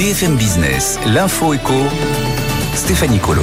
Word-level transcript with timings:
BFM 0.00 0.36
Business, 0.36 0.98
l'info 1.04 1.52
éco, 1.52 1.74
Stéphanie 2.74 3.18
Colo. 3.18 3.42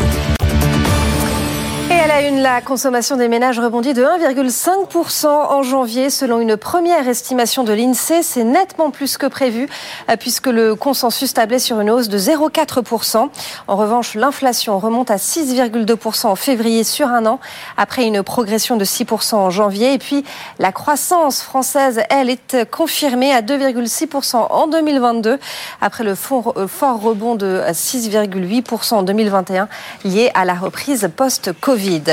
La 2.19 2.61
consommation 2.61 3.15
des 3.15 3.27
ménages 3.27 3.59
rebondit 3.59 3.93
de 3.93 4.01
1,5% 4.01 5.27
en 5.27 5.61
janvier. 5.61 6.09
Selon 6.09 6.39
une 6.39 6.57
première 6.57 7.07
estimation 7.07 7.63
de 7.63 7.73
l'INSEE, 7.73 8.23
c'est 8.23 8.43
nettement 8.43 8.89
plus 8.89 9.17
que 9.17 9.27
prévu, 9.27 9.69
euh, 10.09 10.15
puisque 10.19 10.47
le 10.47 10.73
consensus 10.73 11.35
tablait 11.35 11.59
sur 11.59 11.79
une 11.79 11.91
hausse 11.91 12.09
de 12.09 12.17
0,4%. 12.17 13.29
En 13.67 13.75
revanche, 13.75 14.15
l'inflation 14.15 14.79
remonte 14.79 15.11
à 15.11 15.17
6,2% 15.17 16.25
en 16.25 16.35
février 16.35 16.83
sur 16.83 17.07
un 17.07 17.27
an, 17.27 17.39
après 17.77 18.07
une 18.07 18.23
progression 18.23 18.77
de 18.77 18.85
6% 18.85 19.35
en 19.35 19.51
janvier. 19.51 19.93
Et 19.93 19.99
puis, 19.99 20.25
la 20.57 20.71
croissance 20.71 21.43
française, 21.43 22.01
elle, 22.09 22.31
est 22.31 22.65
confirmée 22.71 23.31
à 23.31 23.43
2,6% 23.43 24.37
en 24.37 24.65
2022, 24.65 25.37
après 25.81 26.03
le 26.03 26.13
euh, 26.13 26.67
fort 26.67 26.99
rebond 26.99 27.35
de 27.35 27.61
6,8% 27.69 28.95
en 28.95 29.03
2021, 29.03 29.67
lié 30.03 30.31
à 30.33 30.45
la 30.45 30.55
reprise 30.55 31.07
post-Covid. 31.15 32.06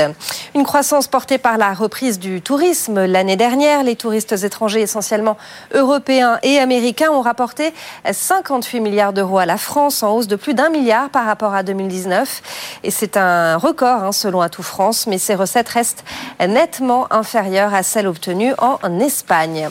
Une 0.53 0.63
croissance 0.63 1.07
portée 1.07 1.37
par 1.37 1.57
la 1.57 1.73
reprise 1.73 2.19
du 2.19 2.41
tourisme. 2.41 3.05
L'année 3.05 3.35
dernière, 3.35 3.83
les 3.83 3.95
touristes 3.95 4.43
étrangers, 4.43 4.81
essentiellement 4.81 5.37
européens 5.73 6.39
et 6.43 6.59
américains, 6.59 7.11
ont 7.11 7.21
rapporté 7.21 7.73
58 8.09 8.79
milliards 8.79 9.13
d'euros 9.13 9.37
à 9.37 9.45
la 9.45 9.57
France, 9.57 10.03
en 10.03 10.15
hausse 10.15 10.27
de 10.27 10.35
plus 10.35 10.53
d'un 10.53 10.69
milliard 10.69 11.09
par 11.09 11.25
rapport 11.25 11.53
à 11.53 11.63
2019. 11.63 12.79
Et 12.83 12.91
c'est 12.91 13.17
un 13.17 13.57
record, 13.57 14.03
hein, 14.03 14.11
selon 14.11 14.41
Atout 14.41 14.63
France, 14.63 15.07
mais 15.07 15.17
ces 15.17 15.35
recettes 15.35 15.69
restent 15.69 16.03
nettement 16.39 17.11
inférieures 17.11 17.73
à 17.73 17.83
celles 17.83 18.07
obtenues 18.07 18.53
en 18.57 18.99
Espagne. 18.99 19.69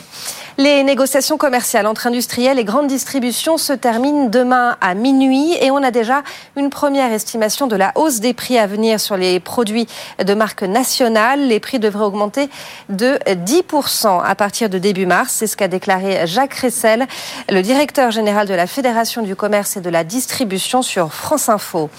Les 0.57 0.83
négociations 0.83 1.37
commerciales 1.37 1.85
entre 1.85 2.07
industriels 2.07 2.57
et 2.59 2.63
grandes 2.63 2.87
distributions 2.87 3.57
se 3.57 3.73
terminent 3.73 4.27
demain 4.27 4.77
à 4.79 4.93
minuit 4.93 5.53
et 5.59 5.69
on 5.69 5.83
a 5.83 5.91
déjà 5.91 6.23
une 6.55 6.69
première 6.69 7.11
estimation 7.11 7.67
de 7.67 7.75
la 7.75 7.91
hausse 7.95 8.21
des 8.21 8.33
prix 8.33 8.57
à 8.57 8.65
venir 8.65 9.01
sur 9.01 9.17
les 9.17 9.41
produits 9.41 9.85
de 10.23 10.33
marque 10.33 10.63
nationale. 10.63 11.45
Les 11.45 11.59
prix 11.59 11.79
devraient 11.79 12.05
augmenter 12.05 12.49
de 12.87 13.19
10% 13.27 14.21
à 14.23 14.33
partir 14.35 14.69
de 14.69 14.77
début 14.77 15.05
mars. 15.05 15.33
C'est 15.33 15.47
ce 15.47 15.57
qu'a 15.57 15.67
déclaré 15.67 16.25
Jacques 16.25 16.53
Ressel, 16.53 17.05
le 17.49 17.61
directeur 17.61 18.11
général 18.11 18.47
de 18.47 18.53
la 18.53 18.65
Fédération 18.65 19.23
du 19.23 19.35
commerce 19.35 19.75
et 19.75 19.81
de 19.81 19.89
la 19.89 20.05
distribution 20.05 20.81
sur 20.81 21.11
France 21.11 21.49
Info. 21.49 21.89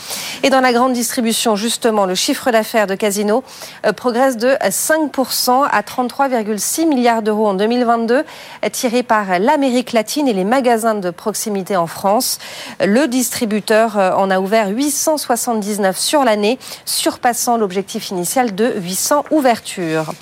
Et 0.42 0.48
dans 0.48 0.62
la 0.62 0.72
grande 0.72 0.94
distribution, 0.94 1.56
justement, 1.56 2.06
le 2.06 2.14
chiffre 2.14 2.50
d'affaires 2.50 2.86
de 2.86 2.94
Casino 2.94 3.44
euh, 3.84 3.92
progresse 3.92 4.38
de 4.38 4.52
5% 4.62 5.68
à 5.70 5.82
33,6 5.82 6.86
milliards 6.86 7.20
d'euros 7.20 7.48
en 7.48 7.54
2022 7.54 8.24
tiré 8.72 9.02
par 9.02 9.38
l'Amérique 9.38 9.92
latine 9.92 10.28
et 10.28 10.32
les 10.32 10.44
magasins 10.44 10.94
de 10.94 11.10
proximité 11.10 11.76
en 11.76 11.86
France. 11.86 12.38
Le 12.84 13.06
distributeur 13.06 13.98
euh, 13.98 14.12
en 14.12 14.30
a 14.30 14.40
ouvert 14.40 14.68
879 14.68 15.98
sur 15.98 16.24
l'année, 16.24 16.58
surpassant 16.84 17.56
l'objectif 17.56 18.10
initial 18.10 18.54
de 18.54 18.74
800 18.76 19.24
ouvertures. 19.30 20.12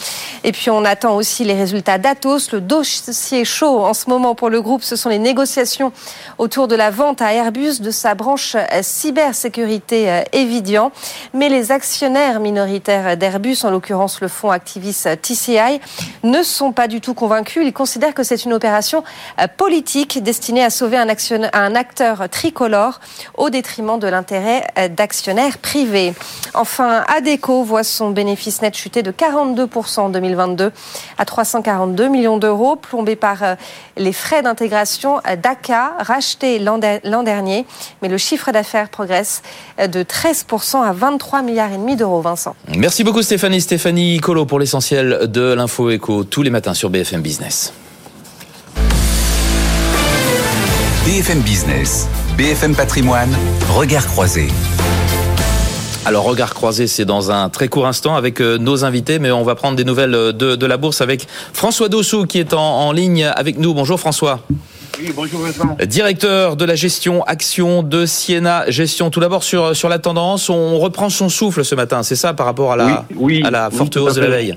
Et 0.44 0.52
puis 0.52 0.70
on 0.70 0.84
attend 0.84 1.16
aussi 1.16 1.44
les 1.44 1.54
résultats 1.54 1.98
d'Atos. 1.98 2.52
Le 2.52 2.60
dossier 2.60 3.44
chaud 3.44 3.84
en 3.84 3.94
ce 3.94 4.08
moment 4.08 4.34
pour 4.34 4.50
le 4.50 4.60
groupe, 4.60 4.82
ce 4.82 4.96
sont 4.96 5.08
les 5.08 5.18
négociations 5.18 5.92
autour 6.38 6.68
de 6.68 6.74
la 6.74 6.90
vente 6.90 7.22
à 7.22 7.32
Airbus 7.32 7.80
de 7.80 7.90
sa 7.90 8.14
branche 8.14 8.54
euh, 8.54 8.80
cybersécurité 8.82 10.22
Evidian. 10.32 10.86
Euh, 10.86 11.28
Mais 11.34 11.48
les 11.48 11.72
actionnaires 11.72 12.40
minoritaires 12.40 13.16
d'Airbus, 13.16 13.58
en 13.64 13.70
l'occurrence 13.70 14.20
le 14.20 14.28
fonds 14.28 14.50
Activis 14.50 15.04
TCI, 15.20 15.80
ne 16.22 16.42
sont 16.42 16.72
pas 16.72 16.88
du 16.88 17.00
tout 17.00 17.14
convaincus. 17.14 17.62
Ils 17.64 17.72
considèrent 17.72 18.13
que 18.14 18.22
c'est 18.22 18.44
une 18.44 18.52
opération 18.52 19.04
euh, 19.40 19.46
politique 19.54 20.22
destinée 20.22 20.64
à 20.64 20.70
sauver 20.70 20.96
un, 20.96 21.74
acteur 21.74 22.28
tricolore 22.30 23.00
au 23.36 23.50
détriment 23.50 23.98
de 23.98 24.06
l'intérêt 24.06 24.66
euh, 24.78 24.88
d'actionnaires 24.88 25.58
privés. 25.58 26.14
Enfin, 26.54 27.04
ADECO 27.16 27.64
voit 27.64 27.84
son 27.84 28.10
bénéfice 28.10 28.62
net 28.62 28.76
chuter 28.76 29.02
de 29.02 29.10
42% 29.10 30.00
en 30.00 30.08
2022 30.08 30.72
à 31.18 31.24
342 31.24 32.08
millions 32.08 32.38
d'euros, 32.38 32.76
plombé 32.76 33.16
par 33.16 33.42
euh, 33.42 33.54
les 33.96 34.12
frais 34.12 34.42
d'intégration 34.42 35.20
d'ACA 35.42 35.94
rachetés 35.98 36.58
l'an 36.58 36.78
dernier. 36.78 37.66
Mais 38.02 38.08
le 38.08 38.18
chiffre 38.18 38.52
d'affaires 38.52 38.88
progresse 38.88 39.42
de 39.78 40.02
13% 40.02 40.82
à 40.82 40.92
23 40.92 41.42
milliards 41.42 41.72
et 41.72 41.76
demi 41.76 41.96
d'euros, 41.96 42.20
Vincent. 42.20 42.54
Merci 42.68 43.04
beaucoup 43.04 43.22
Stéphanie. 43.22 43.60
Stéphanie 43.60 44.18
Colo 44.18 44.46
pour 44.46 44.58
l'essentiel 44.58 45.30
de 45.30 45.52
l'info 45.52 45.90
éco 45.90 46.24
tous 46.24 46.42
les 46.42 46.50
matins 46.50 46.74
sur 46.74 46.90
BFM 46.90 47.22
Business. 47.22 47.72
BFM 51.04 51.40
Business, 51.40 52.08
BFM 52.38 52.74
Patrimoine, 52.74 53.36
regard 53.68 54.06
croisé. 54.06 54.48
Alors, 56.06 56.24
regard 56.24 56.54
croisé, 56.54 56.86
c'est 56.86 57.04
dans 57.04 57.30
un 57.30 57.50
très 57.50 57.68
court 57.68 57.86
instant 57.86 58.16
avec 58.16 58.40
euh, 58.40 58.56
nos 58.56 58.86
invités, 58.86 59.18
mais 59.18 59.30
on 59.30 59.42
va 59.42 59.54
prendre 59.54 59.76
des 59.76 59.84
nouvelles 59.84 60.14
euh, 60.14 60.32
de, 60.32 60.66
la 60.66 60.78
bourse 60.78 61.02
avec 61.02 61.26
François 61.52 61.90
Dossou 61.90 62.24
qui 62.24 62.38
est 62.38 62.54
en, 62.54 62.90
ligne 62.92 63.24
avec 63.24 63.58
nous. 63.58 63.74
Bonjour 63.74 64.00
François. 64.00 64.40
Oui, 64.98 65.12
bonjour 65.14 65.42
Vincent. 65.42 65.76
Directeur 65.84 66.56
de 66.56 66.64
la 66.64 66.74
gestion 66.74 67.22
action 67.24 67.82
de 67.82 68.06
Siena 68.06 68.64
Gestion. 68.70 69.10
Tout 69.10 69.20
d'abord 69.20 69.42
sur, 69.42 69.76
sur 69.76 69.90
la 69.90 69.98
tendance, 69.98 70.48
on 70.48 70.78
reprend 70.78 71.10
son 71.10 71.28
souffle 71.28 71.66
ce 71.66 71.74
matin, 71.74 72.02
c'est 72.02 72.16
ça 72.16 72.32
par 72.32 72.46
rapport 72.46 72.72
à 72.72 72.76
la, 72.76 73.04
à 73.44 73.50
la 73.50 73.70
forte 73.70 73.98
hausse 73.98 74.14
de 74.14 74.22
la 74.22 74.28
veille? 74.28 74.56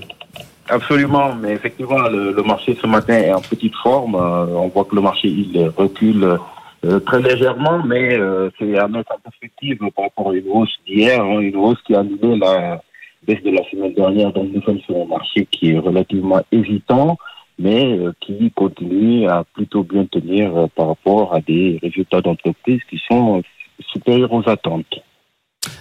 Absolument, 0.70 1.34
mais 1.36 1.54
effectivement, 1.54 2.10
le, 2.10 2.44
marché 2.44 2.78
ce 2.80 2.88
matin 2.88 3.14
est 3.14 3.32
en 3.32 3.40
petite 3.42 3.76
forme. 3.76 4.16
Euh, 4.16 4.48
on 4.48 4.68
voit 4.68 4.84
que 4.84 4.96
le 4.96 5.02
marché 5.02 5.30
il 5.30 5.72
recule 5.78 6.38
euh, 6.86 7.00
très 7.00 7.22
légèrement, 7.22 7.82
mais 7.84 8.18
euh, 8.20 8.50
c'est 8.60 8.78
à 8.78 8.86
en 8.86 9.20
perspective 9.24 9.78
par 9.96 10.06
rapport 10.06 10.32
à 10.32 10.36
une 10.36 10.50
hausse 10.50 10.78
d'hier, 10.86 11.22
hein, 11.22 11.40
une 11.40 11.56
hausse 11.56 11.82
qui 11.84 11.96
a 11.96 12.02
annulé 12.02 12.38
la 12.38 12.82
baisse 13.26 13.42
de 13.44 13.52
la 13.52 13.64
semaine 13.70 13.94
dernière. 13.94 14.34
Donc 14.34 14.50
nous 14.54 14.62
sommes 14.62 14.80
sur 14.82 14.98
un 14.98 15.06
marché 15.06 15.48
qui 15.50 15.72
est 15.72 15.80
relativement 15.80 16.42
hésitant, 16.52 17.18
mais 17.58 17.98
qui 18.20 18.52
continue 18.52 19.26
à 19.28 19.46
plutôt 19.46 19.84
bien 19.84 20.06
tenir 20.06 20.68
par 20.76 20.90
rapport 20.90 21.34
à 21.34 21.40
des 21.40 21.80
résultats 21.82 22.22
d'entreprise 22.22 22.82
qui 22.90 23.02
sont 23.08 23.42
supérieurs 23.80 24.34
aux 24.34 24.48
attentes. 24.50 25.02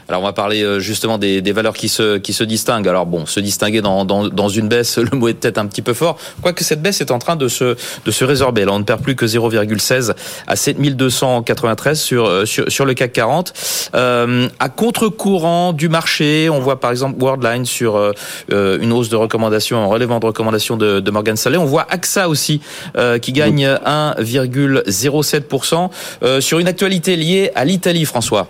Alors 0.09 0.22
on 0.22 0.25
va 0.25 0.32
parler 0.32 0.62
euh, 0.62 0.78
justement 0.78 1.19
des, 1.19 1.42
des, 1.42 1.50
valeurs 1.53 1.75
qui 1.75 1.88
se, 1.88 2.19
qui 2.19 2.32
se 2.32 2.44
distinguent. 2.44 2.87
Alors 2.88 3.06
bon, 3.06 3.26
se 3.26 3.41
distinguer 3.41 3.81
dans, 3.81 4.04
dans, 4.04 4.28
dans 4.28 4.48
une 4.48 4.69
baisse, 4.69 4.98
le 4.98 5.10
mot 5.16 5.26
est 5.28 5.34
peut-être 5.34 5.59
un 5.59 5.66
petit 5.66 5.82
peu 5.82 5.94
fort, 5.94 6.16
quoique 6.42 6.62
cette 6.62 6.81
baisse 6.81 7.00
est 7.00 7.10
en 7.10 7.19
train 7.19 7.34
de 7.37 7.48
se, 7.48 7.76
de 8.04 8.10
se 8.10 8.25
résorber. 8.25 8.64
Là, 8.64 8.72
on 8.72 8.78
ne 8.78 8.84
perd 8.84 9.03
plus 9.03 9.16
que 9.16 9.26
0,16 9.26 10.14
à 10.47 10.56
7293 10.56 12.00
sur, 12.00 12.26
euh, 12.26 12.44
sur, 12.44 12.70
sur 12.70 12.84
le 12.84 12.94
CAC 12.94 13.12
40. 13.12 13.53
Euh, 13.94 14.48
à 14.60 14.69
contre-courant 14.69 15.72
du 15.72 15.88
marché, 15.88 16.48
on 16.50 16.60
voit 16.60 16.78
par 16.81 16.93
exemple 16.93 17.20
Worldline 17.20 17.66
sur 17.66 17.97
euh, 17.97 18.12
une 18.81 18.93
hausse 18.93 19.08
de 19.08 19.16
recommandation, 19.16 19.82
un 19.82 19.87
relèvement 19.87 20.20
de 20.20 20.26
recommandation 20.26 20.76
de, 20.76 21.00
de 21.00 21.10
Morgan 21.10 21.37
Stanley. 21.37 21.58
On 21.58 21.64
voit 21.64 21.87
AXA 21.91 22.28
aussi 22.28 22.60
qui 23.20 23.32
gagne 23.32 23.66
1,07% 23.66 26.41
sur 26.41 26.58
une 26.58 26.69
actualité 26.69 27.17
liée 27.17 27.50
à 27.55 27.64
l'Italie, 27.64 28.05
François. 28.05 28.49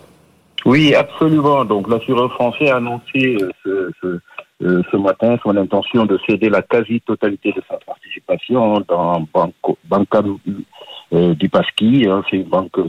Oui, 0.66 0.96
absolument. 0.96 1.64
Donc 1.64 1.88
l'assureur 1.88 2.32
français 2.32 2.70
a 2.70 2.78
annoncé 2.78 3.36
euh, 3.40 3.50
ce, 3.64 3.90
ce, 4.02 4.18
euh, 4.64 4.82
ce, 4.90 4.96
matin 4.96 5.36
son 5.44 5.56
intention 5.56 6.06
de 6.06 6.18
céder 6.28 6.48
la 6.48 6.60
quasi-totalité 6.60 7.52
de 7.52 7.62
sa 7.70 7.76
participation 7.76 8.82
dans 8.88 9.24
Banca 9.84 10.22
euh, 11.12 11.34
di 11.36 11.48
Paschi. 11.48 12.08
Hein. 12.10 12.24
c'est 12.28 12.44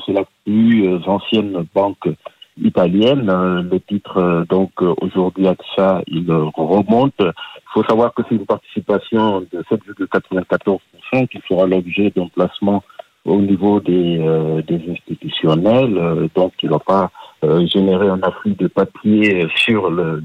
c'est 0.08 0.14
la 0.14 0.24
plus 0.44 0.92
ancienne 1.06 1.68
banque 1.76 2.10
italienne. 2.60 3.28
Le 3.72 3.80
titre, 3.82 4.44
donc 4.50 4.72
aujourd'hui 4.82 5.48
AXA, 5.48 6.02
il 6.08 6.32
remonte. 6.32 7.14
Il 7.20 7.72
faut 7.76 7.84
savoir 7.84 8.12
que 8.16 8.24
c'est 8.28 8.38
une 8.38 8.48
participation 8.48 9.42
de 9.42 9.64
7,94% 9.70 11.28
qui 11.28 11.40
fera 11.48 11.68
l'objet 11.68 12.12
d'un 12.16 12.28
placement 12.30 12.84
au 13.24 13.40
niveau 13.40 13.80
des, 13.82 14.18
des 14.68 14.82
institutionnels. 14.92 16.28
donc 16.34 16.54
il 16.64 16.70
va 16.70 16.80
pas 16.80 17.04
euh, 17.04 17.27
générer 17.44 18.08
un 18.10 18.22
afflux 18.24 18.56
de 18.56 18.68
papier 18.68 19.48
sur 19.56 19.90
le, 19.90 20.22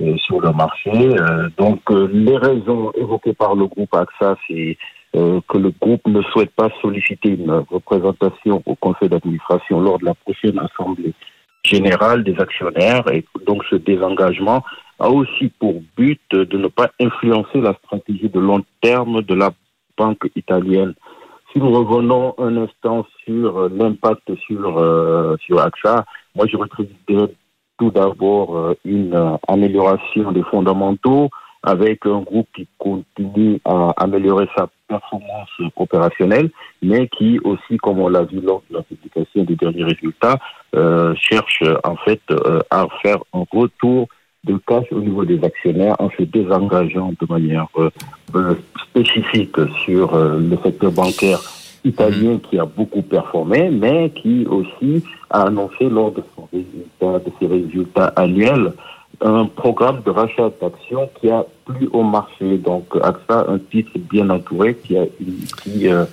euh, 0.00 0.16
sur 0.16 0.40
le 0.40 0.52
marché. 0.52 0.90
Euh, 0.92 1.48
donc 1.58 1.80
les 1.90 2.36
raisons 2.36 2.92
évoquées 2.92 3.34
par 3.34 3.54
le 3.54 3.66
groupe 3.66 3.94
AXA, 3.94 4.36
c'est 4.48 4.76
que 5.14 5.58
le 5.58 5.70
groupe 5.78 6.06
ne 6.06 6.22
souhaite 6.22 6.52
pas 6.52 6.70
solliciter 6.80 7.28
une 7.28 7.62
représentation 7.70 8.62
au 8.64 8.74
conseil 8.76 9.10
d'administration 9.10 9.78
lors 9.78 9.98
de 9.98 10.06
la 10.06 10.14
prochaine 10.14 10.58
assemblée 10.58 11.12
générale 11.64 12.24
des 12.24 12.38
actionnaires 12.38 13.06
et 13.12 13.24
donc 13.46 13.62
ce 13.70 13.76
désengagement 13.76 14.64
a 14.98 15.10
aussi 15.10 15.48
pour 15.58 15.82
but 15.96 16.20
de 16.30 16.56
ne 16.56 16.68
pas 16.68 16.90
influencer 17.00 17.60
la 17.60 17.74
stratégie 17.84 18.28
de 18.28 18.40
long 18.40 18.62
terme 18.80 19.22
de 19.22 19.34
la 19.34 19.50
banque 19.98 20.30
italienne. 20.34 20.94
Si 21.52 21.58
nous 21.58 21.70
revenons 21.70 22.34
un 22.38 22.56
instant 22.56 23.06
sur 23.24 23.68
l'impact 23.68 24.34
sur, 24.46 24.78
euh, 24.78 25.36
sur 25.44 25.60
AXA, 25.60 26.06
moi 26.34 26.46
je 26.46 26.56
retrouverais 26.56 27.32
tout 27.78 27.90
d'abord 27.90 28.56
euh, 28.56 28.74
une 28.84 29.14
euh, 29.14 29.36
amélioration 29.48 30.32
des 30.32 30.42
fondamentaux 30.44 31.30
avec 31.64 32.06
un 32.06 32.20
groupe 32.20 32.48
qui 32.54 32.66
continue 32.78 33.60
à 33.64 33.92
améliorer 33.96 34.48
sa 34.56 34.68
performance 34.88 35.48
opérationnelle, 35.76 36.50
mais 36.82 37.08
qui 37.08 37.38
aussi, 37.44 37.76
comme 37.76 38.00
on 38.00 38.08
l'a 38.08 38.24
vu 38.24 38.40
lors 38.40 38.62
de 38.68 38.76
la 38.76 38.82
publication 38.82 39.44
des 39.44 39.54
derniers 39.54 39.84
résultats, 39.84 40.38
euh, 40.74 41.14
cherche 41.14 41.62
en 41.84 41.96
fait 41.96 42.20
euh, 42.32 42.60
à 42.70 42.86
faire 43.00 43.18
un 43.32 43.44
retour 43.52 44.08
de 44.42 44.58
cash 44.66 44.86
au 44.90 44.98
niveau 44.98 45.24
des 45.24 45.42
actionnaires 45.44 45.94
en 46.00 46.10
se 46.10 46.24
désengageant 46.24 47.12
de 47.20 47.26
manière 47.28 47.68
spécifique 48.90 49.56
sur 49.84 50.16
le 50.16 50.56
secteur 50.64 50.90
bancaire 50.90 51.38
italien 51.84 52.38
qui 52.38 52.58
a 52.58 52.64
beaucoup 52.64 53.02
performé, 53.02 53.70
mais 53.70 54.10
qui 54.10 54.46
aussi 54.46 55.02
a 55.30 55.42
annoncé 55.44 55.88
lors 55.88 56.12
de, 56.12 56.22
son 56.36 56.48
résultat, 56.52 57.24
de 57.24 57.32
ses 57.40 57.46
résultats 57.46 58.12
annuels 58.16 58.72
un 59.20 59.46
programme 59.46 60.02
de 60.04 60.10
rachat 60.10 60.50
d'actions 60.60 61.08
qui 61.20 61.30
a 61.30 61.44
plu 61.64 61.88
au 61.92 62.02
marché. 62.02 62.58
Donc, 62.58 62.86
AXA, 63.00 63.46
un 63.48 63.58
titre 63.58 63.92
bien 64.10 64.30
entouré 64.30 64.74
qui, 64.74 64.96
a, 64.96 65.04
qui, 65.62 65.88
euh, 65.88 66.04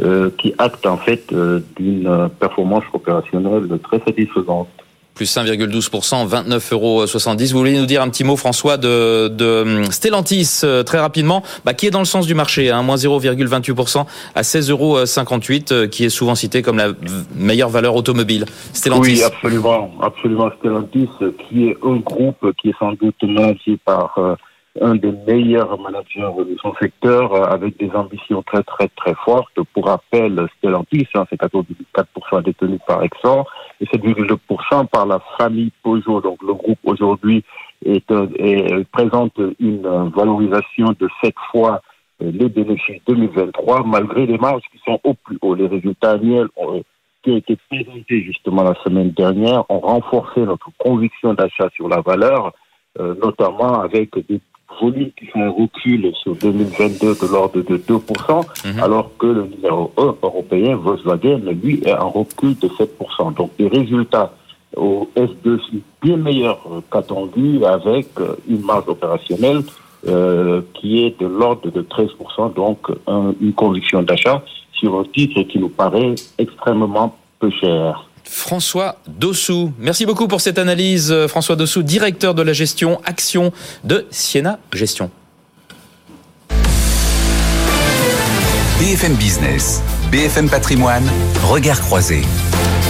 euh, 0.00 0.30
qui 0.38 0.54
acte 0.58 0.86
en 0.86 0.96
fait 0.96 1.32
euh, 1.32 1.60
d'une 1.76 2.28
performance 2.40 2.84
opérationnelle 2.92 3.68
très 3.82 4.00
satisfaisante 4.00 4.68
plus 5.14 5.34
5,12%, 5.34 6.28
29,70 6.28 6.72
euros. 6.72 7.04
Vous 7.06 7.58
voulez 7.58 7.78
nous 7.78 7.86
dire 7.86 8.02
un 8.02 8.08
petit 8.08 8.24
mot, 8.24 8.36
François, 8.36 8.76
de, 8.76 9.28
de 9.28 9.62
hum, 9.62 9.84
Stellantis, 9.90 10.60
euh, 10.64 10.82
très 10.82 10.98
rapidement, 10.98 11.42
bah, 11.64 11.74
qui 11.74 11.86
est 11.86 11.90
dans 11.90 12.00
le 12.00 12.04
sens 12.04 12.26
du 12.26 12.34
marché, 12.34 12.70
hein, 12.70 12.82
moins 12.82 12.96
0,28% 12.96 14.06
à 14.34 14.42
16,58 14.42 14.70
euros, 14.70 14.98
euh, 14.98 15.86
qui 15.86 16.04
est 16.04 16.10
souvent 16.10 16.34
cité 16.34 16.62
comme 16.62 16.78
la 16.78 16.88
meilleure 17.34 17.70
valeur 17.70 17.94
automobile. 17.94 18.46
Stellantis. 18.72 19.12
Oui, 19.12 19.22
absolument, 19.22 19.90
absolument. 20.02 20.50
Stellantis, 20.58 21.08
qui 21.48 21.68
est 21.68 21.76
un 21.84 21.96
groupe 21.96 22.52
qui 22.60 22.70
est 22.70 22.78
sans 22.78 22.92
doute 22.92 23.16
managé 23.22 23.78
par 23.84 24.14
euh, 24.18 24.34
un 24.80 24.96
des 24.96 25.12
meilleurs 25.12 25.78
managers 25.80 26.30
de 26.38 26.56
son 26.60 26.74
secteur 26.74 27.32
euh, 27.32 27.44
avec 27.44 27.76
des 27.78 27.90
ambitions 27.92 28.42
très 28.42 28.62
très 28.62 28.88
très 28.88 29.14
fortes. 29.24 29.58
Pour 29.72 29.86
rappel, 29.86 30.46
Stellantis, 30.58 31.06
hein, 31.14 31.24
c'est 31.30 31.40
14,4% 31.40 32.42
détenu 32.42 32.78
par 32.86 33.02
Exxon 33.02 33.44
et 33.80 33.84
7,2% 33.86 34.86
par 34.88 35.06
la 35.06 35.20
famille 35.38 35.70
Peugeot. 35.82 36.20
Donc 36.20 36.42
le 36.42 36.54
groupe 36.54 36.78
aujourd'hui 36.84 37.44
est, 37.84 38.10
est, 38.10 38.84
présente 38.90 39.38
une 39.60 40.10
valorisation 40.14 40.94
de 40.98 41.08
7 41.22 41.34
fois 41.52 41.80
euh, 42.22 42.30
les 42.32 42.48
bénéfices 42.48 43.02
2023 43.06 43.84
malgré 43.84 44.26
les 44.26 44.38
marges 44.38 44.62
qui 44.72 44.78
sont 44.84 45.00
au 45.04 45.14
plus 45.14 45.38
haut. 45.42 45.54
Les 45.54 45.68
résultats 45.68 46.12
annuels 46.12 46.48
ont, 46.56 46.82
qui 47.22 47.30
ont 47.30 47.36
été 47.36 47.56
présentés 47.70 48.22
justement 48.22 48.64
la 48.64 48.74
semaine 48.82 49.10
dernière 49.10 49.64
ont 49.70 49.80
renforcé 49.80 50.40
notre 50.40 50.70
conviction 50.78 51.34
d'achat 51.34 51.68
sur 51.74 51.88
la 51.88 52.00
valeur, 52.00 52.52
euh, 52.98 53.14
notamment 53.22 53.80
avec 53.80 54.14
des 54.28 54.40
volumes 54.80 55.10
qui 55.18 55.26
font 55.26 55.42
un 55.42 55.50
recul 55.50 56.12
sur 56.22 56.34
2022 56.36 57.14
de 57.14 57.32
l'ordre 57.32 57.62
de 57.62 57.76
2%, 57.76 58.72
mhm. 58.72 58.80
alors 58.80 59.10
que 59.18 59.26
le 59.26 59.46
numéro 59.46 59.92
1 59.96 60.14
européen, 60.22 60.76
Volkswagen, 60.76 61.40
lui, 61.62 61.82
est 61.84 61.94
en 61.94 62.10
recul 62.10 62.56
de 62.58 62.68
7%. 62.68 63.34
Donc 63.34 63.50
les 63.58 63.68
résultats 63.68 64.32
au 64.76 65.08
S2 65.16 65.60
sont 65.60 65.80
bien 66.02 66.16
meilleurs 66.16 66.60
qu'attendu 66.90 67.64
avec 67.64 68.08
une 68.48 68.62
marge 68.62 68.88
opérationnelle 68.88 69.62
euh, 70.06 70.60
qui 70.74 71.04
est 71.04 71.18
de 71.20 71.26
l'ordre 71.26 71.70
de 71.70 71.80
13%, 71.82 72.54
donc 72.54 72.88
une 73.40 73.52
conviction 73.54 74.02
d'achat 74.02 74.42
sur 74.72 74.98
un 74.98 75.04
titre 75.04 75.42
qui 75.42 75.58
nous 75.58 75.68
paraît 75.68 76.14
extrêmement 76.38 77.16
peu 77.38 77.50
cher. 77.50 78.08
François 78.24 78.96
Dossou. 79.06 79.72
Merci 79.78 80.06
beaucoup 80.06 80.28
pour 80.28 80.40
cette 80.40 80.58
analyse, 80.58 81.12
euh, 81.12 81.28
François 81.28 81.56
Dossou, 81.56 81.82
directeur 81.82 82.34
de 82.34 82.42
la 82.42 82.52
gestion 82.52 83.00
action 83.04 83.52
de 83.84 84.06
Siena 84.10 84.58
Gestion. 84.72 85.10
BFM 88.80 89.14
Business, 89.14 89.82
BFM 90.10 90.48
Patrimoine, 90.48 91.08
regard 91.44 91.80
croisé. 91.80 92.22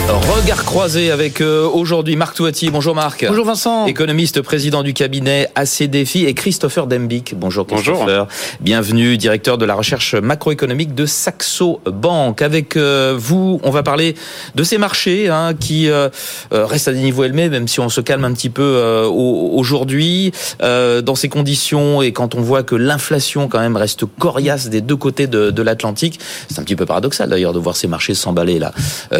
Regard 0.07 0.63
croisé 0.65 1.09
avec 1.09 1.41
euh, 1.41 1.67
aujourd'hui 1.67 2.15
Marc 2.15 2.35
Touati. 2.35 2.69
Bonjour 2.69 2.93
Marc. 2.93 3.25
Bonjour 3.27 3.45
Vincent. 3.45 3.87
Économiste, 3.87 4.41
président 4.41 4.83
du 4.83 4.93
cabinet 4.93 5.49
AC 5.55 5.83
Défi 5.83 6.25
et 6.25 6.35
Christopher 6.35 6.85
Dembic. 6.85 7.33
Bonjour 7.35 7.65
Christopher. 7.65 8.27
Bienvenue, 8.59 9.17
directeur 9.17 9.57
de 9.57 9.65
la 9.65 9.73
recherche 9.73 10.13
macroéconomique 10.13 10.93
de 10.93 11.07
Saxo 11.07 11.81
Bank. 11.85 12.43
Avec 12.43 12.77
euh, 12.77 13.15
vous, 13.17 13.59
on 13.63 13.71
va 13.71 13.81
parler 13.81 14.15
de 14.53 14.63
ces 14.63 14.77
marchés 14.77 15.29
hein, 15.29 15.55
qui 15.59 15.89
euh, 15.89 16.09
restent 16.51 16.89
à 16.89 16.93
des 16.93 17.01
niveaux 17.01 17.23
élevés, 17.23 17.49
même 17.49 17.67
si 17.67 17.79
on 17.79 17.89
se 17.89 18.01
calme 18.01 18.25
un 18.25 18.33
petit 18.33 18.51
peu 18.51 19.05
aujourd'hui. 19.05 20.31
dans 20.59 21.15
ces 21.15 21.29
conditions 21.29 22.03
et 22.03 22.11
quand 22.11 22.35
on 22.35 22.41
voit 22.41 22.61
que 22.61 22.75
l'inflation 22.75 23.47
quand 23.47 23.59
même 23.59 23.75
reste 23.75 24.05
coriace 24.19 24.69
des 24.69 24.81
deux 24.81 24.95
côtés 24.95 25.25
de, 25.25 25.49
de 25.49 25.61
l'Atlantique, 25.63 26.19
c'est 26.47 26.59
un 26.59 26.63
petit 26.63 26.75
peu 26.75 26.85
paradoxal 26.85 27.29
d'ailleurs 27.29 27.53
de 27.53 27.59
voir 27.59 27.75
ces 27.75 27.87
marchés 27.87 28.13
s'emballer 28.13 28.59
là. 28.59 28.71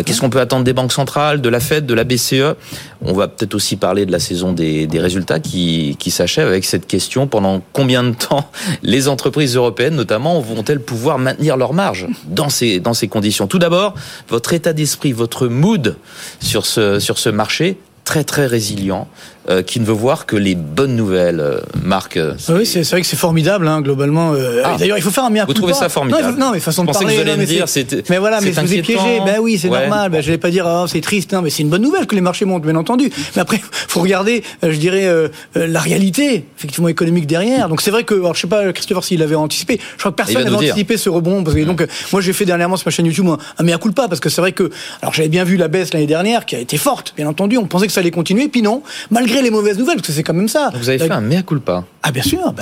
Qu'est-ce 0.05 0.21
qu'on 0.21 0.29
peut 0.29 0.39
attendre 0.39 0.63
des 0.63 0.74
banques 0.75 0.91
centrales, 0.91 1.41
de 1.41 1.49
la 1.49 1.59
Fed, 1.59 1.85
de 1.85 1.93
la 1.93 2.03
BCE. 2.03 2.55
On 3.01 3.13
va 3.13 3.27
peut-être 3.27 3.55
aussi 3.55 3.75
parler 3.75 4.05
de 4.05 4.11
la 4.11 4.19
saison 4.19 4.53
des, 4.53 4.87
résultats 4.93 5.39
qui, 5.39 5.97
s'achève 6.09 6.47
avec 6.47 6.65
cette 6.65 6.85
question. 6.85 7.25
Pendant 7.27 7.61
combien 7.73 8.03
de 8.03 8.13
temps 8.13 8.49
les 8.83 9.07
entreprises 9.07 9.55
européennes, 9.55 9.95
notamment, 9.95 10.39
vont-elles 10.39 10.81
pouvoir 10.81 11.17
maintenir 11.17 11.57
leur 11.57 11.73
marge 11.73 12.07
dans 12.27 12.49
ces, 12.49 12.81
conditions? 13.09 13.47
Tout 13.47 13.59
d'abord, 13.59 13.95
votre 14.29 14.53
état 14.53 14.73
d'esprit, 14.73 15.13
votre 15.13 15.47
mood 15.47 15.95
sur 16.39 16.65
ce 16.65 17.29
marché 17.29 17.77
très 18.05 18.23
très 18.23 18.45
résilient, 18.45 19.07
euh, 19.47 19.61
qui 19.61 19.79
ne 19.79 19.85
veut 19.85 19.93
voir 19.93 20.25
que 20.25 20.35
les 20.35 20.55
bonnes 20.55 20.95
nouvelles. 20.95 21.39
Euh, 21.39 21.59
Marc. 21.83 22.17
Euh, 22.17 22.33
oui, 22.49 22.65
c'est 22.65 22.81
vrai 22.81 23.01
que 23.01 23.05
c'est 23.05 23.15
formidable, 23.15 23.67
hein, 23.67 23.81
globalement. 23.81 24.33
Ah. 24.63 24.75
D'ailleurs, 24.79 24.97
il 24.97 25.03
faut 25.03 25.11
faire 25.11 25.25
un 25.25 25.29
mea 25.29 25.45
Vous 25.45 25.53
trouvez 25.53 25.73
ça 25.73 25.87
formidable 25.87 26.39
Non, 26.39 26.49
mais 26.51 26.59
façon 26.59 26.83
de 26.83 26.91
parler. 26.91 27.15
Que 27.15 27.21
vous 27.21 27.29
allez 27.29 27.37
me 27.37 27.45
dire, 27.45 27.65
mais 28.09 28.17
voilà, 28.17 28.41
mais 28.41 28.53
je 28.53 28.59
vous 28.59 28.73
ai 28.73 28.81
piégé. 28.81 29.21
Ben 29.23 29.37
oui, 29.39 29.59
c'est 29.59 29.69
normal. 29.69 30.09
Ben, 30.09 30.21
je 30.21 30.31
vais 30.31 30.39
pas 30.39 30.49
dire, 30.49 30.65
oh, 30.67 30.87
c'est 30.87 31.01
triste. 31.01 31.31
Non, 31.31 31.43
mais 31.43 31.51
c'est 31.51 31.61
une 31.61 31.69
bonne 31.69 31.83
nouvelle 31.83 32.07
que 32.07 32.15
les 32.15 32.21
marchés 32.21 32.45
montent, 32.45 32.63
bien 32.63 32.75
entendu. 32.75 33.11
Mais 33.35 33.41
après, 33.41 33.61
faut 33.71 34.01
regarder, 34.01 34.43
je 34.63 34.77
dirais, 34.77 35.07
la 35.53 35.79
réalité, 35.79 36.45
effectivement 36.57 36.87
économique 36.87 37.27
derrière. 37.27 37.69
Donc 37.69 37.81
c'est 37.81 37.91
vrai 37.91 38.03
que, 38.03 38.15
alors, 38.15 38.33
je 38.33 38.41
sais 38.41 38.47
pas, 38.47 38.73
Christopher, 38.73 39.03
s'il 39.03 39.21
avait 39.21 39.35
anticipé. 39.35 39.79
Je 39.93 39.99
crois 39.99 40.11
que 40.11 40.17
personne 40.17 40.43
n'avait 40.43 40.55
anticipé 40.55 40.97
ce 40.97 41.09
rebond. 41.09 41.43
Parce 41.43 41.55
que, 41.55 41.63
donc, 41.63 41.85
moi, 42.11 42.21
j'ai 42.21 42.33
fait 42.33 42.45
dernièrement 42.45 42.77
sur 42.77 42.87
ma 42.87 42.91
chaîne 42.91 43.05
YouTube 43.05 43.27
un 43.27 43.63
mea 43.63 43.77
culpa 43.77 44.07
parce 44.07 44.19
que 44.19 44.29
c'est 44.29 44.41
vrai 44.41 44.53
que, 44.53 44.71
alors, 45.03 45.13
j'avais 45.13 45.29
bien 45.29 45.43
vu 45.43 45.55
la 45.57 45.67
baisse 45.67 45.93
l'année 45.93 46.07
dernière 46.07 46.47
qui 46.47 46.55
a 46.55 46.59
été 46.59 46.77
forte, 46.77 47.13
bien 47.15 47.27
entendu. 47.27 47.57
On 47.57 47.67
pensait 47.67 47.85
que 47.85 47.93
ça 47.93 47.99
allait 47.99 48.09
continuer, 48.09 48.47
puis 48.47 48.63
non, 48.63 48.81
malgré 49.11 49.34
les 49.41 49.51
mauvaises 49.51 49.77
nouvelles, 49.77 49.97
parce 49.97 50.07
que 50.07 50.13
c'est 50.13 50.23
quand 50.23 50.33
même 50.33 50.47
ça. 50.47 50.71
Vous 50.75 50.89
avez 50.89 50.99
fait 50.99 51.11
un 51.11 51.21
mea 51.21 51.43
culpa. 51.43 51.83
Ah 52.07 52.11
bien 52.11 52.21
sûr. 52.21 52.53
Bah, 52.53 52.61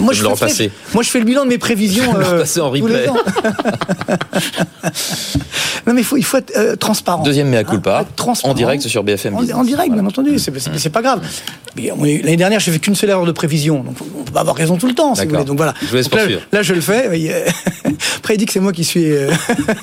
moi, 0.00 0.12
je, 0.12 0.22
fais, 0.22 0.70
moi 0.94 1.02
je 1.02 1.10
fais 1.10 1.18
le 1.18 1.24
bilan 1.24 1.42
de 1.42 1.48
mes 1.48 1.58
prévisions. 1.58 2.04
Euh, 2.16 2.44
en 2.60 2.70
replay. 2.70 3.06
non 5.86 5.92
mais 5.92 6.00
il 6.00 6.04
faut, 6.04 6.16
il 6.16 6.24
faut 6.24 6.38
être 6.38 6.56
euh, 6.56 6.76
transparent. 6.76 7.22
Deuxième 7.22 7.48
mea 7.48 7.62
culpa. 7.64 8.06
Hein, 8.18 8.32
en 8.44 8.54
direct 8.54 8.82
sur 8.82 9.04
BFM. 9.04 9.34
En, 9.34 9.64
direct, 9.64 9.92
bien 9.92 10.06
entendu. 10.06 10.38
C'est 10.38 10.90
pas 10.90 11.02
grave. 11.02 11.20
L'année 11.76 12.36
dernière, 12.36 12.60
j'ai 12.60 12.72
fait 12.72 12.78
qu'une 12.78 12.94
seule 12.94 13.10
erreur 13.10 13.26
de 13.26 13.32
prévision. 13.32 13.82
Donc, 13.82 13.96
on 14.18 14.22
peut 14.22 14.32
pas 14.32 14.40
avoir 14.40 14.56
raison 14.56 14.76
tout 14.76 14.86
le 14.86 14.94
temps, 14.94 15.14
si 15.14 15.24
vous 15.24 15.30
voulez. 15.30 15.44
Donc 15.44 15.56
voilà. 15.56 15.74
Je 15.82 15.96
vous 15.96 16.16
là, 16.16 16.26
là, 16.52 16.62
je 16.62 16.74
le 16.74 16.80
fais. 16.80 17.06
Après, 18.16 18.34
il 18.34 18.38
dit 18.38 18.46
que 18.46 18.52
c'est 18.52 18.60
moi 18.60 18.72
qui 18.72 18.84
suis 18.84 19.10
euh, 19.12 19.30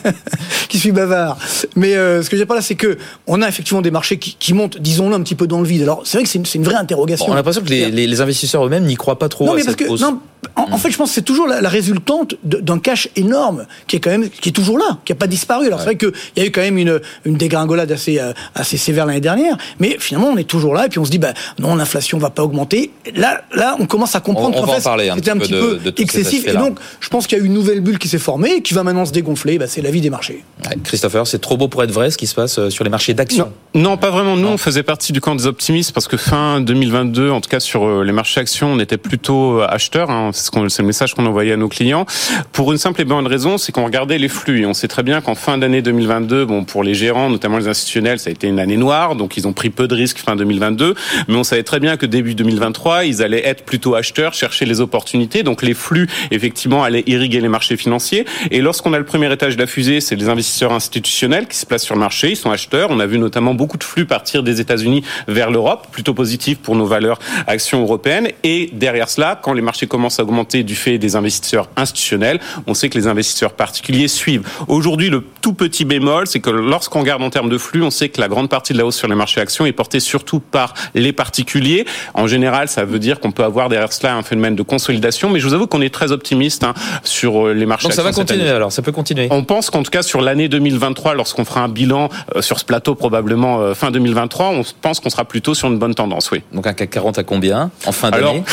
qui 0.70 0.80
suis 0.80 0.92
bavard. 0.92 1.38
Mais 1.76 1.94
ce 1.94 2.30
que 2.30 2.38
j'ai 2.38 2.46
pas 2.46 2.56
là, 2.56 2.62
c'est 2.62 2.76
que 2.76 2.98
on 3.28 3.42
a 3.42 3.48
effectivement 3.48 3.82
des 3.82 3.92
marchés 3.92 4.18
qui, 4.18 4.36
qui 4.40 4.54
montent, 4.54 4.80
disons-le, 4.80 5.16
un 5.16 5.22
petit 5.22 5.36
peu 5.36 5.48
dans 5.48 5.62
le 5.62 5.68
vide. 5.68 5.84
Alors, 5.84 6.02
c'est 6.06 6.18
vrai 6.18 6.24
que 6.24 6.30
c'est 6.30 6.40
une, 6.40 6.46
une, 6.62 6.64
vraie 6.64 6.76
interrogation. 6.76 7.26
on 7.30 7.34
a 7.34 7.36
l'impression 7.36 7.62
que 7.62 7.70
les, 7.70 7.92
les, 7.92 8.22
investisseurs 8.22 8.66
eux-mêmes 8.66 8.86
n'y 8.94 8.98
croient 8.98 9.20
pas 9.20 9.30
trop. 9.30 9.46
Non, 9.46 9.56
mais 9.56 9.64
parce 9.64 9.76
que, 9.76 9.86
non, 9.86 10.20
en, 10.56 10.78
fait, 10.78 10.92
je 10.92 10.98
pense 10.98 11.10
que 11.10 11.16
c'est 11.16 11.22
toujours 11.22 11.48
la, 11.48 11.70
résultante 11.70 12.36
d'un 12.44 12.80
cash 12.80 13.10
énorme 13.16 13.66
qui 13.88 13.96
est 13.96 14.00
quand 14.00 14.12
même, 14.12 14.30
qui 14.30 14.50
est 14.50 14.52
toujours 14.54 14.78
là, 14.78 15.00
qui 15.06 15.12
n'a 15.12 15.16
pas 15.16 15.28
disparu. 15.28 15.68
Alors, 15.68 15.80
c'est 15.80 15.86
vrai 15.86 15.98
qu'il 15.98 16.12
y 16.38 16.42
a 16.42 16.46
eu 16.46 16.52
quand 16.52 16.62
même 16.62 16.78
une, 16.78 17.02
une 17.26 17.36
dégringolade 17.36 17.92
assez, 17.92 18.20
euh, 18.20 18.34
assez 18.56 18.78
sévère 18.78 19.06
l'année 19.06 19.22
dernière, 19.22 19.58
mais 19.80 19.98
finalement, 20.00 20.30
on 20.30 20.38
est 20.38 20.44
toujours 20.44 20.74
là, 20.74 20.86
et 20.86 20.90
puis 20.90 21.00
on 21.00 21.06
se 21.06 21.12
dit, 21.12 21.18
bah, 21.18 21.34
non, 21.60 21.76
l'inflation 21.76 22.18
va 22.18 22.30
pas 22.30 22.44
augmenter. 22.44 22.92
Là, 23.16 23.44
là, 23.54 23.76
on 23.80 23.86
commence 23.86 24.16
à 24.16 24.20
comprendre 24.20 24.60
qu'en 24.60 24.68
fait, 24.68 24.82
c'était 25.16 25.32
un 25.32 25.38
petit 25.38 25.52
peu, 25.52 25.80
excessif. 25.98 26.48
Et 26.48 26.54
donc, 26.54 26.78
je 27.00 27.10
pense 27.10 27.28
qu'il 27.28 27.38
y 27.38 27.42
a 27.42 27.44
une 27.44 27.54
nouvelle 27.54 27.82
bulle 27.82 27.98
qui 27.98 28.08
s'est 28.08 28.20
formée, 28.20 28.62
qui 28.62 28.74
va 28.74 28.84
maintenant 28.84 29.06
se 29.06 29.12
dégonfler. 29.12 29.58
Bah, 29.58 29.66
c'est 29.68 29.82
la 29.82 29.92
vie 29.92 30.02
des 30.02 30.10
marchés. 30.10 30.44
Christopher, 30.84 31.28
c'est 31.28 31.40
trop 31.40 31.58
beau 31.58 31.68
pour 31.68 31.84
être 31.84 31.92
vrai 31.92 32.12
ce 32.12 32.18
qui 32.18 32.28
se 32.28 32.36
passe 32.36 32.60
euh, 32.60 32.70
sur 32.70 32.84
les 32.84 32.90
marchés 32.90 33.14
d'actions. 33.14 33.52
Non, 33.74 33.98
pas 33.98 34.12
vraiment. 34.12 34.36
Nous, 34.36 34.48
on 34.48 34.58
faisait 34.58 34.84
partie 34.84 35.12
du 35.14 35.22
camp 35.22 35.36
des 35.36 35.48
optimistes 35.48 35.92
parce 35.94 36.08
que 36.08 36.18
fin 36.18 36.62
2022, 36.62 37.30
en 37.30 37.42
tout 37.42 37.50
cas 37.50 37.60
sur 37.60 37.86
euh, 37.86 38.04
les 38.04 38.12
marchés 38.12 38.40
actions, 38.40 38.74
on 38.74 38.80
était 38.84 38.98
plutôt 38.98 39.62
acheteur. 39.62 40.12
Hein, 40.12 40.32
c'est 40.34 40.54
le 40.56 40.86
message 40.86 41.14
qu'on 41.14 41.26
envoyait 41.26 41.54
à 41.54 41.58
nos 41.58 41.70
clients. 41.70 42.06
Pour 42.52 42.72
une 42.72 42.78
simple 42.78 43.02
et 43.02 43.06
bonne 43.06 43.28
raison, 43.28 43.58
c'est 43.58 43.72
qu'on 43.72 43.86
regardait 43.86 44.18
les 44.18 44.28
flux. 44.28 44.62
Et 44.62 44.66
on 44.66 44.74
sait 44.74 44.88
très 44.88 45.04
bien 45.04 45.22
qu'en 45.22 45.36
fin 45.36 45.58
d'année 45.58 45.82
2022, 45.82 46.46
bon, 46.46 46.64
pour 46.64 46.84
les 46.84 46.94
gérants, 46.94 47.30
notamment 47.30 47.58
les 47.58 47.68
institutionnels, 47.68 48.20
ça 48.20 48.30
a 48.30 48.32
été 48.32 48.48
une 48.48 48.60
année 48.60 48.78
noire. 48.78 49.16
Donc, 49.16 49.38
ils 49.38 49.48
ont 49.48 49.54
pris 49.54 49.70
peu 49.70 49.88
de 49.88 49.96
risques 49.96 50.20
fin 50.20 50.36
2022. 50.36 50.96
Mais 51.28 51.36
on 51.36 51.44
savait 51.44 51.64
très 51.64 51.80
bien 51.80 51.98
que 51.98 52.06
début 52.06 52.36
2023, 52.36 53.06
ils 53.06 53.24
allaient 53.24 53.46
être 53.46 53.64
plutôt 53.64 53.96
acheteurs, 53.96 54.34
chercher 54.34 54.66
les 54.66 54.82
opportunités. 54.82 55.44
Donc, 55.44 55.64
les 55.64 55.74
flux, 55.74 56.08
effectivement, 56.32 56.84
allaient 56.84 57.04
irriguer 57.08 57.42
les 57.42 57.50
marchés 57.50 57.78
financiers. 57.78 58.26
Et 58.52 58.62
lorsqu'on 58.62 58.94
a 58.94 59.00
le 59.00 59.06
premier 59.06 59.32
étage 59.32 59.56
de 59.56 59.62
la 59.62 59.68
fusée, 59.68 60.02
c'est 60.02 60.16
les 60.16 60.30
investisseurs 60.30 60.74
institutionnels 60.74 61.48
qui 61.48 61.58
se 61.58 61.66
placent 61.66 61.84
sur 61.84 61.96
le 61.96 62.02
marché. 62.02 62.32
Ils 62.32 62.36
sont 62.36 62.52
acheteurs. 62.52 62.90
On 62.92 63.00
a 63.00 63.06
vu 63.06 63.18
notamment 63.18 63.54
beaucoup 63.54 63.78
de 63.78 63.84
flux 63.84 64.06
partir 64.06 64.44
des 64.44 64.62
États-Unis 64.62 65.04
vers 65.28 65.52
l'Europe, 65.52 65.88
plutôt 65.92 66.14
positif 66.14 66.60
pour 66.60 66.76
nos 66.76 66.86
valeurs 66.86 67.20
actions 67.48 67.82
européennes. 67.82 68.30
Et 68.44 68.70
derrière 68.74 69.10
cela, 69.10 69.40
quand 69.42 69.54
les 69.54 69.62
marchés 69.62 69.88
commencent 69.88 70.20
à 70.20 70.24
augmenter 70.24 70.64
du 70.64 70.76
fait 70.76 70.98
des 70.98 71.16
investisseurs 71.16 71.70
institutionnels, 71.76 72.40
on 72.68 72.74
sait 72.74 72.90
que 72.90 72.98
les 72.98 73.08
investisseurs 73.08 73.54
particuliers 73.54 74.08
suivent. 74.08 74.48
Aujourd'hui, 74.68 75.10
le 75.10 75.24
tout 75.42 75.54
petit 75.54 75.86
bémol, 75.86 76.28
c'est 76.28 76.40
que 76.40 76.50
lorsqu'on 76.50 77.02
regarde 77.02 77.22
en 77.22 77.30
termes 77.30 77.50
de 77.50 77.58
flux, 77.58 77.84
on 77.84 77.92
sait 77.92 78.10
que 78.10 78.20
la 78.20 78.28
grande 78.28 78.50
partie 78.50 78.74
de 78.74 78.78
la 78.78 78.86
hausse 78.86 78.98
sur 78.98 79.08
les 79.08 79.16
marchés 79.16 79.42
actions 79.42 79.66
est 79.66 79.72
portée 79.72 80.00
surtout 80.00 80.40
par 80.40 80.74
les 80.96 81.14
particuliers. 81.14 81.86
En 82.14 82.28
général, 82.28 82.68
ça 82.68 82.86
veut 82.86 83.00
dire 83.00 83.20
qu'on 83.20 83.32
peut 83.32 83.44
avoir 83.44 83.70
derrière 83.70 83.94
cela 83.94 84.16
un 84.16 84.24
phénomène 84.24 84.56
de 84.56 84.64
consolidation, 84.64 85.30
mais 85.30 85.40
je 85.40 85.48
vous 85.48 85.54
avoue 85.54 85.68
qu'on 85.68 85.82
est 85.82 85.94
très 85.94 86.12
optimiste 86.12 86.64
hein, 86.64 86.74
sur 87.04 87.48
euh, 87.48 87.54
les 87.54 87.66
marchés 87.66 87.88
Donc 87.88 87.94
ça 87.94 88.04
va 88.04 88.12
continuer 88.12 88.50
alors, 88.50 88.72
ça 88.72 88.82
peut 88.82 88.92
continuer. 88.92 89.28
On 89.32 89.44
pense 89.44 89.70
qu'en 89.70 89.84
tout 89.84 89.92
cas 89.92 90.04
sur 90.04 90.22
l'année 90.22 90.48
2023, 90.48 91.14
lorsqu'on 91.14 91.46
fera 91.46 91.62
un 91.62 91.70
bilan 91.70 92.10
euh, 92.36 92.42
sur 92.42 92.60
ce 92.60 92.66
plateau 92.66 92.96
probablement 92.96 93.62
euh, 93.62 93.74
fin 93.74 93.92
2023, 93.92 94.50
on 94.50 94.64
pense 94.82 95.00
qu'on 95.00 95.10
sera 95.10 95.26
plutôt 95.26 95.54
sur 95.54 95.68
une 95.68 95.78
bonne 95.78 95.96
tendance, 95.96 96.32
oui. 96.32 96.42
Donc 96.54 96.68
un 96.68 96.74
CAC 96.74 96.90
40 96.90 97.20
à 97.20 97.24
combien 97.24 97.72
en 97.86 97.92
fin 97.92 98.12
d'année 98.12 98.44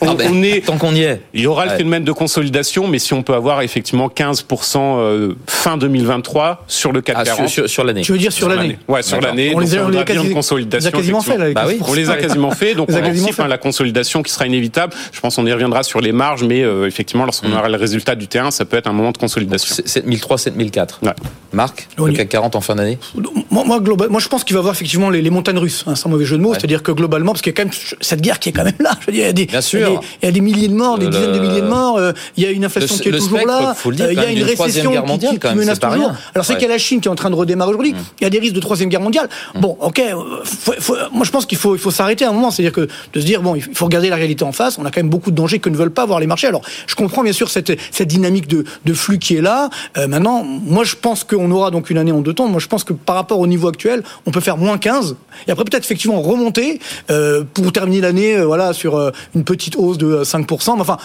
on, 0.00 0.08
ah 0.08 0.14
ben, 0.14 0.30
on, 0.32 0.42
est 0.42 0.64
tant 0.66 0.78
qu'on 0.78 0.94
y 0.94 1.02
est. 1.02 1.20
Il 1.32 1.40
y 1.40 1.46
aura 1.46 1.66
le 1.66 1.72
phénomène 1.72 2.04
de 2.04 2.12
consolidation, 2.12 2.88
mais 2.88 2.98
si 2.98 3.14
on 3.14 3.22
peut 3.22 3.34
avoir 3.34 3.62
effectivement 3.62 4.08
15% 4.08 5.34
fin 5.46 5.76
2023 5.76 6.64
sur 6.66 6.92
le 6.92 7.00
CAC 7.00 7.24
40. 7.24 7.40
Ah, 7.44 7.48
sur, 7.48 7.68
sur, 7.68 7.84
l'année. 7.84 8.02
Tu 8.02 8.12
veux 8.12 8.18
dire 8.18 8.32
sur, 8.32 8.48
l'année 8.48 8.78
Ouais, 8.88 9.02
sur 9.02 9.20
l'année. 9.20 9.52
On, 9.54 9.58
les 9.58 9.76
a, 9.76 9.84
on, 9.84 9.88
les 9.88 9.98
a 9.98 10.04
quasi, 10.04 10.30
consolidation. 10.30 10.90
quasiment 10.90 11.20
fait. 11.20 11.38
Là, 11.38 11.52
bah 11.52 11.64
oui. 11.66 11.78
On 11.86 11.94
les 11.94 12.10
a 12.10 12.16
quasiment 12.16 12.50
fait. 12.50 12.74
Donc 12.74 12.88
on 12.90 13.04
anticipe 13.04 13.38
la 13.38 13.58
consolidation 13.58 14.22
qui 14.22 14.32
sera 14.32 14.46
inévitable. 14.46 14.92
Je 15.12 15.20
pense 15.20 15.36
qu'on 15.36 15.46
y 15.46 15.52
reviendra 15.52 15.82
sur 15.82 16.00
les 16.00 16.12
marges, 16.12 16.44
mais 16.44 16.62
euh, 16.62 16.86
effectivement, 16.86 17.24
lorsqu'on 17.24 17.48
mm. 17.48 17.54
aura 17.54 17.68
le 17.68 17.76
résultat 17.76 18.14
du 18.14 18.28
terrain, 18.28 18.50
ça 18.50 18.64
peut 18.64 18.76
être 18.76 18.86
un 18.86 18.92
moment 18.92 19.12
de 19.12 19.18
consolidation. 19.18 19.74
7003, 19.84 20.38
7004. 20.38 21.00
Ouais. 21.02 21.10
Marc, 21.52 21.88
le 21.98 22.12
CAC 22.12 22.28
40 22.28 22.56
en 22.56 22.60
fin 22.60 22.74
d'année 22.74 22.98
moi, 23.50 23.64
moi, 23.64 23.80
global, 23.80 24.08
moi, 24.10 24.20
je 24.20 24.28
pense 24.28 24.44
qu'il 24.44 24.54
va 24.54 24.58
y 24.58 24.62
avoir 24.62 24.74
effectivement 24.74 25.10
les, 25.10 25.22
les 25.22 25.30
montagnes 25.30 25.58
russes, 25.58 25.84
hein, 25.86 25.94
sans 25.94 26.08
mauvais 26.08 26.24
jeu 26.24 26.36
de 26.36 26.42
mots. 26.42 26.50
Ouais. 26.50 26.58
C'est-à-dire 26.58 26.82
que 26.82 26.92
globalement, 26.92 27.32
parce 27.32 27.42
qu'il 27.42 27.52
y 27.52 27.54
a 27.54 27.56
quand 27.56 27.64
même 27.64 27.74
cette 28.00 28.20
guerre 28.20 28.38
qui 28.38 28.48
est 28.48 28.52
quand 28.52 28.64
même 28.64 28.74
là. 28.80 28.92
Je 29.00 29.06
veux 29.06 29.12
dire, 29.12 29.32
des, 29.34 29.46
Bien 29.46 29.60
sûr. 29.60 29.80
Il, 29.80 29.82
y 29.82 29.86
a 29.86 29.88
des, 29.88 30.06
il 30.22 30.26
y 30.26 30.28
a 30.28 30.32
des 30.32 30.40
milliers 30.40 30.68
de 30.68 30.74
morts, 30.74 30.98
des 30.98 31.06
le, 31.06 31.10
dizaines 31.10 31.32
de 31.32 31.38
milliers 31.38 31.60
de 31.60 31.66
morts. 31.66 31.98
Euh, 31.98 32.12
il 32.36 32.44
y 32.44 32.46
a 32.46 32.50
une 32.50 32.64
inflation 32.64 32.96
le, 32.96 33.02
qui 33.02 33.08
est 33.08 33.12
toujours 33.12 33.38
spectre, 33.38 33.46
là. 33.46 33.74
Faut 33.74 33.90
le 33.90 33.96
dire, 33.96 34.10
il 34.10 34.18
y 34.18 34.20
a 34.20 34.30
une 34.30 34.42
récession 34.42 34.92
qui, 34.92 35.18
qui, 35.18 35.38
qui 35.38 35.54
menace 35.54 35.78
toujours. 35.78 36.12
Alors 36.34 36.44
c'est 36.44 36.54
qu'il 36.54 36.62
y 36.62 36.66
a 36.66 36.68
la 36.68 36.78
Chine 36.78 37.00
qui 37.00 37.08
est 37.08 37.10
en 37.10 37.14
train 37.14 37.30
de 37.30 37.34
redémarrer 37.34 37.70
aujourd'hui. 37.70 37.92
Mm. 37.92 37.98
Il 38.20 38.24
y 38.24 38.26
a 38.26 38.30
des 38.30 38.38
risques 38.38 38.54
de 38.54 38.60
troisième 38.60 38.88
guerre 38.88 39.00
mondiale. 39.00 39.28
Mm. 39.54 39.60
Bon, 39.60 39.76
ok. 39.80 40.02
Faut, 40.44 40.72
faut, 40.78 40.96
moi, 41.12 41.24
je 41.24 41.30
pense 41.30 41.46
qu'il 41.46 41.58
faut, 41.58 41.74
il 41.74 41.80
faut 41.80 41.90
s'arrêter 41.90 42.24
à 42.24 42.30
un 42.30 42.32
moment. 42.32 42.50
C'est-à-dire 42.50 42.72
que 42.72 42.88
de 43.12 43.20
se 43.20 43.26
dire 43.26 43.42
bon, 43.42 43.54
il 43.54 43.62
faut 43.62 43.84
regarder 43.84 44.08
la 44.08 44.16
réalité 44.16 44.44
en 44.44 44.52
face. 44.52 44.78
On 44.78 44.84
a 44.84 44.90
quand 44.90 45.00
même 45.00 45.10
beaucoup 45.10 45.30
de 45.30 45.36
dangers 45.36 45.58
que 45.58 45.68
ne 45.68 45.76
veulent 45.76 45.90
pas 45.90 46.06
voir 46.06 46.20
les 46.20 46.26
marchés. 46.26 46.46
Alors, 46.46 46.62
je 46.86 46.94
comprends 46.94 47.22
bien 47.22 47.32
sûr 47.32 47.50
cette, 47.50 47.72
cette 47.90 48.08
dynamique 48.08 48.48
de, 48.48 48.64
de 48.84 48.94
flux 48.94 49.18
qui 49.18 49.36
est 49.36 49.42
là. 49.42 49.70
Euh, 49.96 50.06
maintenant, 50.06 50.44
moi, 50.44 50.84
je 50.84 50.94
pense 50.96 51.24
qu'on 51.24 51.50
aura 51.50 51.70
donc 51.70 51.90
une 51.90 51.98
année 51.98 52.12
en 52.12 52.20
deux 52.20 52.34
temps. 52.34 52.48
Moi, 52.48 52.60
je 52.60 52.68
pense 52.68 52.84
que 52.84 52.92
par 52.92 53.16
rapport 53.16 53.38
au 53.38 53.46
niveau 53.46 53.68
actuel, 53.68 54.02
on 54.26 54.30
peut 54.30 54.40
faire 54.40 54.56
moins 54.56 54.78
15 54.78 55.16
et 55.46 55.50
après 55.50 55.64
peut-être 55.64 55.84
effectivement 55.84 56.20
remonter 56.20 56.80
euh, 57.10 57.44
pour 57.52 57.72
terminer 57.72 58.00
l'année, 58.00 58.36
euh, 58.36 58.44
voilà, 58.44 58.72
sur 58.72 58.96
euh, 58.96 59.10
une 59.34 59.44
petite 59.44 59.76
hausse 59.76 59.98
de 59.98 60.22
5%. 60.22 60.74
Mais 60.74 60.80
enfin, 60.80 60.96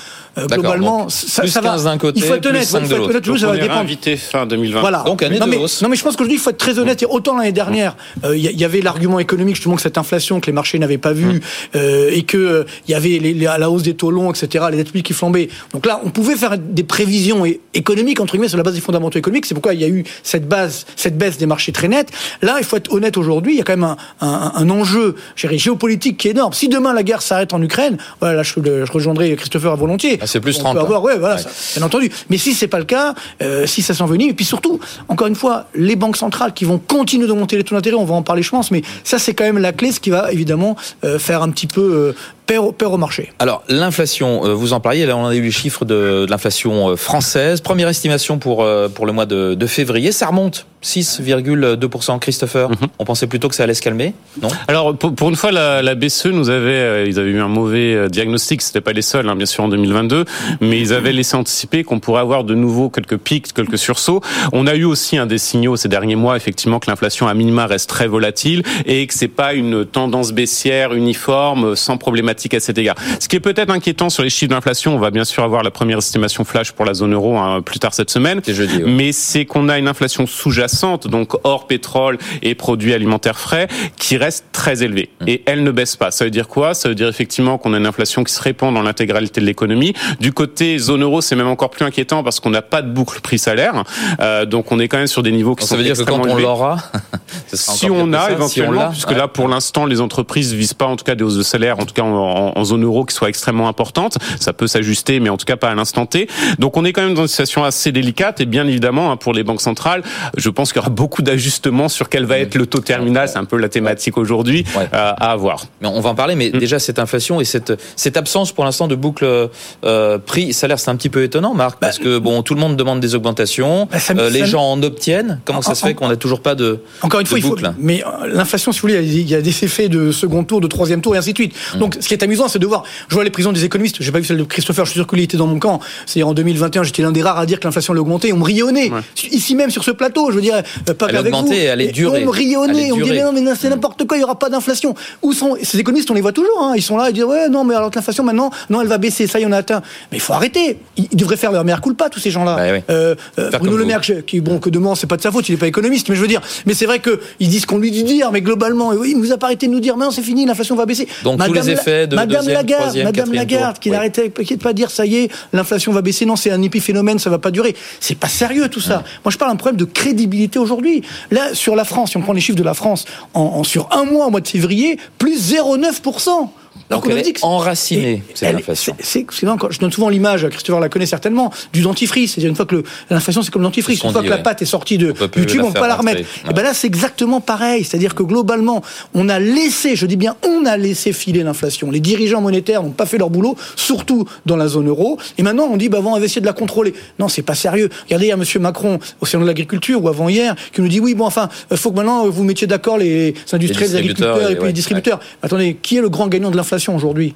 globalement, 0.48 1.10
ça, 1.10 1.46
ça 1.48 1.62
va. 1.62 1.78
Côté, 1.98 2.20
il 2.20 2.24
faut 2.26 2.36
être 2.36 2.46
honnête. 2.46 2.72
Donc 2.72 3.38
ça 3.38 3.48
on 3.48 3.50
va 3.52 3.58
est 3.58 3.62
dépendre. 3.62 3.80
invité 3.80 4.16
fin 4.16 4.46
2020. 4.46 4.80
Voilà. 4.80 5.04
Donc 5.06 5.24
année 5.24 5.40
non, 5.40 5.46
de 5.46 5.52
mais, 5.52 5.58
hausse. 5.58 5.82
non 5.82 5.90
mais 5.90 5.96
je 5.96 6.04
pense 6.04 6.16
dis 6.16 6.34
il 6.34 6.40
faut 6.40 6.50
être 6.50 6.58
très 6.58 6.78
honnête. 6.80 7.02
Et 7.04 7.06
autant 7.06 7.38
l'année 7.38 7.52
dernière, 7.52 7.96
il 8.24 8.38
y, 8.38 8.54
y, 8.54 8.66
avait 8.66 8.82
l'argument 8.82 9.20
économique 9.20 9.56
justement 9.56 9.76
que 9.76 9.82
cette 9.82 9.98
inflation 9.98 10.40
que 10.40 10.48
les 10.48 10.54
marchés 10.54 10.80
n'avaient 10.80 10.98
pas 10.98 11.14
vu 11.14 11.42
euh, 11.76 12.12
et 12.12 12.24
que 12.24 12.66
il 12.88 12.92
y 12.92 12.94
avait 12.94 13.18
les, 13.20 13.34
les, 13.34 13.46
la 13.46 13.70
hausse 13.70 13.84
des 13.84 13.96
taux 13.96 14.12
longs, 14.12 14.32
etc. 14.32 14.66
Les 14.72 14.78
dettes 14.78 14.88
publiques 14.88 15.08
qui 15.08 15.14
flambaient. 15.14 15.50
Donc 15.74 15.86
là, 15.86 16.02
on 16.04 16.10
pouvait 16.10 16.36
faire 16.36 16.58
des 16.58 16.84
prévisions 16.84 17.44
économiques 17.74 18.20
entre 18.20 18.34
guillemets 18.34 18.48
sur 18.50 18.58
la 18.58 18.64
base 18.64 18.76
des 18.76 18.82
fondamentaux 18.82 19.18
économiques. 19.20 19.46
C'est 19.46 19.54
pourquoi 19.56 19.74
il 19.74 19.82
y 19.82 19.86
a 19.86 19.90
eu 19.90 20.04
cette 20.24 20.48
base, 20.48 20.86
cette 20.96 21.18
baisse 21.18 21.38
des 21.38 21.46
marchés 21.46 21.72
très 21.72 21.88
nette. 21.88 22.10
Là, 22.42 22.56
il 22.60 22.66
faut 22.66 22.78
être 22.78 22.92
honnête 22.94 23.18
aujourd'hui. 23.18 23.54
Il 23.54 23.58
y 23.58 23.62
a 23.62 23.64
quand 23.64 23.78
même 23.78 23.84
un, 23.84 23.98
un, 24.22 24.52
un 24.56 24.70
enjeu 24.70 25.16
géopolitique 25.36 26.18
qui 26.18 26.28
est 26.28 26.32
énorme. 26.32 26.54
Si 26.54 26.70
demain 26.70 26.94
la 26.94 27.04
guerre 27.04 27.22
s'arrête 27.22 27.54
en 27.54 27.62
Ukraine, 27.62 27.98
voilà, 28.20 28.36
là, 28.38 28.44
je, 28.44 28.54
je 28.56 28.92
rejoindrai 28.92 29.36
Christopher 29.36 29.72
à 29.72 29.76
volontiers. 29.76 30.20
Ah, 30.22 30.28
c'est 30.28 30.40
plus 30.40 30.58
on 30.58 30.64
30. 30.64 30.76
Peut 30.76 30.82
avoir, 30.82 31.04
ouais, 31.04 31.18
voilà, 31.18 31.36
ouais. 31.36 31.42
Ça, 31.42 31.50
bien 31.80 31.86
entendu. 31.86 32.12
Mais 32.30 32.38
si 32.38 32.54
c'est 32.54 32.68
pas 32.68 32.80
le 32.80 32.86
cas, 32.86 33.14
euh, 33.42 33.66
si 33.66 33.82
ça 33.82 33.94
s'envenime, 33.94 34.30
et 34.30 34.34
puis 34.34 34.46
surtout, 34.46 34.80
encore 35.08 35.28
une 35.28 35.36
fois, 35.36 35.68
les 35.76 35.96
banques 35.96 36.18
centrales 36.18 36.54
qui 36.54 36.66
vont 36.66 36.78
continuer 36.80 37.28
de 37.28 37.34
monter 37.34 37.58
les 37.58 37.64
taux 37.64 37.76
d'intérêt, 37.76 37.96
on 37.96 38.06
va 38.06 38.16
en 38.16 38.24
parler, 38.24 38.42
je 38.42 38.50
pense, 38.50 38.72
mais 38.72 38.82
ça, 39.04 39.20
c'est 39.20 39.34
quand 39.34 39.44
même 39.44 39.58
la 39.58 39.72
clé, 39.72 39.92
ce 39.92 40.00
qui 40.00 40.10
va 40.10 40.32
évidemment 40.32 40.76
euh, 41.04 41.20
faire 41.20 41.42
un 41.42 41.50
petit 41.50 41.68
peu 41.68 42.14
euh, 42.50 42.56
peur, 42.56 42.74
peur 42.74 42.92
au 42.94 42.98
marché. 42.98 43.32
Alors, 43.40 43.64
l'inflation, 43.68 44.46
euh, 44.46 44.54
vous 44.54 44.74
en 44.74 44.80
parliez, 44.80 45.06
là, 45.06 45.16
on 45.18 45.26
a 45.26 45.36
eu 45.36 45.42
les 45.42 45.52
chiffres 45.52 45.86
de, 45.86 46.26
de 46.26 46.28
l'inflation 46.30 46.96
française. 46.98 47.62
Première 47.62 47.90
estimation 47.90 48.38
pour, 48.40 48.68
pour 48.94 49.06
le 49.06 49.12
mois 49.12 49.26
de, 49.26 49.54
de 49.56 49.68
février, 49.68 50.12
ça 50.12 50.28
remonte 50.28 50.66
6,2%. 50.84 52.20
Christopher, 52.20 52.70
mm 52.70 52.74
-hmm. 52.74 52.88
on 53.00 53.06
pensait 53.06 53.28
plutôt 53.28 53.50
que 53.50 53.56
ça 53.56 53.64
allait 53.64 53.74
se 53.74 53.82
calmer, 53.82 54.14
non? 54.42 54.50
Alors, 54.68 54.96
pour, 54.96 55.14
pour, 55.14 55.30
une 55.30 55.36
fois, 55.36 55.52
la, 55.52 55.82
la 55.82 55.96
BCE 55.96 56.28
nous 56.28 56.50
avait, 56.50 57.08
ils 57.10 57.20
avaient 57.20 57.32
eu 57.32 57.42
un 57.42 57.48
mauvais 57.48 58.10
diagnostic, 58.10 58.62
c'était 58.62 58.82
pas 58.82 58.94
les 58.94 59.02
seuls, 59.02 59.28
hein, 59.30 59.36
bien 59.36 59.46
sûr, 59.46 59.64
en 59.64 59.68
2022, 59.68 60.26
mais 60.62 60.80
ils 60.80 60.94
avaient 60.94 61.12
laissé 61.12 61.36
anticiper 61.36 61.84
qu'on 61.84 62.00
pourrait 62.00 62.22
avoir 62.22 62.44
de 62.44 62.56
nouveau 62.56 62.90
quelques 62.90 63.18
pics, 63.18 63.54
quelques 63.54 63.78
sursauts. 63.78 64.22
On 64.54 64.68
a 64.68 64.76
eu 64.76 64.86
aussi 64.86 65.18
un 65.18 65.26
des 65.26 65.38
signaux 65.38 65.76
ces 65.76 65.90
derniers 65.90 66.16
mois, 66.16 66.36
effectivement, 66.38 66.80
que 66.80 66.90
l'inflation 66.90 67.28
à 67.28 67.34
minima 67.34 67.66
reste 67.68 67.90
très 67.90 68.08
volatile 68.08 68.64
et 68.86 69.06
que 69.08 69.14
c'est 69.14 69.28
pas 69.28 69.54
une 69.54 69.86
tendance 69.86 70.32
baissière 70.32 70.94
uniforme, 70.94 71.76
sans 71.76 71.98
problématique 71.98 72.39
à 72.52 72.60
cet 72.60 72.78
égard. 72.78 72.96
Ce 73.20 73.28
qui 73.28 73.36
est 73.36 73.40
peut-être 73.40 73.70
inquiétant 73.70 74.10
sur 74.10 74.24
les 74.24 74.30
chiffres 74.30 74.50
d'inflation, 74.50 74.96
on 74.96 75.00
va 75.00 75.12
bien 75.12 75.26
sûr 75.26 75.44
avoir 75.44 75.64
la 75.64 75.72
première 75.72 75.98
estimation 75.98 76.44
flash 76.44 76.72
pour 76.72 76.86
la 76.86 76.94
zone 76.94 77.14
euro 77.14 77.38
hein, 77.38 77.62
plus 77.62 77.80
tard 77.80 77.94
cette 77.94 78.10
semaine, 78.10 78.42
jeudi, 78.48 78.78
ouais. 78.78 78.90
mais 78.90 79.12
c'est 79.12 79.46
qu'on 79.46 79.70
a 79.70 79.78
une 79.78 79.88
inflation 79.88 80.26
sous-jacente, 80.26 81.08
donc 81.08 81.34
hors 81.44 81.68
pétrole 81.68 82.18
et 82.42 82.56
produits 82.56 82.94
alimentaires 82.94 83.40
frais, 83.40 83.68
qui 83.98 84.18
reste 84.18 84.46
très 84.52 84.84
élevée 84.84 85.10
mmh. 85.22 85.26
et 85.28 85.44
elle 85.46 85.64
ne 85.64 85.72
baisse 85.72 85.96
pas. 85.96 86.12
Ça 86.12 86.26
veut 86.26 86.32
dire 86.32 86.48
quoi? 86.48 86.74
Ça 86.74 86.90
veut 86.90 86.96
dire 86.96 87.08
effectivement 87.08 87.58
qu'on 87.58 87.74
a 87.74 87.78
une 87.78 87.86
inflation 87.86 88.24
qui 88.24 88.34
se 88.34 88.42
répand 88.42 88.74
dans 88.74 88.82
l'intégralité 88.82 89.42
de 89.42 89.46
l'économie. 89.46 89.94
Du 90.20 90.34
côté 90.34 90.78
zone 90.78 91.04
euro, 91.04 91.22
c'est 91.22 91.36
même 91.36 91.48
encore 91.48 91.70
plus 91.70 91.86
inquiétant 91.86 92.24
parce 92.24 92.40
qu'on 92.40 92.50
n'a 92.50 92.62
pas 92.62 92.82
de 92.82 92.90
boucle 92.90 93.22
prix-salaire, 93.22 93.84
euh, 94.20 94.46
donc 94.46 94.72
on 94.72 94.80
est 94.80 94.88
quand 94.88 94.98
même 94.98 95.08
sur 95.08 95.24
des 95.24 95.32
niveaux 95.32 95.56
qui 95.56 95.62
Donc 95.62 95.70
sont 95.70 95.76
ça 95.76 95.78
veut 95.78 95.84
dire 95.84 95.98
que 95.98 96.04
quand 96.04 96.22
on 96.28 96.36
l'aura, 96.36 96.78
si 97.54 97.90
on 97.90 98.14
a 98.14 98.32
éventuellement, 98.32 98.90
puisque 98.90 99.10
ouais. 99.10 99.18
là 99.18 99.28
pour 99.28 99.48
l'instant 99.48 99.86
les 99.86 100.02
entreprises 100.02 100.54
visent 100.54 100.74
pas 100.74 100.86
en 100.86 100.96
tout 100.96 101.04
cas 101.04 101.16
des 101.16 101.24
hausses 101.24 101.38
de 101.38 101.44
salaire, 101.44 101.80
en 101.80 101.86
tout 101.86 101.94
cas 101.94 102.04
en, 102.30 102.54
en 102.56 102.64
zone 102.64 102.84
euro 102.84 103.06
qui 103.06 103.16
soient 103.16 103.30
extrêmement 103.30 103.68
importantes. 103.68 104.18
Ça 104.40 104.54
peut 104.54 104.68
s'ajuster, 104.68 105.20
mais 105.20 105.30
en 105.30 105.38
tout 105.38 105.46
cas 105.46 105.58
pas 105.58 105.70
à 105.70 105.76
l'instant 105.76 106.06
T. 106.06 106.28
Donc 106.60 106.78
on 106.78 106.86
est 106.86 106.94
quand 106.94 107.02
même 107.02 107.14
dans 107.14 107.24
une 107.24 107.28
situation 107.28 107.64
assez 107.64 107.92
délicate 107.92 108.42
et 108.42 108.46
bien 108.46 108.68
évidemment 108.68 109.12
hein, 109.12 109.18
pour 109.18 109.34
les 109.34 109.44
banques 109.44 109.62
centrales, 109.62 110.04
je 110.38 110.50
pense 110.50 110.72
qu'il 110.72 110.80
y 110.80 110.84
aura 110.84 110.90
beaucoup 110.90 111.22
d'ajustements 111.22 111.90
sur 111.90 112.10
quel 112.10 112.26
va 112.26 112.40
être 112.40 112.56
le 112.56 112.66
taux 112.66 112.80
terminal. 112.80 113.28
C'est 113.28 113.38
un 113.38 113.46
peu 113.46 113.58
la 113.58 113.70
thématique 113.70 114.18
aujourd'hui 114.18 114.64
ouais. 114.76 114.84
euh, 114.94 115.14
à 115.18 115.32
avoir. 115.32 115.66
Mais 115.82 115.88
on 115.88 116.02
va 116.02 116.12
en 116.12 116.16
parler, 116.16 116.36
mais 116.36 116.52
mmh. 116.54 116.60
déjà 116.60 116.80
cette 116.80 117.00
inflation 117.00 117.42
et 117.42 117.46
cette 117.46 117.74
cette 117.96 118.18
absence 118.18 118.52
pour 118.52 118.66
l'instant 118.66 118.88
de 118.88 118.96
boucle 118.96 119.50
euh, 119.84 120.18
prix 120.18 120.54
salaire, 120.54 120.80
c'est 120.80 120.90
un 120.90 120.96
petit 120.96 121.10
peu 121.10 121.24
étonnant, 121.24 121.54
Marc, 121.54 121.80
parce 121.80 121.98
bah, 121.98 122.04
que 122.04 122.18
bon 122.18 122.42
tout 122.44 122.54
le 122.54 122.60
monde 122.60 122.76
demande 122.76 123.00
des 123.00 123.16
augmentations, 123.16 123.88
bah, 123.92 123.98
euh, 124.18 124.30
les 124.30 124.46
gens 124.46 124.64
en 124.64 124.82
obtiennent. 124.84 125.40
Comment 125.46 125.60
en, 125.60 125.62
ça 125.62 125.76
se 125.76 125.86
fait 125.86 125.94
qu'on 125.94 126.08
n'a 126.08 126.16
toujours 126.16 126.42
pas 126.42 126.56
de 126.56 126.80
encore 127.02 127.20
une 127.20 127.26
fois, 127.26 127.38
de 127.38 127.44
boucle 127.44 127.62
il 127.62 127.68
faut, 127.68 127.74
mais 127.80 128.04
l'inflation, 128.28 128.72
si 128.72 128.80
vous 128.80 128.88
voulez, 128.88 129.04
il 129.04 129.30
y 129.30 129.36
a 129.36 129.42
des 129.42 129.64
effets 129.64 129.90
de 129.90 130.12
second 130.12 130.44
tour, 130.44 130.62
de 130.62 130.68
troisième 130.68 131.02
tour 131.02 131.16
et 131.16 131.18
ainsi 131.18 131.34
de 131.34 131.38
suite. 131.38 131.56
Mmh. 131.76 131.80
Donc, 131.80 131.98
qui 132.10 132.16
est 132.16 132.24
amusant, 132.24 132.48
c'est 132.48 132.60
de 132.60 132.68
voir. 132.68 132.84
Je 133.08 133.16
vois 133.16 133.24
les 133.24 133.30
prisons 133.30 133.52
des 133.52 133.66
économistes. 133.66 133.98
J'ai 134.00 134.12
pas 134.12 134.20
vu 134.20 134.26
celle 134.26 134.38
de 134.38 134.44
Christopher. 134.44 134.86
Je 134.86 134.92
suis 134.92 135.00
sûr 135.00 135.08
qu'il 135.08 135.20
était 135.20 135.38
dans 135.38 135.48
mon 135.48 135.60
camp. 135.60 135.80
C'est 136.06 136.24
en 136.24 136.34
2021, 136.34 136.84
j'étais 136.84 137.02
l'un 137.02 137.12
des 137.12 137.22
rares 137.22 137.40
à 137.40 137.46
dire 137.46 137.60
que 137.60 137.66
l'inflation 137.66 137.94
allait 137.94 138.02
augmenter. 138.02 138.34
On 138.34 138.38
me. 138.38 138.44
Ouais. 138.44 139.02
Ici 139.32 139.56
même 139.56 139.70
sur 139.70 139.84
ce 139.84 139.92
plateau, 139.92 140.32
je 140.32 140.36
veux 140.36 140.42
dire, 140.42 140.62
pas 140.98 141.08
elle 141.08 141.16
qu'avec 141.16 141.34
vous. 141.34 141.52
Elle 141.52 141.82
est 141.82 141.92
durée. 141.92 142.26
On 142.26 142.32
me 142.32 142.74
nez. 142.74 142.92
On 142.92 142.98
me 142.98 143.04
disait 143.04 143.24
non, 143.24 143.32
mais 143.32 143.42
c'est 143.56 143.70
n'importe 143.70 144.06
quoi. 144.06 144.18
Il 144.18 144.22
y 144.22 144.24
aura 144.24 144.38
pas 144.38 144.50
d'inflation. 144.50 144.96
Où 145.22 145.34
sont 145.34 145.56
ces 145.62 145.80
économistes 145.80 146.10
On 146.12 146.16
les 146.16 146.22
voit 146.22 146.34
toujours. 146.34 146.64
Hein. 146.64 146.74
Ils 146.76 146.82
sont 146.82 146.98
là. 146.98 147.10
Ils 147.10 147.14
disent 147.14 147.24
ouais, 147.24 147.50
non, 147.50 147.64
mais 147.64 147.76
alors 147.76 147.92
que 147.92 147.96
l'inflation 147.96 148.24
maintenant, 148.24 148.50
non, 148.70 148.82
elle 148.82 148.88
va 148.88 148.98
baisser. 148.98 149.28
Ça, 149.28 149.40
y 149.40 149.46
en 149.46 149.52
a 149.52 149.58
atteint. 149.58 149.82
Mais 150.12 150.18
il 150.18 150.22
faut 150.22 150.34
arrêter. 150.34 150.78
Ils 150.98 151.08
devraient 151.16 151.38
faire 151.38 151.52
leur 151.52 151.64
meilleur 151.64 151.82
coup 151.82 151.90
pas 151.94 152.10
tous 152.10 152.20
ces 152.20 152.32
gens-là. 152.32 152.56
Bah, 152.56 152.64
oui. 152.74 152.80
euh, 152.90 153.16
euh, 153.38 153.52
Bruno 153.60 153.78
Le 153.78 153.86
Maire, 153.86 154.02
qui 154.02 154.42
bon 154.42 154.60
que 154.60 154.70
demain 154.70 154.96
c'est 154.96 155.08
pas 155.08 155.18
de 155.18 155.22
sa 155.22 155.32
faute, 155.32 155.48
il 155.50 155.56
est 155.56 155.58
pas 155.58 155.68
économiste, 155.68 156.10
mais 156.10 156.16
je 156.16 156.22
veux 156.22 156.28
dire, 156.28 156.42
mais 156.66 156.74
c'est 156.74 156.86
vrai 156.86 157.00
que 157.00 157.20
ils 157.40 157.50
disent 157.50 157.66
qu'on 157.66 157.78
lui 157.78 157.92
dit 157.92 158.04
dire, 158.04 158.32
mais 158.32 158.42
globalement, 158.42 158.90
oui, 158.90 159.12
il 159.12 159.20
nous 159.20 159.32
a 159.32 159.38
pas 159.38 159.48
arrêté 159.48 159.68
de 159.68 159.72
nous 159.72 159.80
dire, 159.80 159.98
mais 159.98 160.06
non, 160.06 160.12
c'est 160.12 160.22
fini, 160.22 160.46
l'inflation 160.46 160.76
va 160.76 160.86
baisser. 160.86 161.08
Donc 161.24 161.38
Madame 161.38 161.54
tous 161.54 161.62
les 161.62 161.70
effets 161.72 161.99
de 162.08 162.16
Madame 162.16 162.38
deuxième, 162.40 162.56
Lagarde, 162.56 162.82
troisième, 162.82 163.06
Madame 163.06 163.34
Lagarde, 163.34 163.74
tour. 163.76 163.80
qui 163.80 163.90
oui. 163.90 163.96
n'arrêtait 163.96 164.30
de 164.30 164.56
pas 164.62 164.74
dire, 164.74 164.92
ça 164.92 165.06
y 165.06 165.18
est, 165.18 165.32
l'inflation 165.54 165.92
va 165.92 166.02
baisser, 166.02 166.26
non, 166.26 166.36
c'est 166.36 166.52
un 166.52 166.62
épiphénomène, 166.62 167.20
ça 167.20 167.30
va 167.30 167.40
pas 167.40 167.52
durer. 167.52 167.76
C'est 168.00 168.18
pas 168.18 168.28
sérieux 168.28 168.68
tout 168.70 168.82
ça. 168.82 168.98
Ouais. 168.98 169.04
Moi, 169.26 169.32
je 169.32 169.38
parle 169.38 169.52
d'un 169.52 169.58
problème 169.58 169.78
de 169.78 169.86
crédibilité 169.86 170.60
aujourd'hui. 170.60 171.04
Là, 171.32 171.54
sur 171.54 171.76
la 171.76 171.86
France, 171.86 172.12
si 172.12 172.18
on 172.18 172.22
prend 172.22 172.34
les 172.34 172.42
chiffres 172.42 172.58
de 172.58 172.64
la 172.64 172.74
France, 172.74 173.06
en, 173.34 173.42
en 173.42 173.64
sur 173.64 173.90
un 173.92 174.04
mois, 174.04 174.28
au 174.28 174.30
mois 174.30 174.42
de 174.42 174.48
février, 174.48 174.98
plus 175.18 175.54
0,9%. 175.54 176.50
Donc 176.90 177.06
elle 177.10 177.18
est 177.18 177.44
enracinée, 177.44 178.24
cette 178.34 178.56
inflation. 178.56 178.96
C'est, 179.00 179.26
je 179.32 179.80
donne 179.80 179.92
souvent 179.92 180.10
l'image, 180.10 180.48
Christopher 180.50 180.80
la 180.80 180.90
connaît 180.90 181.06
certainement, 181.06 181.52
du 181.74 181.82
dentifrice. 181.82 182.34
C'est-à-dire 182.34 182.50
une 182.50 182.56
fois 182.56 182.66
que 182.66 182.84
l'inflation, 183.10 183.42
c'est 183.44 183.52
comme 183.52 183.62
le 183.62 183.68
dentifrice. 183.68 184.04
Une 184.04 184.12
fois 184.12 184.24
que 184.24 184.28
la 184.28 184.38
pâte 184.38 184.62
est 184.62 184.66
sortie 184.66 184.98
de 184.98 185.14
YouTube, 185.36 185.62
on 185.64 185.70
ne 185.70 185.74
peut 185.74 185.80
pas 185.80 185.88
la 185.88 185.96
remettre. 185.96 186.22
Et 186.50 186.54
ben 186.54 186.64
là, 186.64 186.74
c'est 186.74 186.88
exactement 186.88 187.42
pareil. 187.42 187.84
C'est-à-dire 187.84 188.16
que 188.16 188.24
globalement, 188.24 188.82
on 189.14 189.30
a 189.30 189.40
laissé, 189.40 189.96
je 189.96 190.06
dis 190.06 190.16
bien, 190.16 190.36
on 190.48 190.66
a 190.66 190.78
laissé 190.78 191.14
filer 191.14 191.44
l'inflation. 191.44 191.92
Les 191.92 192.00
dirigeants 192.00 192.42
monétaires 192.42 192.84
n'ont 192.84 192.90
pas 192.92 193.06
fait 193.06 193.18
leur 193.18 193.30
boulot, 193.30 193.56
surtout 193.76 194.26
dans 194.46 194.58
la 194.58 194.68
zone 194.68 194.88
euro. 194.88 195.20
Et 195.38 195.44
maintenant, 195.44 195.68
on 195.72 195.78
dit, 195.78 195.90
bah, 195.90 196.00
on 196.04 196.18
va 196.18 196.26
essayer 196.26 196.42
de 196.42 196.46
la 196.46 196.54
contrôler. 196.54 196.94
Non, 197.20 197.28
c'est 197.28 197.42
pas 197.42 197.56
sérieux. 197.56 197.90
Regardez, 198.06 198.28
il 198.28 198.30
y 198.30 198.32
a 198.32 198.36
M. 198.36 198.44
Macron 198.62 199.00
au 199.22 199.26
salon 199.26 199.44
de 199.44 199.48
l'agriculture 199.48 200.04
ou 200.04 200.08
avant 200.08 200.30
hier 200.30 200.56
qui 200.74 200.82
nous 200.82 200.88
dit, 200.88 201.00
oui, 201.00 201.14
bon, 201.14 201.26
enfin, 201.26 201.50
il 201.70 201.78
faut 201.78 201.92
que 201.92 201.98
maintenant 201.98 202.28
vous 202.28 202.44
mettiez 202.44 202.68
d'accord 202.68 202.98
les 202.98 203.34
industriels, 203.52 203.92
les 203.92 203.98
agriculteurs 203.98 204.52
et, 204.52 204.56
puis 204.56 204.68
les 204.68 204.74
distributeurs. 204.74 205.20
Attendez, 205.42 205.78
qui 205.82 205.98
est 205.98 206.02
le 206.02 206.10
grand 206.10 206.28
gagnant 206.28 206.52
de 206.52 206.58
l'inflation? 206.58 206.69
Aujourd'hui 206.96 207.36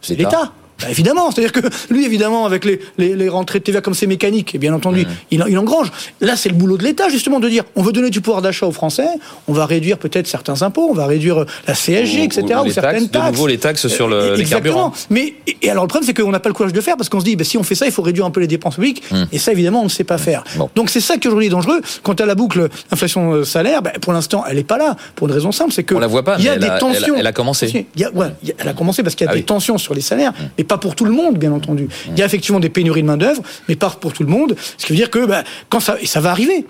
C'est 0.00 0.14
l'État. 0.16 0.52
Bah, 0.80 0.86
évidemment, 0.90 1.30
c'est-à-dire 1.30 1.52
que 1.52 1.60
lui, 1.90 2.04
évidemment, 2.04 2.46
avec 2.46 2.64
les, 2.64 2.80
les, 2.98 3.16
les 3.16 3.28
rentrées 3.28 3.58
de 3.58 3.64
TVA 3.64 3.80
comme 3.80 3.94
c'est 3.94 4.06
mécanique, 4.06 4.54
et 4.54 4.58
bien 4.58 4.72
entendu, 4.72 5.06
il, 5.30 5.44
il, 5.48 5.58
engrange. 5.58 5.90
Là, 6.20 6.36
c'est 6.36 6.48
le 6.48 6.54
boulot 6.54 6.76
de 6.76 6.84
l'État, 6.84 7.08
justement, 7.08 7.40
de 7.40 7.48
dire 7.48 7.64
on 7.74 7.82
veut 7.82 7.92
donner 7.92 8.10
du 8.10 8.20
pouvoir 8.20 8.42
d'achat 8.42 8.66
aux 8.66 8.72
Français, 8.72 9.08
on 9.48 9.52
va 9.52 9.66
réduire 9.66 9.98
peut-être 9.98 10.26
certains 10.26 10.62
impôts, 10.62 10.88
on 10.90 10.94
va 10.94 11.06
réduire 11.06 11.44
la 11.66 11.74
CSG, 11.74 12.22
etc., 12.22 12.60
ou, 12.64 12.70
certaines 12.70 13.08
taxes. 13.08 13.26
De 13.26 13.32
nouveau, 13.32 13.46
les 13.48 13.58
taxes 13.58 13.88
sur 13.88 14.08
le, 14.08 14.36
les 14.36 14.44
carburants. 14.44 14.92
Mais, 15.10 15.34
et 15.62 15.70
alors, 15.70 15.84
le 15.84 15.88
problème, 15.88 16.06
c'est 16.06 16.14
qu'on 16.14 16.30
n'a 16.30 16.40
pas 16.40 16.48
le 16.48 16.54
courage 16.54 16.72
de 16.72 16.80
faire, 16.80 16.96
parce 16.96 17.08
qu'on 17.08 17.20
se 17.20 17.24
dit, 17.24 17.34
bah, 17.34 17.44
si 17.44 17.58
on 17.58 17.62
fait 17.62 17.74
ça, 17.74 17.86
il 17.86 17.92
faut 17.92 18.02
réduire 18.02 18.26
un 18.26 18.30
peu 18.30 18.40
les 18.40 18.46
dépenses 18.46 18.76
publiques, 18.76 19.02
hum. 19.10 19.26
et 19.32 19.38
ça, 19.38 19.52
évidemment, 19.52 19.80
on 19.80 19.84
ne 19.84 19.88
sait 19.88 20.04
pas 20.04 20.18
faire. 20.18 20.44
Donc, 20.76 20.90
c'est 20.90 21.00
ça 21.00 21.16
qui 21.16 21.26
aujourd'hui 21.26 21.48
est 21.48 21.50
dangereux. 21.50 21.80
Quant 22.02 22.14
à 22.14 22.26
la 22.26 22.34
boucle 22.36 22.68
inflation-salaire, 22.92 23.82
bah, 23.82 23.92
pour 24.00 24.12
l'instant, 24.12 24.44
elle 24.48 24.56
n'est 24.56 24.64
pas 24.64 24.78
là, 24.78 24.96
pour 25.16 25.26
une 25.26 25.34
raison 25.34 25.50
simple, 25.50 25.72
c'est 25.72 25.82
que. 25.82 25.94
On 25.94 25.98
la 25.98 26.06
voit 26.06 26.24
pas, 26.24 26.36
il 26.38 26.44
y 26.44 26.48
a 26.48 26.56
des 26.56 26.68
tensions. 26.78 27.16
Elle 27.16 27.26
a, 27.26 27.32
commencé. 27.32 27.86
Il 27.94 28.00
y 28.00 28.04
a, 28.04 28.12
ouais, 28.12 28.28
elle 28.58 28.68
a 28.68 28.74
commencé 28.74 29.02
parce 29.02 29.14
qu'il 29.14 29.24
y 29.24 29.28
a 29.28 29.32
ah 29.32 29.36
des 29.36 29.42
tensions 29.42 29.78
sur 29.78 29.94
les 29.94 30.00
salaires, 30.00 30.32
hum. 30.38 30.48
mais 30.56 30.64
pas 30.68 30.78
pour 30.78 30.94
tout 30.94 31.04
le 31.04 31.10
monde, 31.10 31.38
bien 31.38 31.52
entendu. 31.52 31.88
Il 32.06 32.18
y 32.18 32.22
a 32.22 32.26
effectivement 32.26 32.60
des 32.60 32.68
pénuries 32.68 33.02
de 33.02 33.06
main-d'œuvre, 33.06 33.42
mais 33.68 33.76
pas 33.76 33.90
pour 33.90 34.12
tout 34.12 34.22
le 34.22 34.28
monde. 34.28 34.54
Ce 34.76 34.86
qui 34.86 34.92
veut 34.92 34.96
dire 34.96 35.10
que 35.10 35.26
bah, 35.26 35.42
quand 35.68 35.80
ça, 35.80 35.96
et 36.00 36.06
ça 36.06 36.20
va 36.20 36.30
arriver. 36.30 36.66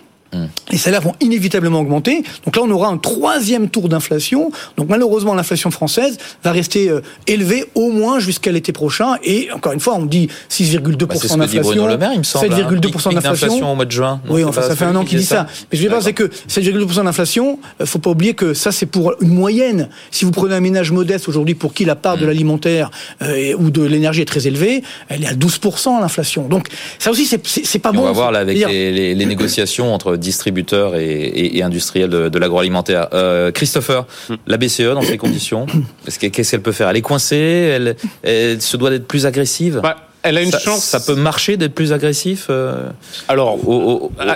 Les 0.70 0.78
salaires 0.78 1.00
vont 1.00 1.14
inévitablement 1.20 1.80
augmenter. 1.80 2.23
Donc 2.44 2.56
là, 2.56 2.62
on 2.62 2.70
aura 2.70 2.88
un 2.88 2.99
troisième 2.99 3.70
tour 3.70 3.88
d'inflation. 3.88 4.50
Donc 4.76 4.88
malheureusement, 4.88 5.35
l'inflation 5.35 5.70
française 5.70 6.18
va 6.44 6.52
rester 6.52 6.90
euh, 6.90 7.00
élevée 7.26 7.64
au 7.75 7.90
moins 7.90 8.18
jusqu'à 8.18 8.52
l'été 8.52 8.73
prochain. 8.73 9.16
Et 9.25 9.50
encore 9.52 9.73
une 9.73 9.80
fois, 9.80 9.94
on 9.94 10.04
dit 10.04 10.28
6,2% 10.50 11.06
bah, 11.06 11.47
d'inflation. 11.47 11.88
7,2% 11.88 13.08
hein. 13.08 13.20
d'inflation 13.20 13.73
au 13.73 13.75
mois 13.75 13.87
de 13.87 13.90
juin. 13.90 14.20
oui, 14.28 14.44
enfin, 14.44 14.62
ça 14.62 14.76
fait 14.76 14.85
un 14.85 14.94
an 14.97 15.04
qu'il 15.04 15.18
dit 15.18 15.25
ça. 15.25 15.47
Mais 15.73 15.78
je 15.78 15.82
veux 15.82 15.88
dire, 15.88 16.02
c'est 16.02 16.12
que 16.12 16.30
7,2% 16.49 17.04
d'inflation, 17.04 17.58
euh, 17.80 17.87
faut 17.87 17.99
pas 17.99 18.11
oublier 18.11 18.35
que 18.35 18.52
ça, 18.52 18.70
c'est 18.70 18.87
pour 18.87 19.14
une 19.20 19.35
moyenne. 19.35 19.88
Si 20.11 20.26
vous 20.26 20.30
prenez 20.30 20.54
un 20.54 20.61
ménage 20.61 20.92
modeste 20.92 21.28
aujourd'hui 21.28 21.54
pour 21.54 21.73
qui 21.73 21.87
la 21.87 21.97
part 21.97 22.18
de 22.18 22.25
mm. 22.25 22.28
l'alimentaire 22.28 22.90
euh, 23.23 23.54
ou 23.58 23.70
de 23.70 23.82
l'énergie 23.82 24.20
est 24.20 24.26
très 24.26 24.47
élevée, 24.47 24.82
elle 25.08 25.25
est 25.25 25.28
à 25.28 25.35
12% 25.35 26.00
l'inflation. 26.00 26.49
Donc 26.49 26.68
ça 26.99 27.11
aussi, 27.11 27.26
c'est 27.26 27.78
pas 27.78 27.92
bon. 27.92 28.02
On 28.02 28.04
va 28.04 28.12
voir 28.12 28.32
là 28.32 28.40
avec 28.40 28.58
les, 28.58 29.14
les 29.14 29.26
négociations 29.26 29.94
entre 29.94 30.18
distributeurs 30.19 30.97
et, 30.97 31.63
industriels 31.63 32.11
de, 32.11 32.39
l'agroalimentaire. 32.39 33.09
Euh, 33.13 33.51
Christopher, 33.51 34.07
hmm. 34.29 34.35
la 34.47 34.57
BCE 34.57 34.95
dans 34.95 35.03
ces 35.03 35.19
conditions, 35.19 35.67
qu'est-ce 36.07 36.51
qu'elle 36.51 36.63
peut 36.63 36.73
faire? 36.73 36.89
Elle 36.89 36.97
est 36.97 37.03
coincée 37.03 37.37
elle, 37.37 37.97
elle, 38.23 38.61
se 38.61 38.77
doit 38.77 38.91
d'être 38.91 39.07
plus 39.07 39.27
agressive? 39.27 39.81
Bah, 39.83 40.08
elle 40.28 40.38
a 40.38 40.42
une 40.42 40.52
chance. 40.52 40.85
Ça 40.85 41.00
peut 41.00 41.14
marcher 41.14 41.56
d'être 41.56 41.75
plus 41.75 41.92
agressif. 41.92 42.47
Euh, 42.50 42.90
Alors, 43.28 43.58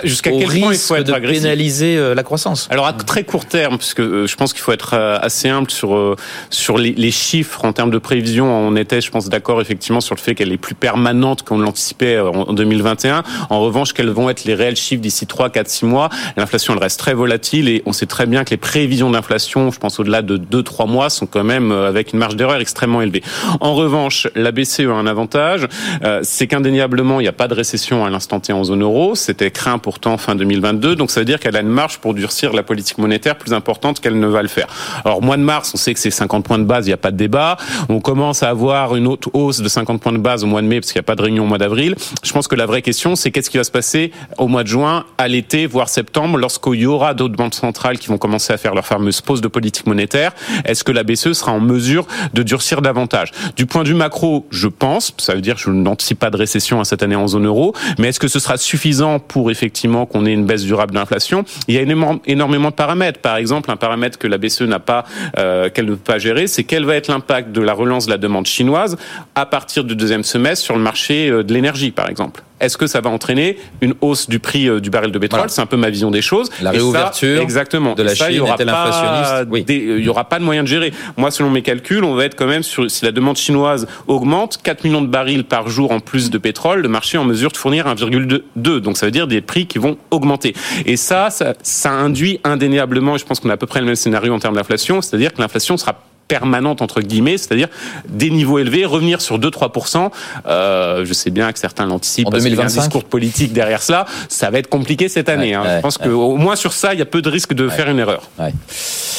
jusqu'à 0.03 0.31
quel 0.31 0.47
point 0.47 0.73
il 0.73 0.79
faut 0.79 0.95
être 0.95 1.07
de 1.07 1.27
pénaliser 1.27 1.97
euh, 1.97 2.15
la 2.15 2.23
croissance? 2.23 2.67
Alors 2.71 2.87
à 2.87 2.93
très 2.93 3.23
court 3.23 3.45
terme, 3.45 3.77
parce 3.77 3.93
que 3.93 4.01
euh, 4.01 4.27
je 4.27 4.35
pense 4.35 4.53
qu'il 4.53 4.61
faut 4.61 4.71
être 4.71 4.93
assez 4.93 5.49
humble 5.49 5.69
sur 5.69 6.15
sur 6.49 6.77
les, 6.77 7.11
chiffres 7.11 7.63
en 7.65 7.73
termes 7.73 7.91
de 7.91 7.97
prévision. 7.99 8.45
On 8.45 8.75
était, 8.75 9.01
je 9.01 9.11
pense, 9.11 9.29
d'accord 9.29 9.61
effectivement 9.61 10.01
sur 10.01 10.15
le 10.15 10.19
fait 10.19 10.33
qu'elle 10.35 10.51
est 10.51 10.57
plus 10.57 10.75
permanente 10.75 11.43
qu'on 11.43 11.59
l'anticipait 11.59 12.19
en 12.19 12.53
2021. 12.53 13.23
En 13.49 13.59
revanche, 13.61 13.93
quels 13.93 14.09
vont 14.09 14.29
être 14.29 14.45
les 14.45 14.55
réels 14.55 14.75
chiffres 14.75 15.01
d'ici 15.01 15.27
3, 15.27 15.49
4, 15.51 15.69
6 15.69 15.85
mois? 15.85 16.09
L'inflation, 16.37 16.73
elle 16.73 16.81
reste 16.81 16.99
très 16.99 17.13
volatile 17.13 17.69
et 17.69 17.83
on 17.85 17.93
sait 17.93 18.07
très 18.07 18.25
bien 18.25 18.43
que 18.43 18.49
les 18.49 18.57
prévisions 18.57 19.11
d'inflation, 19.11 19.71
je 19.71 19.79
pense 19.79 19.99
au-delà 19.99 20.21
de 20.21 20.37
2, 20.37 20.63
3 20.63 20.87
mois, 20.87 21.09
sont 21.09 21.27
quand 21.27 21.43
même 21.43 21.71
avec 21.71 22.13
une 22.13 22.19
marge 22.19 22.35
d'erreur 22.35 22.59
extrêmement 22.59 23.01
élevée. 23.01 23.23
En 23.61 23.75
revanche, 23.75 24.27
la 24.35 24.51
BCE 24.51 24.81
a 24.81 24.93
un 24.93 25.07
avantage 25.07 25.67
euh, 26.03 26.19
c'est 26.23 26.47
qu'indéniablement, 26.47 27.19
il 27.19 27.23
n'y 27.23 27.29
a 27.29 27.33
pas 27.33 27.47
de 27.47 27.53
récession 27.53 28.05
à 28.05 28.09
l'instant 28.09 28.39
T 28.39 28.53
en 28.53 28.63
zone 28.63 28.81
euro. 28.81 29.15
C'était 29.15 29.51
craint 29.51 29.77
pourtant 29.77 30.17
fin 30.17 30.35
2022. 30.35 30.95
Donc 30.95 31.11
ça 31.11 31.21
veut 31.21 31.25
dire 31.25 31.39
qu'elle 31.39 31.55
a 31.55 31.61
une 31.61 31.67
marge 31.67 31.99
pour 31.99 32.13
durcir 32.13 32.53
la 32.53 32.63
politique 32.63 32.97
monétaire 32.97 33.37
plus 33.37 33.53
importante 33.53 33.99
qu'elle 33.99 34.19
ne 34.19 34.27
va 34.27 34.41
le 34.41 34.47
faire. 34.47 34.67
Alors 35.05 35.21
mois 35.21 35.37
de 35.37 35.43
mars, 35.43 35.71
on 35.73 35.77
sait 35.77 35.93
que 35.93 35.99
c'est 35.99 36.11
50 36.11 36.45
points 36.45 36.59
de 36.59 36.63
base, 36.63 36.85
il 36.85 36.89
n'y 36.89 36.93
a 36.93 36.97
pas 36.97 37.11
de 37.11 37.17
débat. 37.17 37.57
On 37.89 37.99
commence 37.99 38.43
à 38.43 38.49
avoir 38.49 38.95
une 38.95 39.07
autre 39.07 39.29
hausse 39.33 39.61
de 39.61 39.67
50 39.67 40.01
points 40.01 40.13
de 40.13 40.17
base 40.17 40.43
au 40.43 40.47
mois 40.47 40.61
de 40.61 40.67
mai 40.67 40.79
parce 40.79 40.91
qu'il 40.91 40.99
n'y 40.99 41.05
a 41.05 41.07
pas 41.07 41.15
de 41.15 41.21
réunion 41.21 41.43
au 41.43 41.47
mois 41.47 41.57
d'avril. 41.57 41.95
Je 42.23 42.31
pense 42.31 42.47
que 42.47 42.55
la 42.55 42.65
vraie 42.65 42.81
question, 42.81 43.15
c'est 43.15 43.31
qu'est-ce 43.31 43.49
qui 43.49 43.57
va 43.57 43.63
se 43.63 43.71
passer 43.71 44.11
au 44.37 44.47
mois 44.47 44.63
de 44.63 44.67
juin, 44.67 45.05
à 45.17 45.27
l'été, 45.27 45.65
voire 45.65 45.89
septembre, 45.89 46.37
lorsqu'il 46.37 46.81
y 46.81 46.85
aura 46.85 47.13
d'autres 47.13 47.35
banques 47.35 47.53
centrales 47.53 47.99
qui 47.99 48.07
vont 48.07 48.17
commencer 48.17 48.53
à 48.53 48.57
faire 48.57 48.73
leur 48.73 48.85
fameuse 48.85 49.21
pause 49.21 49.41
de 49.41 49.47
politique 49.47 49.87
monétaire? 49.87 50.31
Est-ce 50.65 50.83
que 50.83 50.91
la 50.91 51.03
BCE 51.03 51.33
sera 51.33 51.51
en 51.51 51.59
mesure 51.59 52.07
de 52.33 52.43
durcir 52.43 52.81
davantage? 52.81 53.31
Du 53.55 53.65
point 53.65 53.83
vue 53.83 53.93
macro, 53.93 54.47
je 54.51 54.67
pense, 54.67 55.13
ça 55.17 55.35
veut 55.35 55.41
dire 55.41 55.57
je 55.65 55.71
n'anticipe 55.71 56.19
pas 56.19 56.29
de 56.29 56.37
récession 56.37 56.79
à 56.79 56.85
cette 56.85 57.03
année 57.03 57.15
en 57.15 57.27
zone 57.27 57.45
euro, 57.45 57.73
mais 57.97 58.09
est-ce 58.09 58.19
que 58.19 58.27
ce 58.27 58.39
sera 58.39 58.57
suffisant 58.57 59.19
pour 59.19 59.51
effectivement 59.51 60.05
qu'on 60.05 60.25
ait 60.25 60.33
une 60.33 60.45
baisse 60.45 60.63
durable 60.63 60.93
de 60.93 60.99
l'inflation 60.99 61.45
Il 61.67 61.75
y 61.75 61.77
a 61.77 61.81
énormément 61.81 62.69
de 62.69 62.75
paramètres. 62.75 63.19
Par 63.19 63.37
exemple, 63.37 63.71
un 63.71 63.75
paramètre 63.75 64.17
que 64.17 64.27
la 64.27 64.37
BCE 64.37 64.61
n'a 64.61 64.79
pas, 64.79 65.05
euh, 65.37 65.69
qu'elle 65.69 65.85
ne 65.85 65.91
peut 65.91 65.97
pas 65.97 66.19
gérer, 66.19 66.47
c'est 66.47 66.63
quel 66.63 66.85
va 66.85 66.95
être 66.95 67.07
l'impact 67.07 67.51
de 67.51 67.61
la 67.61 67.73
relance 67.73 68.05
de 68.05 68.11
la 68.11 68.17
demande 68.17 68.45
chinoise 68.45 68.97
à 69.35 69.45
partir 69.45 69.83
du 69.83 69.95
deuxième 69.95 70.23
semestre 70.23 70.65
sur 70.65 70.75
le 70.75 70.81
marché 70.81 71.29
euh, 71.29 71.43
de 71.43 71.53
l'énergie, 71.53 71.91
par 71.91 72.09
exemple? 72.09 72.43
Est-ce 72.63 72.77
que 72.77 72.87
ça 72.87 73.01
va 73.01 73.09
entraîner 73.09 73.57
une 73.81 73.93
hausse 73.99 74.29
du 74.29 74.39
prix 74.39 74.69
euh, 74.69 74.79
du 74.79 74.89
baril 74.89 75.11
de 75.11 75.19
pétrole? 75.19 75.49
C'est 75.49 75.61
un 75.61 75.65
peu 75.65 75.75
ma 75.75 75.89
vision 75.89 76.11
des 76.11 76.21
choses. 76.21 76.49
La 76.61 76.71
réouverture 76.71 77.41
exactement. 77.41 77.93
de 77.93 78.03
la 78.03 78.15
Chine, 78.15 78.27
il 78.29 78.35
y 78.37 78.39
aura 78.39 78.55
pas, 78.55 79.43
oui. 79.49 79.65
il 79.67 79.99
y 79.99 80.07
aura 80.07 80.23
pas 80.23 80.39
de 80.39 80.45
moyen 80.45 80.63
de 80.63 80.67
gérer. 80.67 80.93
Moi, 81.17 81.29
selon 81.29 81.49
mes 81.49 81.61
calculs, 81.61 82.03
on 82.03 82.15
va 82.15 82.25
être 82.25 82.35
quand 82.35 82.47
même 82.47 82.63
sur 82.63 82.89
si 82.89 83.03
la 83.03 83.11
demande 83.11 83.35
chinoise 83.35 83.87
augmente, 84.07 84.59
4 84.63 84.85
millions 84.85 85.01
de 85.01 85.07
barils 85.07 85.43
par 85.43 85.67
jour 85.67 85.91
en 85.91 85.99
plus 85.99 86.29
de 86.29 86.37
pétrole, 86.37 86.81
le 86.81 86.89
marché 86.89 87.17
est 87.17 87.19
en 87.19 87.25
mesure 87.25 87.51
de 87.51 87.57
fournir 87.57 87.85
1,2. 87.85 88.79
Donc 88.79 88.97
ça 88.97 89.05
veut 89.05 89.11
dire 89.11 89.27
des 89.27 89.41
prix 89.41 89.65
qui 89.65 89.77
vont 89.77 89.97
augmenter. 90.09 90.53
Et 90.85 90.95
ça, 90.95 91.29
ça, 91.29 91.55
ça 91.61 91.91
induit 91.91 92.39
indéniablement, 92.45 93.15
et 93.15 93.19
je 93.19 93.25
pense 93.25 93.39
qu'on 93.39 93.49
a 93.49 93.53
à 93.53 93.57
peu 93.57 93.67
près 93.67 93.81
le 93.81 93.85
même 93.85 93.95
scénario 93.95 94.33
en 94.33 94.39
termes 94.39 94.55
d'inflation, 94.55 95.01
c'est-à-dire 95.01 95.33
que 95.33 95.41
l'inflation 95.41 95.75
sera 95.75 95.95
permanente 96.27 96.81
entre 96.81 97.01
guillemets, 97.01 97.37
c'est-à-dire 97.37 97.67
des 98.07 98.29
niveaux 98.29 98.59
élevés, 98.59 98.85
revenir 98.85 99.21
sur 99.21 99.39
2-3%. 99.39 100.09
Euh, 100.45 101.05
je 101.05 101.13
sais 101.13 101.29
bien 101.29 101.51
que 101.51 101.59
certains 101.59 101.85
l'anticipent 101.85 102.29
parce 102.29 102.43
qu'il 102.43 102.55
y 102.55 102.59
a 102.59 102.63
un 102.63 102.67
discours 102.67 103.03
politique 103.03 103.53
derrière 103.53 103.81
cela. 103.81 104.05
Ça 104.29 104.49
va 104.49 104.59
être 104.59 104.69
compliqué 104.69 105.09
cette 105.09 105.29
année. 105.29 105.53
hein. 105.53 105.63
je 105.77 105.81
pense 105.81 105.97
qu'au 105.97 106.35
moins 106.35 106.55
sur 106.55 106.73
ça, 106.73 106.93
il 106.93 106.99
y 106.99 107.01
a 107.01 107.05
peu 107.05 107.21
de 107.21 107.29
risque 107.29 107.53
de 107.53 107.69
faire 107.69 107.89
une 107.89 107.99
erreur. 107.99 108.29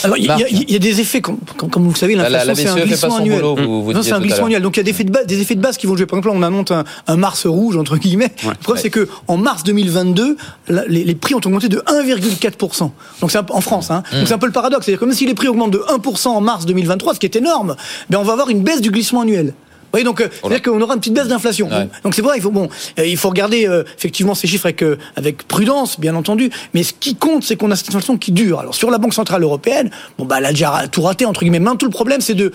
Alors 0.04 0.18
il 0.18 0.24
y, 0.24 0.72
y, 0.72 0.76
a 0.76 0.78
des 0.78 1.00
effets, 1.00 1.20
comme, 1.22 1.38
comme 1.56 1.84
vous 1.84 1.92
le 1.92 1.96
savez, 1.96 2.14
l'inflation 2.14 2.54
c'est 2.54 2.68
un 2.68 2.76
e 2.76 2.86
glissement 2.86 3.16
annuel. 3.16 3.40
non, 3.40 4.02
c'est 4.02 4.12
un 4.12 4.20
glissement 4.20 4.46
annuel. 4.46 4.62
Donc 4.62 4.76
il 4.76 4.80
y 4.80 4.82
a 4.82 4.84
des 4.84 4.90
effets 4.90 5.04
de 5.04 5.10
base, 5.10 5.26
des 5.26 5.40
effets 5.40 5.54
de 5.54 5.60
base 5.60 5.76
qui 5.76 5.86
vont 5.86 5.96
jouer. 5.96 6.06
Par 6.06 6.18
exemple, 6.18 6.36
on 6.36 6.42
annonce 6.42 6.70
un, 6.70 6.84
un 7.06 7.16
mars 7.16 7.46
rouge 7.46 7.76
entre 7.76 7.96
guillemets. 7.96 8.32
Le 8.44 8.54
problème 8.54 8.82
c'est 8.82 8.90
que 8.90 9.08
en 9.28 9.36
mars 9.36 9.64
2022, 9.64 10.36
les, 10.68 11.04
les, 11.04 11.14
prix 11.14 11.34
ont 11.34 11.38
augmenté 11.38 11.68
de 11.68 11.78
1,4%. 11.78 12.90
Donc 13.20 13.30
c'est 13.30 13.38
en 13.38 13.60
France. 13.60 13.90
Hein. 13.90 14.02
Mm. 14.12 14.18
Donc 14.18 14.28
c'est 14.28 14.34
un 14.34 14.38
peu 14.38 14.46
le 14.46 14.52
paradoxe. 14.52 14.86
C'est 14.86 14.96
comme 14.96 15.12
si 15.12 15.26
les 15.26 15.34
prix 15.34 15.48
augmentent 15.48 15.72
de 15.72 15.78
1% 15.78 16.28
en 16.28 16.40
mars 16.40 16.66
2023, 16.96 17.14
ce 17.14 17.20
qui 17.20 17.26
est 17.26 17.36
énorme. 17.36 17.76
Mais 18.10 18.16
on 18.16 18.22
va 18.22 18.32
avoir 18.32 18.48
une 18.50 18.62
baisse 18.62 18.80
du 18.80 18.90
glissement 18.90 19.22
annuel 19.22 19.54
voyez, 19.94 20.04
donc, 20.04 20.20
euh, 20.20 20.28
c'est-à-dire 20.42 20.62
qu'on 20.62 20.80
aura 20.80 20.94
une 20.94 21.00
petite 21.00 21.14
baisse 21.14 21.28
d'inflation. 21.28 21.68
Donc 22.02 22.14
c'est 22.14 22.22
vrai, 22.22 22.36
il 22.36 22.42
faut, 22.42 22.50
bon, 22.50 22.68
euh, 22.98 23.06
il 23.06 23.16
faut 23.16 23.28
regarder 23.28 23.66
euh, 23.68 23.84
effectivement 23.96 24.34
ces 24.34 24.46
chiffres 24.46 24.66
avec, 24.66 24.84
avec 25.16 25.46
prudence, 25.48 26.00
bien 26.00 26.14
entendu. 26.14 26.50
Mais 26.74 26.82
ce 26.82 26.92
qui 26.92 27.14
compte, 27.14 27.44
c'est 27.44 27.56
qu'on 27.56 27.70
a 27.70 27.76
cette 27.76 27.88
inflation 27.88 28.18
qui 28.18 28.32
dure. 28.32 28.58
Alors 28.58 28.74
sur 28.74 28.90
la 28.90 28.98
Banque 28.98 29.14
Centrale 29.14 29.42
Européenne, 29.42 29.90
bon, 30.18 30.24
bah, 30.24 30.36
elle 30.38 30.46
a 30.46 30.50
déjà 30.50 30.88
tout 30.90 31.02
raté, 31.02 31.26
entre 31.26 31.40
guillemets. 31.40 31.60
Maintenant, 31.60 31.76
tout 31.76 31.86
le 31.86 31.92
problème, 31.92 32.20
c'est 32.20 32.34
de 32.34 32.52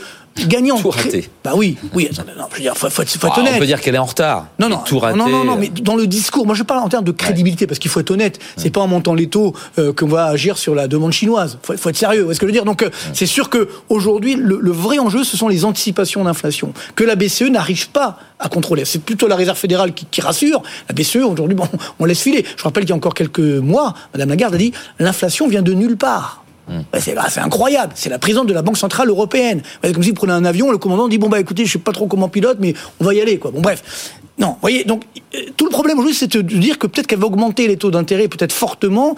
gagner 0.47 0.71
en... 0.71 0.77
Tout 0.77 0.89
raté. 0.89 1.29
Bah 1.43 1.51
oui, 1.55 1.77
oui, 1.93 2.09
non, 2.37 2.45
je 2.51 2.55
veux 2.55 2.61
dire, 2.61 2.77
faut, 2.77 2.89
faut, 2.89 3.03
faut 3.03 3.27
être 3.27 3.33
ah, 3.35 3.39
honnête. 3.39 3.53
On 3.55 3.59
peut 3.59 3.65
dire 3.65 3.81
qu'elle 3.81 3.95
est 3.95 3.99
en 3.99 4.05
retard. 4.05 4.47
Non, 4.59 4.69
non, 4.69 4.77
tout 4.85 4.99
raté. 4.99 5.17
non, 5.17 5.29
non, 5.29 5.43
non, 5.43 5.55
mais 5.57 5.69
dans 5.69 5.95
le 5.95 6.07
discours, 6.07 6.45
moi 6.45 6.55
je 6.55 6.63
parle 6.63 6.81
en 6.81 6.89
termes 6.89 7.03
de 7.05 7.11
crédibilité, 7.11 7.67
parce 7.67 7.79
qu'il 7.79 7.91
faut 7.91 7.99
être 7.99 8.11
honnête. 8.11 8.39
C'est 8.57 8.69
pas 8.69 8.81
en 8.81 8.87
montant 8.87 9.13
les 9.13 9.27
taux 9.27 9.53
qu'on 9.75 10.07
va 10.07 10.25
agir 10.25 10.57
sur 10.57 10.75
la 10.75 10.87
demande 10.87 11.11
chinoise. 11.11 11.57
Faut, 11.63 11.75
faut 11.77 11.89
être 11.89 11.97
sérieux. 11.97 12.29
Est-ce 12.29 12.39
que 12.39 12.45
je 12.45 12.49
veux 12.49 12.53
dire? 12.53 12.65
Donc, 12.65 12.87
c'est 13.13 13.25
sûr 13.25 13.49
que 13.49 13.69
aujourd'hui, 13.89 14.35
le, 14.35 14.59
le 14.61 14.71
vrai 14.71 14.99
enjeu, 14.99 15.23
ce 15.23 15.37
sont 15.37 15.47
les 15.47 15.65
anticipations 15.65 16.23
d'inflation. 16.23 16.73
Que 16.95 17.03
la 17.03 17.15
BCE 17.15 17.49
n'arrive 17.49 17.89
pas 17.89 18.17
à 18.39 18.49
contrôler. 18.49 18.85
C'est 18.85 19.03
plutôt 19.03 19.27
la 19.27 19.35
Réserve 19.35 19.57
fédérale 19.57 19.93
qui, 19.93 20.21
rassure. 20.21 20.63
La 20.87 20.95
BCE, 20.95 21.17
aujourd'hui, 21.17 21.55
bon, 21.55 21.67
on 21.99 22.05
laisse 22.05 22.21
filer. 22.21 22.45
Je 22.57 22.63
rappelle 22.63 22.83
qu'il 22.83 22.91
y 22.91 22.93
a 22.93 22.95
encore 22.95 23.13
quelques 23.13 23.39
mois, 23.39 23.93
Madame 24.13 24.29
Lagarde 24.29 24.55
a 24.55 24.57
dit 24.57 24.73
l'inflation 24.99 25.47
vient 25.47 25.61
de 25.61 25.73
nulle 25.73 25.97
part. 25.97 26.43
Hmm. 26.69 26.81
C'est 26.99 27.39
incroyable. 27.39 27.93
C'est 27.95 28.09
la 28.09 28.19
présidente 28.19 28.47
de 28.47 28.53
la 28.53 28.61
Banque 28.61 28.77
Centrale 28.77 29.09
Européenne. 29.09 29.61
Comme 29.81 30.03
si 30.03 30.09
vous 30.09 30.15
prenez 30.15 30.33
un 30.33 30.45
avion, 30.45 30.71
le 30.71 30.77
commandant 30.77 31.07
dit 31.07 31.17
Bon, 31.17 31.27
bah 31.27 31.39
écoutez, 31.39 31.65
je 31.65 31.73
sais 31.73 31.79
pas 31.79 31.91
trop 31.91 32.05
comment 32.05 32.29
pilote, 32.29 32.57
mais 32.59 32.75
on 32.99 33.05
va 33.05 33.13
y 33.13 33.21
aller. 33.21 33.39
Quoi. 33.39 33.49
Bon, 33.51 33.59
bref. 33.61 34.13
Non, 34.39 34.47
vous 34.47 34.57
voyez, 34.61 34.85
donc 34.85 35.03
euh, 35.35 35.39
tout 35.57 35.65
le 35.65 35.71
problème 35.71 35.97
aujourd'hui, 35.99 36.15
c'est 36.15 36.33
de 36.37 36.41
dire 36.41 36.79
que 36.79 36.87
peut-être 36.87 37.07
qu'elle 37.07 37.19
va 37.19 37.27
augmenter 37.27 37.67
les 37.67 37.75
taux 37.75 37.91
d'intérêt, 37.91 38.29
peut-être 38.29 38.53
fortement, 38.53 39.15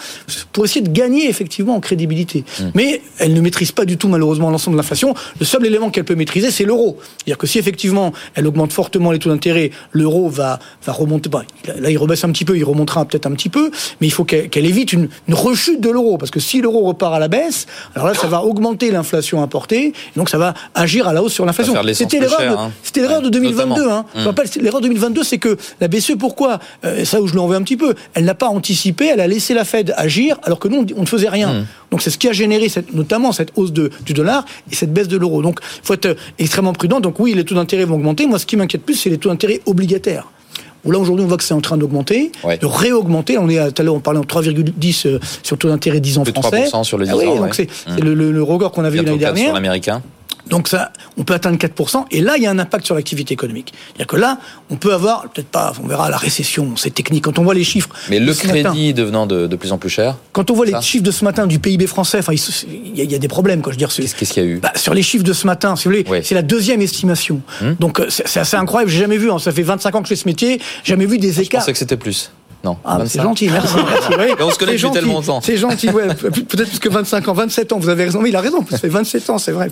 pour 0.52 0.66
essayer 0.66 0.82
de 0.82 0.90
gagner 0.90 1.30
effectivement 1.30 1.76
en 1.76 1.80
crédibilité. 1.80 2.44
Mmh. 2.60 2.64
Mais 2.74 3.02
elle 3.20 3.34
ne 3.34 3.42
maîtrise 3.42 3.72
pas 3.72 3.86
du 3.86 3.98
tout 3.98 4.08
malheureusement 4.08 4.50
l'ensemble 4.50 4.78
de 4.78 4.82
l'inflation. 4.82 5.14
Le 5.40 5.46
seul 5.46 5.64
élément 5.66 5.92
qu'elle 5.92 6.06
peut 6.06 6.16
maîtriser, 6.16 6.50
c'est 6.50 6.66
l'euro. 6.66 6.98
C'est-à-dire 7.00 7.38
que 7.38 7.46
si 7.46 7.60
effectivement 7.60 8.14
elle 8.34 8.48
augmente 8.48 8.74
fortement 8.74 9.12
les 9.12 9.20
taux 9.20 9.30
d'intérêt, 9.30 9.70
l'euro 9.92 10.28
va, 10.28 10.60
va 10.86 10.94
remonter. 10.94 11.30
Bah, 11.30 11.44
là, 11.80 11.92
il 11.92 11.98
rebaisse 11.98 12.24
un 12.24 12.32
petit 12.32 12.46
peu, 12.46 12.58
il 12.58 12.64
remontera 12.64 13.06
peut-être 13.06 13.28
un 13.28 13.32
petit 13.34 13.50
peu, 13.50 13.70
mais 14.02 14.08
il 14.08 14.12
faut 14.12 14.24
qu'elle 14.24 14.66
évite 14.66 14.94
une, 14.94 15.08
une, 15.28 15.36
rechute 15.36 15.82
de 15.82 15.90
l'euro, 15.90 16.18
parce 16.18 16.32
que 16.32 16.40
si 16.40 16.62
l'euro 16.62 16.82
repart 16.82 17.14
à 17.14 17.20
la 17.20 17.28
baisse, 17.28 17.68
alors 17.96 18.08
là, 18.08 18.16
ça 18.16 18.28
va 18.28 18.44
augmenter 18.44 18.90
l'inflation 18.90 19.44
importée, 19.44 19.94
donc 20.16 20.30
ça 20.30 20.40
va 20.40 20.56
agir 20.74 21.08
à 21.08 21.14
la 21.14 21.22
hausse 21.22 21.34
sur 21.34 21.46
l'inflation. 21.46 21.74
C'était 21.94 23.02
l'erreur 23.02 23.22
de, 23.22 23.28
de 23.28 23.30
2022. 23.30 23.90
Hein. 23.90 24.06
Mmh. 24.16 24.20
Je 24.20 24.26
rappelle, 24.26 24.48
l'erreur 24.60 24.82
2022 24.82 25.11
c'est 25.24 25.38
que 25.38 25.58
la 25.80 25.88
BCE, 25.88 26.14
pourquoi 26.18 26.60
euh, 26.86 27.06
Ça 27.06 27.22
où 27.22 27.28
je 27.28 27.36
l'en 27.36 27.48
veux 27.48 27.56
un 27.56 27.62
petit 27.62 27.78
peu. 27.78 27.96
Elle 28.14 28.26
n'a 28.26 28.36
pas 28.36 28.48
anticipé, 28.48 29.08
elle 29.08 29.20
a 29.20 29.28
laissé 29.28 29.54
la 29.54 29.66
Fed 29.66 29.94
agir, 29.98 30.38
alors 30.44 30.60
que 30.60 30.68
nous, 30.68 30.86
on 30.96 31.02
ne 31.02 31.06
faisait 31.06 31.30
rien. 31.30 31.54
Mmh. 31.54 31.66
Donc 31.92 32.02
c'est 32.02 32.10
ce 32.10 32.18
qui 32.18 32.28
a 32.28 32.34
généré 32.34 32.70
cette, 32.70 32.94
notamment 32.94 33.32
cette 33.32 33.52
hausse 33.56 33.74
de, 33.74 33.92
du 34.06 34.14
dollar 34.14 34.46
et 34.72 34.76
cette 34.76 34.94
baisse 34.94 35.08
de 35.08 35.18
l'euro. 35.18 35.42
Donc 35.42 35.60
il 35.62 35.86
faut 35.86 35.94
être 35.94 36.06
euh, 36.06 36.16
extrêmement 36.40 36.74
prudent. 36.74 37.00
Donc 37.00 37.20
oui, 37.20 37.34
les 37.34 37.44
taux 37.44 37.56
d'intérêt 37.56 37.86
vont 37.86 37.96
augmenter. 37.96 38.26
Moi, 38.26 38.40
ce 38.40 38.46
qui 38.46 38.58
m'inquiète 38.58 38.84
plus, 38.84 38.96
c'est 38.96 39.10
les 39.10 39.18
taux 39.18 39.30
d'intérêt 39.30 39.62
obligataires 39.66 40.28
là 40.90 40.98
aujourd'hui 40.98 41.24
on 41.24 41.28
voit 41.28 41.38
que 41.38 41.44
c'est 41.44 41.54
en 41.54 41.62
train 41.62 41.78
d'augmenter, 41.78 42.32
de 42.44 42.66
réaugmenter. 42.66 43.38
On 43.38 43.50
est 43.50 43.60
à, 43.60 43.72
tout 43.72 43.82
à 43.82 43.86
l'heure 43.86 43.94
on 43.94 44.00
parlait 44.00 44.20
en 44.20 44.24
3,10 44.24 45.08
euh, 45.08 45.20
sur 45.44 45.58
taux 45.58 45.68
d'intérêt 45.70 46.00
10 46.00 46.18
ans 46.18 46.26
français. 46.26 46.66
3% 46.66 46.84
sur 46.84 46.98
le 46.98 47.06
10 47.06 47.12
ah 47.12 47.18
oui, 47.18 47.26
donc 47.26 47.54
c'est 47.54 47.68
mmh. 47.88 48.00
le, 48.02 48.14
le, 48.14 48.32
le, 48.32 48.44
record 48.44 48.72
qu'on 48.72 48.84
avait 48.84 48.98
eu 48.98 49.04
l'année 49.04 49.18
dernière. 49.18 49.46
Sur 49.46 49.54
l'américain. 49.54 50.02
Donc 50.48 50.68
ça, 50.68 50.92
on 51.18 51.24
peut 51.24 51.34
atteindre 51.34 51.58
4%, 51.58 52.06
et 52.12 52.22
là, 52.22 52.34
il 52.38 52.44
y 52.44 52.48
a 52.48 52.52
un 52.52 52.60
impact 52.60 52.86
sur 52.86 52.96
l'activité 52.96 53.34
économique. 53.34 53.74
C'est-à-dire 53.88 54.08
que 54.08 54.16
là, 54.16 54.40
on 54.70 54.76
peut 54.76 54.94
avoir, 54.94 55.30
peut-être 55.30 55.48
pas, 55.48 55.74
on 55.84 55.88
verra 55.88 56.10
la 56.10 56.18
récession, 56.18 56.76
c'est 56.76 56.94
technique. 56.94 57.24
Quand 57.24 57.40
on 57.40 57.44
voit 57.44 57.54
les 57.54 57.64
chiffres... 57.64 57.90
Mais 58.10 58.20
le 58.20 58.34
crédit 58.34 58.94
devenant 58.94 59.28
de, 59.28 59.48
de, 59.48 59.56
plus 59.56 59.72
en 59.72 59.78
plus 59.78 59.90
cher 59.90 60.18
Quand 60.32 60.50
on 60.52 60.54
voit 60.54 60.66
les 60.66 60.82
chiffres 60.82 61.04
de 61.04 61.12
ce 61.12 61.24
matin 61.24 61.48
du 61.48 61.60
PIB 61.60 61.88
français, 61.88 62.20
enfin, 62.20 62.34
il 62.34 63.12
y, 63.12 63.16
a, 63.16 63.20
des 63.20 63.28
problèmes, 63.28 63.62
quoi. 63.62 63.72
Je 63.72 63.78
veux 63.78 63.86
dire, 63.86 63.90
Qu'est-ce 63.90 64.34
qu'il 64.34 64.44
y 64.44 64.46
a 64.46 64.50
eu? 64.50 64.60
Bah, 64.60 64.72
Sur 64.76 64.94
les 64.94 65.04
chiffres 65.04 65.24
de 65.24 65.34
ce 65.34 65.46
matin, 65.46 65.76
si 65.76 65.86
vous 65.86 65.96
voulez, 65.96 66.24
c'est 66.24 66.36
la 66.36 66.42
deuxième 66.42 66.82
estimation. 66.82 67.42
Hum? 67.62 67.76
Donc 67.80 68.00
euh, 68.00 68.08
c'est 68.10 68.40
assez 68.40 68.58
incroyable, 68.58 68.92
j'ai 68.92 69.00
jamais 69.00 69.18
vu, 69.18 69.32
hein, 69.32 69.40
ça 69.40 69.52
fait 69.52 69.64
25 69.64 69.96
ans 69.96 70.02
que 70.02 70.08
je 70.08 70.10
fais 70.10 70.22
ce 70.22 70.28
métier, 70.28 70.62
jamais 70.84 71.06
vu 71.06 71.18
des 71.18 71.40
écarts... 71.40 71.62
Je 71.62 71.66
pensais 71.66 71.74
que 71.74 71.78
c'était 71.78 71.98
plus. 71.98 72.32
Non. 72.64 72.78
Ah, 72.86 73.00
c'est 73.06 73.22
gentil, 73.22 73.50
merci. 73.50 73.76
merci 73.76 74.34
on 74.40 74.52
se 74.52 74.58
connaît 74.58 74.74
depuis 74.74 74.92
tellement 74.92 75.14
longtemps. 75.14 75.42
C'est 75.42 75.58
gentil, 75.58 75.90
ouais. 75.90 76.08
Peut-être 76.16 76.70
plus 76.70 76.80
que 76.80 76.90
25 76.90 77.28
ans, 77.28 77.34
27 77.34 77.74
ans, 77.74 77.80
vous 77.80 77.90
avez 77.90 78.06
raison. 78.06 78.22
Mais 78.22 78.30
il 78.30 78.36
a 78.36 78.42
raison, 78.42 78.64
ça 78.70 78.78
fait 78.78 78.88
27 78.88 79.30
ans, 79.32 79.38
c'est 79.38 79.52
vrai. 79.52 79.72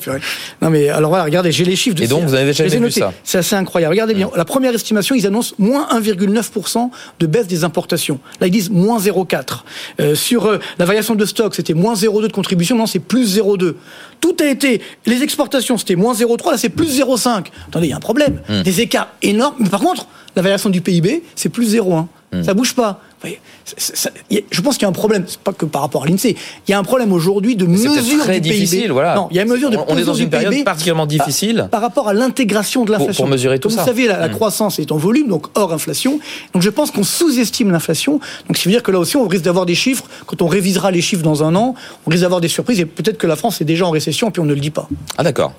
Non, 0.62 0.70
mais 0.70 0.90
alors 0.90 1.10
voilà, 1.10 1.24
regardez, 1.24 1.52
j'ai 1.52 1.66
les 1.66 1.76
chiffres 1.76 1.96
de 1.96 2.04
Et 2.04 2.08
donc, 2.08 2.24
vous 2.24 2.34
avez 2.34 2.52
vu 2.52 2.92
ça 2.92 3.14
C'est 3.24 3.38
assez 3.38 3.56
incroyable. 3.56 3.94
Regardez 3.94 4.14
bien, 4.14 4.30
la 4.36 4.46
première 4.46 4.74
estimation, 4.74 5.16
ils 5.16 5.28
annoncent 5.28 5.54
moins 5.60 5.88
1,9% 6.00 6.90
de 7.20 7.28
baisse 7.28 7.48
des 7.48 7.64
importations. 7.64 8.20
Là, 8.42 8.48
ils 8.48 8.52
disent 8.52 8.70
moins 8.70 9.00
0,4. 9.00 9.64
Euh, 10.00 10.16
sur 10.16 10.46
euh, 10.46 10.60
la 10.78 10.86
variation 10.86 11.16
de 11.16 11.26
stock, 11.26 11.56
c'était 11.56 11.74
moins 11.74 11.94
0,2 11.94 12.28
de 12.28 12.32
contribution, 12.32 12.76
maintenant 12.76 12.88
c'est 12.88 13.00
plus 13.00 13.38
0,2. 13.38 13.76
Tout 14.20 14.36
a 14.40 14.46
été, 14.46 14.82
les 15.06 15.24
exportations, 15.24 15.78
c'était 15.78 15.96
moins 15.96 16.14
0,3, 16.14 16.52
là 16.52 16.58
c'est 16.58 16.70
plus 16.70 17.00
0,5. 17.00 17.46
Attendez, 17.68 17.88
il 17.88 17.90
y 17.90 17.94
a 17.94 17.98
un 17.98 18.00
problème. 18.00 18.42
Hmm. 18.50 18.64
Des 18.64 18.82
écarts 18.82 19.10
énormes. 19.22 19.56
Mais 19.60 19.70
par 19.70 19.80
contre, 19.80 20.08
la 20.36 20.42
variation 20.42 20.70
du 20.70 20.82
PIB, 20.82 21.24
c'est 21.36 21.50
plus 21.50 21.76
0,1. 21.76 22.08
Hmm. 22.32 22.44
Ça 22.44 22.54
bouge 22.54 22.76
pas. 22.76 23.02
je 23.24 24.62
pense 24.62 24.76
qu'il 24.76 24.84
y 24.84 24.86
a 24.86 24.90
un 24.90 24.92
problème, 24.92 25.24
c'est 25.26 25.40
pas 25.40 25.52
que 25.52 25.66
par 25.66 25.82
rapport 25.82 26.04
à 26.04 26.08
l'INSEE. 26.08 26.36
Il 26.68 26.72
y 26.72 26.74
a 26.76 26.80
un 26.80 26.84
problème 26.84 27.12
aujourd'hui 27.12 27.56
de 27.56 27.66
mesure 27.66 27.92
très 28.20 28.40
du 28.40 28.50
difficile, 28.50 28.82
PIB. 28.82 28.94
Voilà. 28.94 29.16
Non, 29.16 29.28
il 29.32 29.38
y 29.38 29.40
a 29.40 29.44
une 29.44 29.50
mesure 29.50 29.72
de 29.72 29.78
On 29.88 29.98
est 29.98 30.04
dans 30.04 30.14
une 30.14 30.30
période 30.30 30.64
particulièrement 30.64 31.08
difficile 31.08 31.68
par, 31.72 31.82
rapport 31.82 32.08
à 32.08 32.14
l'intégration 32.14 32.86
de 32.86 32.92
l'inflation. 32.92 33.24
Pour, 33.24 33.32
mesurer 33.32 33.60
tout 33.60 33.70
ça. 33.70 33.82
Vous 33.82 33.88
savez, 33.88 34.08
la, 34.08 34.28
hmm. 34.28 34.32
croissance 34.32 34.78
est 34.78 34.92
en 34.92 34.98
volume, 34.98 35.28
donc 35.28 35.48
hors 35.56 35.74
inflation. 35.74 36.20
Donc 36.54 36.62
je 36.62 36.70
pense 36.70 36.92
qu'on 36.92 37.04
sous-estime 37.04 37.72
l'inflation. 37.72 38.20
Donc 38.48 38.58
ça 38.58 38.66
veut 38.66 38.72
dire 38.72 38.84
que 38.84 38.92
là 38.92 39.00
aussi, 39.00 39.18
on 39.18 39.28
risque 39.28 39.46
d'avoir 39.46 39.66
des 39.66 39.76
chiffres. 39.76 40.06
Quand 40.28 40.42
on 40.44 40.48
révisera 40.48 40.92
les 40.92 41.02
chiffres 41.02 41.24
dans 41.24 41.44
un 41.44 41.56
an, 41.56 41.74
on 42.06 42.12
risque 42.12 42.24
d'avoir 42.24 42.42
des 42.42 42.48
surprises. 42.48 42.80
Et 42.80 42.86
peut-être 42.86 43.18
que 43.18 43.28
la 43.28 43.36
France 43.36 43.60
est 43.62 43.66
déjà 43.66 43.86
en 43.88 43.92
récession, 43.92 44.30
puis 44.30 44.40
on 44.40 44.46
ne 44.46 44.54
le 44.54 44.60
dit 44.60 44.72
pas. 44.72 44.88
Ah 45.18 45.24
d'accord. 45.24 45.54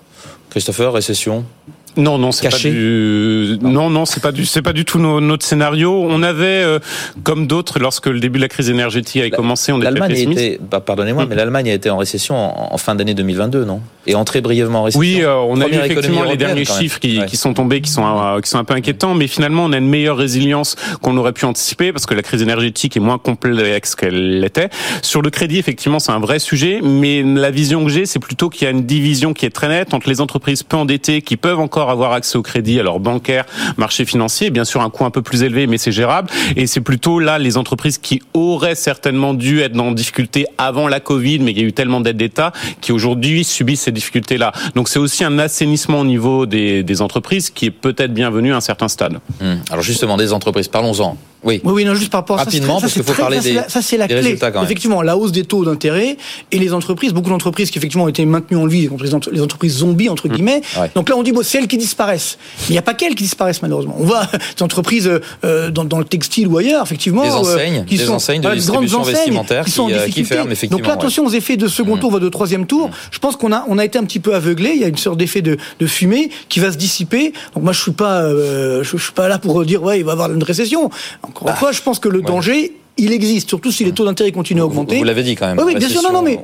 Christopher, 0.50 0.92
récession 0.92 1.44
non, 1.96 2.18
non, 2.18 2.32
c'est 2.32 2.48
pas 2.48 2.56
du. 2.56 3.58
Non, 3.62 3.90
non, 3.90 4.04
c'est 4.04 4.20
pas 4.20 4.32
du, 4.32 4.44
c'est 4.46 4.62
pas 4.62 4.72
du 4.72 4.84
tout 4.84 4.98
notre 4.98 5.44
scénario. 5.44 6.06
On 6.08 6.22
avait, 6.22 6.62
euh, 6.62 6.78
comme 7.24 7.46
d'autres, 7.46 7.78
lorsque 7.78 8.06
le 8.06 8.20
début 8.20 8.38
de 8.38 8.44
la 8.44 8.48
crise 8.48 8.70
énergétique 8.70 9.20
avait 9.20 9.30
commencé, 9.30 9.72
on 9.72 9.80
était 9.80 9.92
pessimiste. 9.92 10.60
Bah, 10.70 10.80
pardonnez-moi, 10.80 11.24
hmm. 11.24 11.28
mais 11.28 11.34
l'Allemagne 11.36 11.70
a 11.70 11.74
été 11.74 11.90
en 11.90 11.96
récession 11.96 12.36
en, 12.36 12.76
fin 12.78 12.94
d'année 12.94 13.14
2022, 13.14 13.64
non? 13.64 13.80
Et 14.06 14.14
entrée 14.14 14.40
brièvement 14.40 14.80
en 14.80 14.82
récession. 14.84 15.00
Oui, 15.00 15.22
euh, 15.22 15.34
on 15.36 15.60
a 15.60 15.68
eu 15.68 15.74
effectivement 15.74 16.24
les 16.24 16.36
derniers 16.36 16.64
chiffres 16.64 17.00
qui, 17.00 17.20
qui, 17.26 17.36
sont 17.36 17.54
tombés, 17.54 17.80
qui 17.80 17.90
sont 17.90 18.04
euh, 18.04 18.40
qui 18.40 18.48
sont 18.48 18.58
un 18.58 18.64
peu 18.64 18.74
inquiétants, 18.74 19.14
mais 19.14 19.26
finalement, 19.26 19.64
on 19.64 19.72
a 19.72 19.78
une 19.78 19.88
meilleure 19.88 20.16
résilience 20.16 20.76
qu'on 21.02 21.16
aurait 21.16 21.32
pu 21.32 21.44
anticiper 21.44 21.92
parce 21.92 22.06
que 22.06 22.14
la 22.14 22.22
crise 22.22 22.42
énergétique 22.42 22.96
est 22.96 23.00
moins 23.00 23.18
complexe 23.18 23.94
qu'elle 23.94 24.40
l'était. 24.40 24.70
Sur 25.02 25.22
le 25.22 25.30
crédit, 25.30 25.58
effectivement, 25.58 25.98
c'est 25.98 26.12
un 26.12 26.20
vrai 26.20 26.38
sujet, 26.38 26.80
mais 26.82 27.22
la 27.22 27.50
vision 27.50 27.84
que 27.84 27.90
j'ai, 27.90 28.06
c'est 28.06 28.18
plutôt 28.18 28.48
qu'il 28.48 28.64
y 28.64 28.68
a 28.68 28.70
une 28.70 28.84
division 28.84 29.34
qui 29.34 29.46
est 29.46 29.50
très 29.50 29.68
nette 29.68 29.92
entre 29.92 30.08
les 30.08 30.20
entreprises 30.20 30.62
peu 30.62 30.76
endettées 30.76 31.22
qui 31.22 31.36
peuvent 31.36 31.58
encore 31.58 31.79
avoir 31.88 32.12
accès 32.12 32.36
au 32.36 32.42
crédit, 32.42 32.78
alors 32.78 33.00
bancaire, 33.00 33.46
marché 33.78 34.04
financier, 34.04 34.50
bien 34.50 34.64
sûr 34.64 34.82
un 34.82 34.90
coût 34.90 35.04
un 35.04 35.10
peu 35.10 35.22
plus 35.22 35.42
élevé, 35.42 35.66
mais 35.66 35.78
c'est 35.78 35.92
gérable. 35.92 36.28
Et 36.56 36.66
c'est 36.66 36.80
plutôt 36.80 37.18
là 37.20 37.38
les 37.38 37.56
entreprises 37.56 37.96
qui 37.96 38.20
auraient 38.34 38.74
certainement 38.74 39.32
dû 39.32 39.60
être 39.60 39.78
en 39.78 39.92
difficulté 39.92 40.46
avant 40.58 40.88
la 40.88 41.00
Covid, 41.00 41.38
mais 41.38 41.52
il 41.52 41.58
y 41.58 41.62
a 41.62 41.64
eu 41.64 41.72
tellement 41.72 42.00
d'aides 42.00 42.16
d'État 42.16 42.52
qui 42.80 42.92
aujourd'hui 42.92 43.44
subissent 43.44 43.82
ces 43.82 43.92
difficultés-là. 43.92 44.52
Donc 44.74 44.88
c'est 44.88 44.98
aussi 44.98 45.24
un 45.24 45.38
assainissement 45.38 46.00
au 46.00 46.04
niveau 46.04 46.44
des, 46.46 46.84
entreprises 47.00 47.48
qui 47.50 47.66
est 47.66 47.70
peut-être 47.70 48.12
bienvenu 48.12 48.52
à 48.52 48.56
un 48.56 48.60
certain 48.60 48.88
stade. 48.88 49.20
Hum. 49.40 49.60
Alors 49.70 49.82
justement 49.82 50.16
des 50.16 50.32
entreprises, 50.32 50.68
parlons-en. 50.68 51.16
Oui. 51.42 51.60
oui, 51.64 51.84
non, 51.84 51.94
juste 51.94 52.10
par 52.10 52.20
rapport 52.20 52.38
à 52.38 52.44
Rapidement, 52.44 52.76
ça. 52.76 52.82
parce 52.82 52.92
qu'il 52.92 53.02
faut 53.02 53.14
parler 53.14 53.40
des, 53.40 53.60
Ça, 53.68 53.80
c'est 53.82 53.96
la 53.96 54.08
clé. 54.08 54.38
Effectivement, 54.62 55.02
la 55.02 55.16
hausse 55.16 55.32
des 55.32 55.44
taux 55.44 55.64
d'intérêt 55.64 56.16
et 56.52 56.58
les 56.58 56.72
entreprises, 56.72 57.12
beaucoup 57.12 57.30
d'entreprises 57.30 57.70
qui 57.70 57.78
effectivement 57.78 58.04
ont 58.04 58.08
été 58.08 58.24
maintenues 58.26 58.56
en 58.56 58.66
vie, 58.66 58.88
les 59.32 59.42
entreprises 59.42 59.78
zombies, 59.78 60.08
entre 60.08 60.28
mmh. 60.28 60.32
guillemets. 60.32 60.62
Donc 60.94 61.08
là, 61.08 61.16
on 61.16 61.22
dit, 61.22 61.32
bon, 61.32 61.42
c'est 61.42 61.58
elles 61.58 61.68
qui 61.68 61.78
disparaissent. 61.78 62.38
Mais 62.60 62.66
il 62.70 62.72
n'y 62.72 62.78
a 62.78 62.82
pas 62.82 62.94
qu'elles 62.94 63.14
qui 63.14 63.24
disparaissent, 63.24 63.62
malheureusement. 63.62 63.96
On 63.98 64.04
voit 64.04 64.26
des 64.56 64.62
entreprises 64.62 65.10
euh, 65.44 65.70
dans, 65.70 65.84
dans, 65.84 65.98
le 65.98 66.04
textile 66.04 66.48
ou 66.48 66.58
ailleurs, 66.58 66.82
effectivement. 66.82 67.22
Des 67.22 67.30
enseignes, 67.30 67.78
euh, 67.78 67.84
qui 67.84 67.96
des 67.96 68.04
sont, 68.04 68.14
enseignes 68.14 68.40
de 68.40 68.48
voilà, 68.48 68.60
enseignes 68.60 69.42
qui, 69.64 69.70
sont 69.70 69.86
qui, 69.86 69.94
euh, 69.94 70.08
qui 70.08 70.24
ferment, 70.24 70.50
effectivement. 70.50 70.78
Donc 70.78 70.86
là, 70.86 70.94
attention 70.94 71.24
aux 71.24 71.30
effets 71.30 71.56
de 71.56 71.68
second 71.68 71.96
mmh. 71.96 72.00
tour, 72.00 72.10
voire 72.10 72.20
de 72.20 72.28
troisième 72.28 72.66
tour. 72.66 72.88
Mmh. 72.88 72.92
Je 73.10 73.18
pense 73.18 73.36
qu'on 73.36 73.52
a, 73.52 73.64
on 73.68 73.78
a 73.78 73.84
été 73.84 73.98
un 73.98 74.04
petit 74.04 74.20
peu 74.20 74.34
aveuglé. 74.34 74.72
Il 74.74 74.80
y 74.80 74.84
a 74.84 74.88
une 74.88 74.96
sorte 74.96 75.18
d'effet 75.18 75.42
de, 75.42 75.56
de 75.78 75.86
fumée 75.86 76.30
qui 76.48 76.60
va 76.60 76.70
se 76.72 76.76
dissiper. 76.76 77.32
Donc 77.54 77.64
moi, 77.64 77.72
je 77.72 77.80
suis 77.80 77.92
pas, 77.92 78.22
euh, 78.22 78.82
je, 78.82 78.96
je, 78.96 79.02
suis 79.02 79.12
pas 79.12 79.28
là 79.28 79.38
pour 79.38 79.64
dire, 79.64 79.82
ouais, 79.82 80.00
il 80.00 80.04
va 80.04 80.10
y 80.10 80.12
avoir 80.12 80.30
une 80.32 80.42
récession. 80.42 80.90
Encore 81.30 81.48
une 81.48 81.54
bah. 81.54 81.58
fois, 81.58 81.72
je 81.72 81.82
pense 81.82 81.98
que 81.98 82.08
le 82.08 82.22
danger, 82.22 82.76
il 82.96 83.12
existe, 83.12 83.48
surtout 83.48 83.72
si 83.72 83.84
les 83.84 83.92
taux 83.92 84.04
d'intérêt 84.04 84.32
continuent 84.32 84.60
à 84.60 84.66
augmenter. 84.66 84.98
Vous, 84.98 85.04
l'avez 85.04 85.22
dit 85.22 85.34
quand 85.34 85.46
même. 85.46 85.58
Oui, 85.58 85.64
oui 85.66 85.74
bien 85.76 85.88
sûr, 85.88 86.02
non, 86.02 86.12
non, 86.12 86.22
mais. 86.22 86.40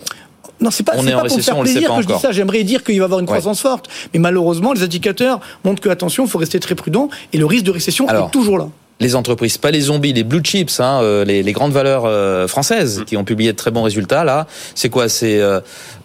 Non, 0.59 0.71
c'est 0.71 0.85
pas, 0.85 0.93
pas 0.93 1.03
pour 1.03 1.41
faire 1.41 1.61
plaisir 1.61 1.95
que 1.97 2.03
je 2.03 2.07
dis 2.07 2.19
ça. 2.19 2.33
J'aimerais 2.33 2.65
dire 2.65 2.83
qu'il 2.83 2.97
va 2.97 3.03
y 3.03 3.05
avoir 3.05 3.21
une 3.21 3.27
croissance 3.27 3.61
forte. 3.61 3.89
Mais 4.15 4.21
malheureusement, 4.21 4.73
les 4.73 4.83
indicateurs 4.83 5.41
montrent 5.65 5.83
que, 5.83 5.91
attention, 5.91 6.25
il 6.25 6.31
faut 6.31 6.39
rester 6.39 6.61
très 6.61 6.75
prudent. 6.75 7.11
Et 7.35 7.39
le 7.39 7.45
risque 7.45 7.65
de 7.65 7.73
récession 7.73 8.09
est 8.09 8.31
toujours 8.31 8.59
là 8.59 8.69
les 9.01 9.15
entreprises, 9.15 9.59
pas 9.59 9.71
les 9.71 9.83
zombies, 9.83 10.13
les 10.13 10.25
blue 10.25 10.41
chips, 10.43 10.81
hein, 10.81 11.01
euh, 11.03 11.25
les, 11.25 11.43
les, 11.43 11.53
grandes 11.53 11.73
valeurs 11.73 12.05
euh, 12.07 12.49
françaises 12.49 13.01
mm. 13.01 13.05
qui 13.05 13.17
ont 13.17 13.25
publié 13.25 13.53
de 13.53 13.57
très 13.57 13.71
bons 13.71 13.83
résultats 13.83 14.25
là. 14.25 14.47
C'est 14.75 14.89
quoi? 14.89 15.09
C'est 15.09 15.39
euh, 15.39 15.61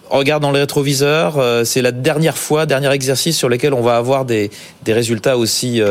regarde 0.09 0.41
dans 0.41 0.51
les 0.51 0.59
rétroviseurs. 0.59 1.39
c'est 1.65 1.81
la 1.81 1.93
dernière 1.93 2.37
fois, 2.37 2.65
dernier 2.65 2.91
exercice 2.91 3.37
sur 3.37 3.47
lequel 3.47 3.73
on 3.73 3.81
va 3.81 3.95
avoir 3.95 4.25
des, 4.25 4.51
des 4.83 4.91
résultats 4.91 5.37
aussi 5.37 5.81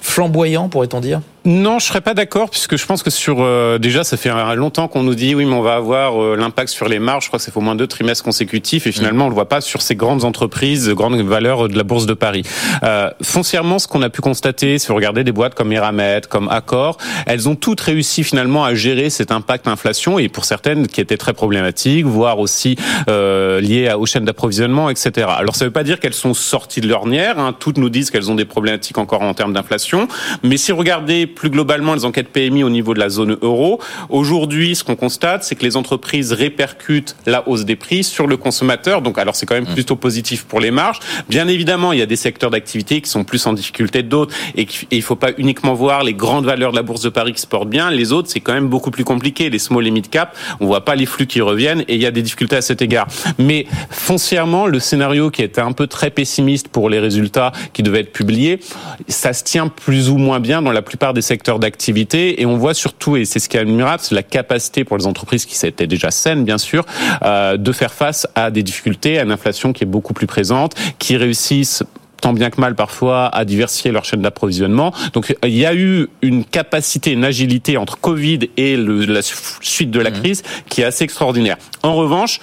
flamboyants, 0.00 0.68
pourrait-on 0.68 1.00
dire? 1.00 1.22
Non, 1.48 1.78
je 1.78 1.86
serais 1.86 2.02
pas 2.02 2.12
d'accord 2.12 2.50
puisque 2.50 2.76
je 2.76 2.84
pense 2.84 3.02
que 3.02 3.08
sur 3.08 3.38
euh, 3.40 3.78
déjà 3.78 4.04
ça 4.04 4.18
fait 4.18 4.30
longtemps 4.54 4.86
qu'on 4.86 5.02
nous 5.02 5.14
dit 5.14 5.34
oui 5.34 5.46
mais 5.46 5.54
on 5.54 5.62
va 5.62 5.76
avoir 5.76 6.22
euh, 6.22 6.36
l'impact 6.36 6.68
sur 6.68 6.90
les 6.90 6.98
marges. 6.98 7.24
Je 7.24 7.28
crois 7.28 7.38
que 7.38 7.44
c'est 7.46 7.56
au 7.56 7.62
moins 7.62 7.74
deux 7.74 7.86
trimestres 7.86 8.22
consécutifs 8.22 8.86
et 8.86 8.92
finalement 8.92 9.24
on 9.24 9.28
le 9.30 9.34
voit 9.34 9.48
pas 9.48 9.62
sur 9.62 9.80
ces 9.80 9.96
grandes 9.96 10.24
entreprises, 10.24 10.90
grandes 10.90 11.18
valeurs 11.22 11.70
de 11.70 11.74
la 11.78 11.84
bourse 11.84 12.04
de 12.04 12.12
Paris. 12.12 12.42
Euh, 12.82 13.08
foncièrement, 13.22 13.78
ce 13.78 13.88
qu'on 13.88 14.02
a 14.02 14.10
pu 14.10 14.20
constater, 14.20 14.78
si 14.78 14.88
vous 14.88 14.94
regardez 14.94 15.24
des 15.24 15.32
boîtes 15.32 15.54
comme 15.54 15.72
Eramet, 15.72 16.20
comme 16.28 16.50
Accor, 16.50 16.98
elles 17.24 17.48
ont 17.48 17.56
toutes 17.56 17.80
réussi 17.80 18.24
finalement 18.24 18.66
à 18.66 18.74
gérer 18.74 19.08
cet 19.08 19.32
impact 19.32 19.68
inflation 19.68 20.18
et 20.18 20.28
pour 20.28 20.44
certaines 20.44 20.86
qui 20.86 21.00
étaient 21.00 21.16
très 21.16 21.32
problématiques, 21.32 22.04
voire 22.04 22.40
aussi 22.40 22.76
euh, 23.08 23.58
liées 23.62 23.90
aux 23.98 24.04
chaînes 24.04 24.26
d'approvisionnement, 24.26 24.90
etc. 24.90 25.28
Alors 25.38 25.56
ça 25.56 25.64
veut 25.64 25.70
pas 25.70 25.84
dire 25.84 25.98
qu'elles 25.98 26.12
sont 26.12 26.34
sorties 26.34 26.82
de 26.82 26.88
l'ornière. 26.88 27.38
Hein. 27.38 27.54
Toutes 27.58 27.78
nous 27.78 27.88
disent 27.88 28.10
qu'elles 28.10 28.30
ont 28.30 28.34
des 28.34 28.44
problématiques 28.44 28.98
encore 28.98 29.22
en 29.22 29.32
termes 29.32 29.54
d'inflation, 29.54 30.08
mais 30.42 30.58
si 30.58 30.72
vous 30.72 30.78
regardez 30.78 31.26
plus 31.38 31.50
globalement 31.50 31.94
les 31.94 32.04
enquêtes 32.04 32.28
PMI 32.28 32.64
au 32.64 32.70
niveau 32.70 32.94
de 32.94 32.98
la 32.98 33.08
zone 33.08 33.38
euro, 33.42 33.80
aujourd'hui, 34.08 34.74
ce 34.74 34.82
qu'on 34.82 34.96
constate, 34.96 35.44
c'est 35.44 35.54
que 35.54 35.62
les 35.62 35.76
entreprises 35.76 36.32
répercutent 36.32 37.16
la 37.26 37.48
hausse 37.48 37.64
des 37.64 37.76
prix 37.76 38.02
sur 38.02 38.26
le 38.26 38.36
consommateur. 38.36 39.02
Donc, 39.02 39.18
alors 39.18 39.36
c'est 39.36 39.46
quand 39.46 39.54
même 39.54 39.70
mmh. 39.70 39.74
plutôt 39.74 39.96
positif 39.96 40.44
pour 40.44 40.58
les 40.58 40.72
marges. 40.72 40.98
Bien 41.28 41.46
évidemment, 41.46 41.92
il 41.92 42.00
y 42.00 42.02
a 42.02 42.06
des 42.06 42.16
secteurs 42.16 42.50
d'activité 42.50 43.00
qui 43.00 43.08
sont 43.08 43.22
plus 43.22 43.46
en 43.46 43.52
difficulté 43.52 44.02
que 44.02 44.08
d'autres 44.08 44.34
et, 44.56 44.66
il 44.90 45.02
faut 45.02 45.16
pas 45.16 45.30
uniquement 45.38 45.74
voir 45.74 46.02
les 46.02 46.14
grandes 46.14 46.44
valeurs 46.44 46.72
de 46.72 46.76
la 46.76 46.82
bourse 46.82 47.02
de 47.02 47.08
Paris 47.08 47.32
qui 47.32 47.40
se 47.40 47.46
portent 47.46 47.70
bien. 47.70 47.90
Les 47.90 48.12
autres, 48.12 48.28
c'est 48.28 48.40
quand 48.40 48.52
même 48.52 48.68
beaucoup 48.68 48.90
plus 48.90 49.04
compliqué. 49.04 49.48
Les 49.48 49.60
small 49.60 49.86
et 49.86 49.90
mid 49.90 50.08
cap, 50.10 50.36
on 50.60 50.66
voit 50.66 50.84
pas 50.84 50.96
les 50.96 51.06
flux 51.06 51.26
qui 51.26 51.40
reviennent 51.40 51.82
et 51.86 51.94
il 51.94 52.02
y 52.02 52.06
a 52.06 52.10
des 52.10 52.22
difficultés 52.22 52.56
à 52.56 52.62
cet 52.62 52.82
égard. 52.82 53.06
Mais 53.38 53.66
foncièrement, 53.90 54.66
le 54.66 54.80
scénario 54.80 55.30
qui 55.30 55.42
était 55.42 55.60
un 55.60 55.72
peu 55.72 55.86
très 55.86 56.10
pessimiste 56.10 56.68
pour 56.68 56.90
les 56.90 56.98
résultats 56.98 57.52
qui 57.72 57.82
devaient 57.84 58.00
être 58.00 58.12
publiés, 58.12 58.58
ça 59.06 59.32
se 59.32 59.44
tient 59.44 59.68
plus 59.68 60.10
ou 60.10 60.16
moins 60.16 60.40
bien 60.40 60.62
dans 60.62 60.72
la 60.72 60.82
plupart 60.82 61.14
des 61.14 61.17
secteurs 61.20 61.58
d'activité 61.58 62.40
et 62.40 62.46
on 62.46 62.56
voit 62.56 62.74
surtout, 62.74 63.16
et 63.16 63.24
c'est 63.24 63.38
ce 63.38 63.48
qui 63.48 63.56
est 63.56 63.60
admirable, 63.60 64.02
c'est 64.02 64.14
la 64.14 64.22
capacité 64.22 64.84
pour 64.84 64.96
les 64.96 65.06
entreprises 65.06 65.46
qui 65.46 65.56
s'étaient 65.56 65.86
déjà 65.86 66.10
saines, 66.10 66.44
bien 66.44 66.58
sûr, 66.58 66.84
euh, 67.22 67.56
de 67.56 67.72
faire 67.72 67.92
face 67.92 68.26
à 68.34 68.50
des 68.50 68.62
difficultés, 68.62 69.18
à 69.18 69.22
une 69.22 69.32
inflation 69.32 69.72
qui 69.72 69.84
est 69.84 69.86
beaucoup 69.86 70.14
plus 70.14 70.26
présente, 70.26 70.74
qui 70.98 71.16
réussissent 71.16 71.82
tant 72.20 72.32
bien 72.32 72.50
que 72.50 72.60
mal 72.60 72.74
parfois 72.74 73.26
à 73.26 73.44
diversifier 73.44 73.92
leur 73.92 74.04
chaîne 74.04 74.22
d'approvisionnement. 74.22 74.92
Donc 75.12 75.34
il 75.44 75.56
y 75.56 75.66
a 75.66 75.74
eu 75.74 76.08
une 76.22 76.44
capacité, 76.44 77.12
une 77.12 77.24
agilité 77.24 77.76
entre 77.76 77.98
Covid 77.98 78.40
et 78.56 78.76
le, 78.76 79.04
la 79.04 79.20
suite 79.22 79.90
de 79.90 80.00
la 80.00 80.10
mmh. 80.10 80.14
crise 80.14 80.42
qui 80.68 80.80
est 80.80 80.84
assez 80.84 81.04
extraordinaire. 81.04 81.56
En 81.82 81.94
revanche, 81.94 82.40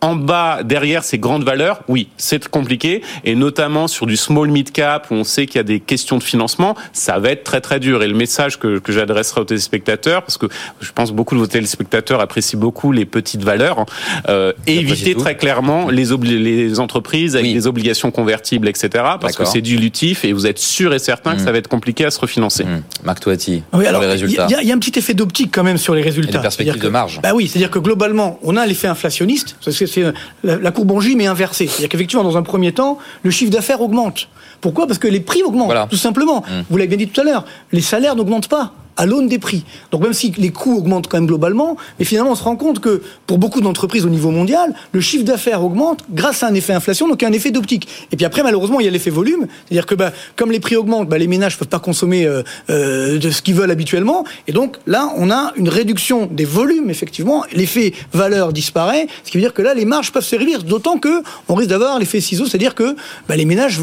en 0.00 0.16
bas, 0.16 0.62
derrière 0.64 1.04
ces 1.04 1.18
grandes 1.18 1.44
valeurs, 1.44 1.82
oui, 1.88 2.08
c'est 2.16 2.48
compliqué, 2.48 3.02
et 3.24 3.34
notamment 3.34 3.88
sur 3.88 4.06
du 4.06 4.16
small 4.16 4.48
mid 4.48 4.72
cap 4.72 5.08
où 5.10 5.14
on 5.14 5.24
sait 5.24 5.46
qu'il 5.46 5.56
y 5.56 5.60
a 5.60 5.64
des 5.64 5.80
questions 5.80 6.18
de 6.18 6.22
financement, 6.22 6.76
ça 6.92 7.18
va 7.18 7.30
être 7.30 7.44
très 7.44 7.60
très 7.60 7.80
dur. 7.80 8.02
Et 8.02 8.08
le 8.08 8.14
message 8.14 8.58
que, 8.58 8.78
que 8.78 8.92
j'adresserai 8.92 9.42
aux 9.42 9.44
téléspectateurs, 9.44 10.22
parce 10.22 10.38
que 10.38 10.46
je 10.80 10.92
pense 10.92 11.12
beaucoup 11.12 11.34
de 11.34 11.40
vos 11.40 11.46
téléspectateurs 11.46 12.20
apprécient 12.20 12.58
beaucoup 12.58 12.92
les 12.92 13.04
petites 13.04 13.42
valeurs, 13.42 13.84
euh, 14.28 14.52
éviter 14.66 15.14
très 15.14 15.36
clairement 15.36 15.90
les, 15.90 16.06
les 16.16 16.80
entreprises 16.80 17.36
avec 17.36 17.52
des 17.52 17.66
obligations 17.66 18.10
convertibles, 18.10 18.68
etc., 18.68 19.04
parce 19.20 19.36
que 19.36 19.44
c'est 19.44 19.60
dilutif 19.60 20.24
et 20.24 20.32
vous 20.32 20.46
êtes 20.46 20.58
sûr 20.58 20.94
et 20.94 20.98
certain 20.98 21.34
que 21.34 21.40
ça 21.40 21.50
mm. 21.50 21.52
va 21.52 21.58
être 21.58 21.68
compliqué 21.68 22.04
à 22.04 22.10
se 22.10 22.20
refinancer. 22.20 22.64
Mmh. 22.64 22.82
Marc 23.04 23.20
Toati, 23.20 23.62
oui, 23.72 23.86
alors, 23.86 24.00
les 24.00 24.06
résultats. 24.08 24.46
Il 24.48 24.64
y, 24.64 24.66
y, 24.66 24.72
a 24.72 24.74
un 24.74 24.78
petit 24.78 24.98
effet 24.98 25.14
d'optique 25.14 25.50
quand 25.52 25.62
même 25.62 25.78
sur 25.78 25.94
les 25.94 26.02
résultats. 26.02 26.30
Et 26.30 26.36
des 26.36 26.42
perspectives 26.42 26.82
de 26.82 26.88
marge. 26.88 27.20
Bah 27.22 27.30
oui, 27.34 27.48
c'est-à-dire 27.48 27.70
que 27.70 27.78
globalement, 27.78 28.38
on 28.42 28.56
a 28.56 28.66
l'effet 28.66 28.88
inflationniste, 28.88 29.56
parce 29.64 29.78
que 29.78 29.86
c'est 29.90 30.04
la, 30.44 30.70
courbe 30.70 30.92
en 30.92 31.00
J 31.00 31.16
mais 31.16 31.26
inversée. 31.26 31.66
C'est-à-dire 31.66 31.88
qu'effectivement, 31.88 32.24
dans 32.24 32.36
un 32.36 32.42
premier 32.42 32.72
temps, 32.72 32.98
le 33.22 33.30
chiffre 33.30 33.50
d'affaires 33.50 33.80
augmente. 33.80 34.28
Pourquoi? 34.60 34.86
Parce 34.86 34.98
que 34.98 35.08
les 35.08 35.20
prix 35.20 35.42
augmentent, 35.42 35.90
tout 35.90 35.96
simplement. 35.96 36.40
Mmh. 36.40 36.62
Vous 36.70 36.76
l'avez 36.76 36.88
bien 36.88 36.98
dit 36.98 37.08
tout 37.08 37.20
à 37.20 37.24
l'heure, 37.24 37.44
les 37.72 37.80
salaires 37.80 38.16
n'augmentent 38.16 38.48
pas 38.48 38.74
à 39.00 39.06
l'aune 39.06 39.28
des 39.28 39.38
prix. 39.38 39.64
Donc 39.92 40.02
même 40.02 40.12
si 40.12 40.30
les 40.36 40.50
coûts 40.50 40.76
augmentent 40.76 41.08
quand 41.08 41.16
même 41.16 41.26
globalement, 41.26 41.78
mais 41.98 42.04
finalement 42.04 42.32
on 42.32 42.34
se 42.34 42.42
rend 42.42 42.56
compte 42.56 42.80
que 42.80 43.00
pour 43.26 43.38
beaucoup 43.38 43.62
d'entreprises 43.62 44.04
au 44.04 44.10
niveau 44.10 44.30
mondial, 44.30 44.74
le 44.92 45.00
chiffre 45.00 45.24
d'affaires 45.24 45.64
augmente 45.64 46.04
grâce 46.10 46.42
à 46.42 46.48
un 46.48 46.54
effet 46.54 46.74
inflation, 46.74 47.08
donc 47.08 47.22
un 47.22 47.32
effet 47.32 47.50
d'optique. 47.50 47.88
Et 48.12 48.16
puis 48.16 48.26
après 48.26 48.42
malheureusement 48.42 48.78
il 48.78 48.84
y 48.84 48.88
a 48.88 48.90
l'effet 48.90 49.08
volume, 49.08 49.46
c'est-à-dire 49.64 49.86
que 49.86 49.94
bah, 49.94 50.12
comme 50.36 50.52
les 50.52 50.60
prix 50.60 50.76
augmentent, 50.76 51.08
bah, 51.08 51.16
les 51.16 51.28
ménages 51.28 51.56
peuvent 51.56 51.66
pas 51.66 51.78
consommer 51.78 52.26
euh, 52.26 52.42
euh, 52.68 53.18
de 53.18 53.30
ce 53.30 53.40
qu'ils 53.40 53.54
veulent 53.54 53.70
habituellement, 53.70 54.24
et 54.46 54.52
donc 54.52 54.76
là 54.86 55.10
on 55.16 55.30
a 55.30 55.54
une 55.56 55.70
réduction 55.70 56.26
des 56.26 56.44
volumes 56.44 56.90
effectivement, 56.90 57.44
l'effet 57.54 57.94
valeur 58.12 58.52
disparaît, 58.52 59.06
ce 59.24 59.30
qui 59.30 59.38
veut 59.38 59.42
dire 59.42 59.54
que 59.54 59.62
là 59.62 59.72
les 59.72 59.86
marges 59.86 60.12
peuvent 60.12 60.22
se 60.22 60.36
réduire, 60.36 60.62
d'autant 60.62 60.98
que 60.98 61.22
on 61.48 61.54
risque 61.54 61.70
d'avoir 61.70 61.98
l'effet 61.98 62.20
ciseau, 62.20 62.44
c'est-à-dire 62.44 62.74
que 62.74 62.96
bah, 63.30 63.36
les 63.36 63.46
ménages, 63.46 63.80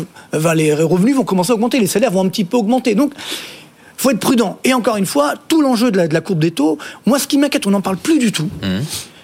les 0.55 0.75
revenus 0.75 1.15
vont 1.15 1.23
commencer 1.23 1.53
à 1.53 1.55
augmenter, 1.55 1.79
les 1.79 1.87
salaires 1.87 2.11
vont 2.11 2.23
un 2.23 2.29
petit 2.29 2.45
peu 2.45 2.57
augmenter. 2.57 2.95
Faut 3.97 4.11
être 4.11 4.19
prudent. 4.19 4.59
Et 4.63 4.73
encore 4.73 4.95
une 4.95 5.05
fois, 5.05 5.33
tout 5.47 5.61
l'enjeu 5.61 5.91
de 5.91 5.97
la, 5.97 6.07
de 6.07 6.13
la 6.13 6.21
courbe 6.21 6.39
des 6.39 6.51
taux, 6.51 6.77
moi, 7.05 7.19
ce 7.19 7.27
qui 7.27 7.37
m'inquiète, 7.37 7.67
on 7.67 7.71
n'en 7.71 7.81
parle 7.81 7.97
plus 7.97 8.19
du 8.19 8.31
tout, 8.31 8.49
mmh. 8.61 8.79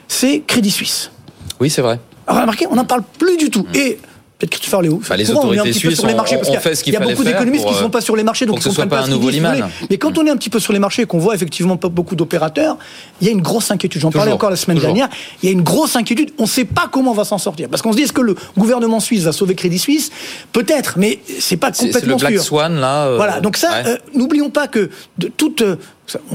c'est 0.08 0.42
Crédit 0.42 0.72
Suisse. 0.72 1.12
Oui, 1.60 1.70
c'est 1.70 1.82
vrai. 1.82 2.00
Alors, 2.28 2.42
remarquez, 2.42 2.68
on 2.70 2.76
n'en 2.76 2.86
parle 2.86 3.04
plus 3.20 3.38
du 3.38 3.50
tout. 3.50 3.64
Mmh. 3.64 3.76
Et 3.76 4.00
peut-être 4.44 4.52
Christopher 4.52 4.82
Léo. 4.82 5.00
Enfin, 5.02 5.16
les 5.16 5.32
autorités 5.32 5.74
suisses 5.74 6.00
sur 6.00 6.08
les 6.08 6.16
marchés, 6.16 6.38
parce 6.38 6.82
qu'il 6.82 6.94
y 6.94 6.98
a, 6.98 7.00
beaucoup 7.00 7.24
d'économistes 7.24 7.66
qui 7.66 7.74
ne 7.74 7.78
sont 7.78 7.90
pas 7.90 8.02
sur 8.02 8.16
les 8.16 8.24
marchés, 8.24 8.46
donc 8.46 8.58
ils 8.58 8.68
ne 8.68 8.70
comprennent 8.70 8.90
pas, 8.90 9.02
un 9.02 9.08
nouveau 9.08 9.30
Liman. 9.30 9.70
Mais 9.90 9.98
quand 9.98 10.18
on 10.18 10.26
est 10.26 10.30
un 10.30 10.38
petit 10.38 10.50
peu 10.50 10.60
sur 10.60 10.74
les 10.74 10.80
marchés 10.80 11.04
et 11.04 11.06
qu'on 11.06 11.20
voit 11.20 11.36
effectivement 11.36 11.78
pas 11.78 11.90
beaucoup 11.90 12.16
d'opérateurs, 12.16 12.78
il 13.22 13.28
y 13.28 13.30
a 13.30 13.34
une 13.34 13.42
grosse 13.42 13.72
inquiétude. 13.72 14.02
J'en 14.02 14.12
parlais 14.12 14.32
encore 14.32 14.50
la 14.50 14.56
semaine 14.56 14.80
dernière. 14.80 15.10
Il 15.42 15.48
y 15.48 15.50
a 15.50 15.52
une 15.52 15.62
grosse 15.62 15.96
inquiétude. 15.96 16.32
On 16.38 16.44
ne 16.44 16.48
sait 16.48 16.66
pas 16.66 16.88
comment 16.92 17.12
on 17.12 17.16
va 17.16 17.26
s'en 17.26 17.38
sortir. 17.38 17.70
Parce 17.70 17.82
qu'on 17.82 17.92
se 17.92 17.98
dit, 17.98 18.04
est-ce 18.04 18.14
que 18.14 18.22
le 18.22 18.36
gouvernement 18.58 19.00
suisse 19.00 19.24
va 19.24 19.32
sauver 19.32 19.56
Crédit 19.56 19.80
Suisse? 19.80 20.12
Peut-être, 20.52 20.96
mais 20.98 21.20
c'est 21.40 21.58
pas 21.58 21.72
complètement 21.72 22.18
sûr. 22.18 22.20
C'est 22.20 22.26
le 22.26 22.36
Black 22.36 22.46
Swan, 22.46 22.80
là. 22.80 23.08
Euh, 23.08 23.16
voilà. 23.18 23.40
Donc 23.40 23.58
ça, 23.58 23.84
euh, 23.86 23.98
n'oublions 24.14 24.50
pas 24.50 24.68
que 24.68 24.90
de 25.18 25.28
toute 25.28 25.62
euh, 25.62 25.78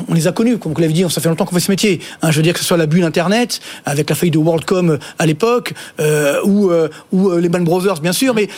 on 0.08 0.14
les 0.14 0.26
a 0.26 0.32
connus, 0.32 0.58
comme 0.58 0.72
vous 0.72 0.80
l'avez 0.80 0.92
dit, 0.92 1.04
ça 1.10 1.20
fait 1.20 1.28
longtemps 1.28 1.44
qu'on 1.44 1.54
fait 1.54 1.60
ce 1.60 1.70
métier. 1.70 2.00
Hein, 2.22 2.30
je 2.30 2.36
veux 2.36 2.42
dire 2.42 2.52
que 2.52 2.58
ce 2.58 2.64
soit 2.64 2.76
la 2.76 2.86
bulle 2.86 3.04
Internet, 3.04 3.60
avec 3.84 4.08
la 4.08 4.16
faillite 4.16 4.34
de 4.34 4.38
WorldCom 4.38 4.90
euh, 4.90 4.98
à 5.18 5.26
l'époque, 5.26 5.74
euh, 6.00 6.40
ou, 6.44 6.70
euh, 6.70 6.88
ou 7.12 7.36
les 7.36 7.48
Band 7.48 7.60
Brothers, 7.60 8.00
bien 8.00 8.12
sûr, 8.12 8.34
mais 8.34 8.48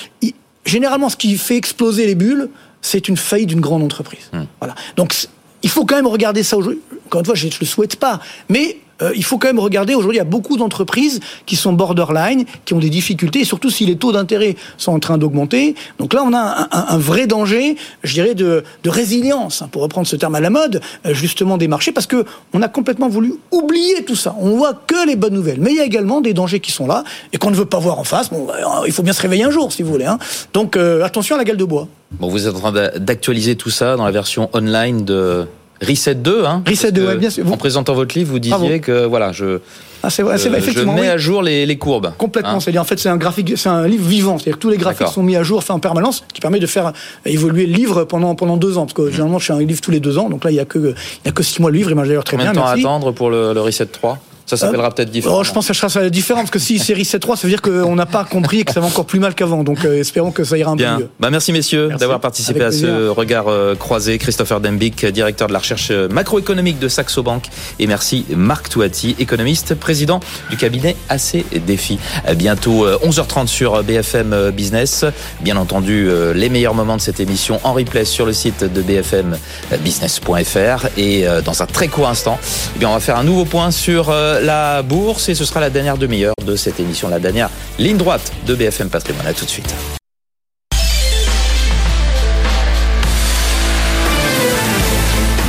généralement, 0.65 1.09
ce 1.09 1.17
qui 1.17 1.37
fait 1.37 1.57
exploser 1.57 2.07
les 2.07 2.15
bulles, 2.15 2.49
c'est 2.81 3.09
une 3.09 3.17
faillite 3.17 3.49
d'une 3.49 3.61
grande 3.61 3.83
entreprise. 3.83 4.31
Hmm. 4.33 4.45
Voilà. 4.61 4.75
Donc, 4.97 5.15
il 5.63 5.71
faut 5.71 5.85
quand 5.85 5.97
même 5.97 6.07
regarder 6.07 6.43
ça 6.43 6.57
aujourd'hui. 6.57 6.81
Encore 7.07 7.21
une 7.21 7.27
fois, 7.27 7.35
je 7.35 7.47
ne 7.47 7.53
le 7.61 7.67
souhaite 7.67 7.97
pas, 7.97 8.21
mais 8.49 8.79
euh, 9.03 9.13
il 9.15 9.25
faut 9.25 9.39
quand 9.39 9.49
même 9.49 9.59
regarder, 9.59 9.95
aujourd'hui, 9.95 10.17
il 10.17 10.21
y 10.21 10.23
a 10.23 10.25
beaucoup 10.25 10.57
d'entreprises 10.57 11.21
qui 11.47 11.57
sont 11.57 11.73
borderline, 11.73 12.45
qui 12.65 12.75
ont 12.75 12.79
des 12.79 12.91
difficultés, 12.91 13.45
surtout 13.45 13.71
si 13.71 13.87
les 13.87 13.97
taux 13.97 14.13
d'intérêt 14.13 14.57
sont 14.77 14.93
en 14.93 14.99
train 14.99 15.19
d'augmenter. 15.19 15.75
Donc 15.99 16.15
là, 16.15 16.23
on 16.25 16.35
a 16.35 16.69
un, 16.71 16.99
vrai 16.99 17.27
danger, 17.27 17.77
je 18.03 18.15
dirais, 18.15 18.35
de, 18.35 18.63
résilience, 18.87 19.63
hein, 19.63 19.69
pour 19.71 19.83
reprendre 19.83 20.07
ce 20.07 20.17
terme 20.17 20.35
à 20.35 20.41
la 20.41 20.51
mode, 20.51 20.81
euh, 21.07 21.15
justement 21.15 21.57
des 21.57 21.69
marchés, 21.69 21.93
parce 21.93 22.07
que 22.07 22.25
on 22.53 22.63
a 22.63 22.69
complètement 22.69 23.09
voulu 23.09 23.35
oublier 23.51 24.05
tout 24.05 24.17
ça. 24.17 24.35
On 24.41 24.57
voit 24.57 24.75
que 24.75 25.07
les 25.07 25.17
bonnes 25.17 25.35
nouvelles. 25.35 25.61
Mais 25.61 25.71
il 25.71 25.77
y 25.77 25.81
a 25.81 25.85
également 25.85 26.21
des 26.21 26.35
dangers 26.35 26.61
qui 26.61 26.73
sont 26.73 26.87
là, 26.87 27.05
et 27.33 27.39
qu'on 27.39 27.51
ne 27.51 27.57
veut 27.57 27.65
pas 27.65 27.79
voir 27.79 27.99
en 27.99 28.05
face. 28.05 28.31
Bon, 28.31 28.49
euh, 28.49 28.87
il 28.87 28.93
faut 28.93 29.03
bien 29.03 29.13
se 29.13 29.23
réveiller 29.23 29.45
un 29.45 29.51
jour, 29.51 29.73
si 29.73 29.83
vous 29.83 29.91
voulez. 29.91 30.07
Hein. 30.07 30.19
Donc 30.53 30.77
attention 30.77 31.37
à 31.37 31.39
la 31.39 31.45
gueule 31.45 31.57
de 31.57 31.65
bois. 31.65 31.89
Bon, 32.13 32.29
vous 32.29 32.47
êtes 32.47 32.55
en 32.55 32.59
train 32.59 32.73
d'actualiser 32.97 33.57
tout 33.57 33.71
ça 33.71 33.97
dans 33.97 34.05
la 34.05 34.11
version 34.11 34.51
online 34.53 35.05
de 35.05 35.47
Reset 35.83 36.17
2, 36.17 36.45
hein 36.45 36.63
Reset 36.69 36.93
2, 36.93 37.17
bien 37.17 37.31
sûr. 37.31 37.51
En 37.51 37.57
présentant 37.57 37.95
votre 37.95 38.17
livre, 38.17 38.33
vous 38.33 38.39
disiez 38.39 38.81
que 38.81 39.07
voilà, 39.07 39.33
je, 39.33 39.61
ah, 40.03 40.09
c'est 40.09 40.23
vrai, 40.23 40.39
c'est 40.39 40.51
effectivement, 40.51 40.97
je 40.97 41.03
mets 41.03 41.09
à 41.09 41.19
jour 41.19 41.43
les, 41.43 41.67
les 41.67 41.77
courbes. 41.77 42.13
Complètement. 42.17 42.53
Hein. 42.53 42.61
C'est-à-dire, 42.61 42.81
en 42.81 42.85
fait, 42.85 42.99
c'est 42.99 43.09
un 43.09 43.17
graphique, 43.17 43.53
c'est 43.57 43.69
un 43.69 43.87
livre 43.87 44.07
vivant. 44.07 44.39
C'est-à-dire 44.39 44.55
que 44.57 44.61
tous 44.63 44.71
les 44.71 44.79
graphiques 44.79 45.09
sont 45.09 45.23
mis 45.23 45.37
à 45.37 45.43
jour, 45.43 45.63
fait 45.63 45.73
en 45.73 45.79
permanence, 45.79 46.25
qui 46.33 46.41
permet 46.41 46.59
de 46.59 46.67
faire 46.67 46.93
évoluer 47.27 47.67
le 47.67 47.75
livre 47.75 48.05
pendant 48.05 48.35
pendant 48.35 48.57
deux 48.57 48.79
ans. 48.79 48.87
Parce 48.87 48.95
que 48.95 49.11
généralement, 49.11 49.39
je 49.39 49.47
fais 49.47 49.53
un 49.53 49.61
livre 49.61 49.81
tous 49.81 49.91
les 49.91 50.01
deux 50.01 50.19
ans, 50.19 50.31
donc 50.31 50.45
là, 50.45 50.51
il 50.51 50.57
y 50.57 50.61
a 50.61 50.65
que 50.65 50.79
il 50.79 51.27
y 51.27 51.29
a 51.29 51.33
que 51.33 51.43
six 51.43 51.61
mois 51.61 51.71
le 51.71 51.77
livre. 51.77 51.91
Et 51.91 51.95
moi, 51.95 52.07
d'ailleurs 52.07 52.25
très 52.25 52.37
Combien 52.37 52.53
bien. 52.53 52.63
Combien 52.63 52.77
de 52.77 52.83
temps 52.83 52.89
à 52.89 52.93
attendre 52.93 53.13
pour 53.13 53.31
le, 53.31 53.53
le 53.53 53.61
Reset 53.61 53.87
3 53.87 54.19
ça 54.51 54.57
s'appellera 54.57 54.91
peut-être 54.91 55.11
différent. 55.11 55.39
Oh, 55.39 55.45
je 55.45 55.53
pense 55.53 55.69
que 55.69 55.75
ça 55.75 55.89
sera 55.89 56.11
différent 56.11 56.41
parce 56.41 56.51
que 56.51 56.59
si 56.59 56.81
c'est 56.81 56.95
Reset 56.95 57.21
3, 57.21 57.37
ça 57.37 57.47
veut 57.47 57.51
dire 57.51 57.63
qu'on 57.63 57.95
n'a 57.95 58.07
pas 58.07 58.25
compris 58.25 58.61
et 58.61 58.65
que 58.65 58.73
ça 58.73 58.81
va 58.81 58.87
encore 58.87 59.07
plus 59.07 59.21
mal 59.21 59.37
qu'avant. 59.37 59.63
Donc 59.63 59.85
euh, 59.85 60.01
espérons 60.01 60.33
que 60.33 60.43
ça 60.43 60.59
ira 60.59 60.73
un 60.73 60.77
Bien. 60.77 60.97
peu 60.97 61.03
mieux. 61.03 61.09
Bah, 61.21 61.31
merci 61.31 61.53
messieurs 61.53 61.91
d'avoir 61.99 62.19
participé 62.21 62.65
à 62.65 62.73
ce 62.73 63.07
regard 63.09 63.47
euh, 63.47 63.77
croisé. 63.77 64.19
Christopher 64.19 64.61
Dembick, 64.61 65.07
directeur 65.07 65.47
de 65.47 65.53
la 65.53 65.61
recherche 65.61 65.93
macroéconomique 65.93 66.81
de 66.81 66.89
Saxo 66.89 67.23
Bank. 67.23 67.45
Et 67.79 67.87
merci 67.87 68.27
Marc 68.35 68.71
Touati, 68.71 69.15
économiste, 69.21 69.77
président 69.77 70.19
du 70.51 70.57
cabinet 70.57 70.97
AC 71.09 71.45
Défi. 71.65 72.01
Bientôt 72.37 72.89
11h30 72.89 73.45
euh, 73.45 73.47
sur 73.47 73.85
BFM 73.85 74.51
Business. 74.51 75.05
Bien 75.43 75.57
entendu, 75.57 76.09
les 76.35 76.49
meilleurs 76.49 76.75
moments 76.75 76.97
de 76.97 77.03
cette 77.03 77.21
émission 77.21 77.61
en 77.63 77.73
replay 77.73 78.05
sur 78.05 78.27
le 78.27 78.33
site 78.33 78.65
de 78.65 78.83
bfmbusiness.fr. 78.83 80.89
Et 80.97 81.25
dans 81.45 81.63
un 81.63 81.67
très 81.67 81.87
court 81.87 82.09
instant, 82.09 82.37
eh 82.75 82.81
bien, 82.81 82.89
on 82.89 82.95
va 82.95 83.01
faire 83.01 83.17
un 83.17 83.25
nouveau 83.25 83.45
point 83.45 83.71
sur 83.71 84.13
la 84.41 84.83
bourse 84.83 85.29
et 85.29 85.35
ce 85.35 85.45
sera 85.45 85.61
la 85.61 85.71
dernière 85.71 85.97
demi-heure 85.97 86.35
de 86.45 86.57
cette 86.57 86.81
émission, 86.81 87.09
la 87.09 87.19
dernière 87.19 87.51
ligne 87.79 87.97
droite 87.97 88.33
de 88.47 88.55
BFM 88.55 88.89
Patrimoine. 88.89 89.27
A 89.27 89.33
tout 89.33 89.45
de 89.45 89.51
suite. 89.51 89.75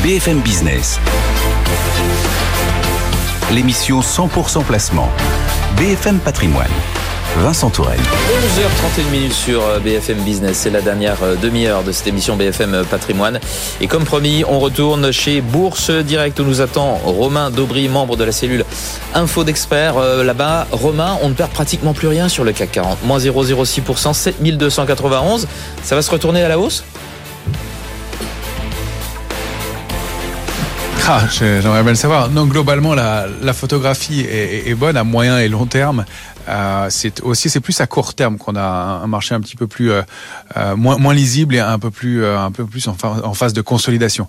BFM 0.04 0.40
Business. 0.40 1.00
L'émission 3.52 4.00
100% 4.00 4.64
placement. 4.64 5.10
BFM 5.78 6.20
Patrimoine. 6.20 6.72
Vincent 7.38 7.70
Tourelle. 7.70 8.00
11h31 8.00 9.10
minutes 9.12 9.34
sur 9.34 9.64
euh, 9.64 9.80
BFM 9.80 10.20
Business. 10.20 10.58
C'est 10.58 10.70
la 10.70 10.82
dernière 10.82 11.18
euh, 11.24 11.36
demi-heure 11.36 11.84
de 11.84 11.92
cette 11.92 12.08
émission 12.08 12.36
BFM 12.36 12.74
euh, 12.74 12.84
Patrimoine. 12.84 13.40
Et 13.80 13.88
comme 13.88 14.04
promis, 14.04 14.44
on 14.48 14.60
retourne 14.60 15.12
chez 15.12 15.42
Bourse 15.42 15.92
Direct 15.92 16.40
où 16.40 16.44
nous 16.44 16.62
attend 16.62 16.96
Romain 17.06 17.50
Daubry, 17.50 17.88
membre 17.88 18.18
de 18.18 18.26
la 18.26 18.32
cellule 18.32 18.66
Info 19.16 19.44
d'experts. 19.44 19.96
Là-bas, 20.00 20.68
Romain, 20.72 21.18
on 21.22 21.30
ne 21.30 21.34
perd 21.34 21.52
pratiquement 21.52 21.94
plus 21.94 22.08
rien 22.08 22.28
sur 22.30 22.44
le 22.44 22.52
CAC 22.52 22.74
40. 22.74 23.04
Moins 23.06 23.20
0,06%, 23.20 24.14
7291. 24.14 25.48
Ça 25.84 25.96
va 25.96 26.02
se 26.02 26.12
retourner 26.12 26.44
à 26.44 26.50
la 26.50 26.60
hausse? 26.60 26.84
Ah, 31.08 31.24
j'aimerais 31.30 31.82
bien 31.82 31.92
le 31.92 31.96
savoir. 31.96 32.30
Non, 32.30 32.46
globalement, 32.46 32.94
la, 32.94 33.26
la 33.42 33.52
photographie 33.54 34.22
est, 34.22 34.70
est, 34.70 34.76
bonne 34.76 34.96
à 34.96 35.04
moyen 35.04 35.40
et 35.40 35.50
long 35.50 35.66
terme. 35.66 36.06
Euh, 36.50 36.88
c'est 36.90 37.22
aussi 37.22 37.50
c'est 37.50 37.60
plus 37.60 37.80
à 37.82 37.88
court 37.88 38.14
terme 38.14 38.38
qu'on 38.38 38.56
a 38.56 39.02
un 39.04 39.08
marché 39.08 39.36
un 39.36 39.42
petit 39.42 39.56
peu 39.56 39.68
plus 39.68 39.92
euh, 39.92 40.02
euh 40.58 40.76
moins, 40.76 41.14
lisible 41.14 41.56
et 41.56 41.60
un 41.60 41.80
peu 41.80 41.92
plus 41.92 42.26
un 42.26 42.52
peu 42.52 42.66
plus 42.66 42.88
en, 42.88 43.34
phase 43.34 43.54
de 43.54 43.62
consolidation. 43.62 44.28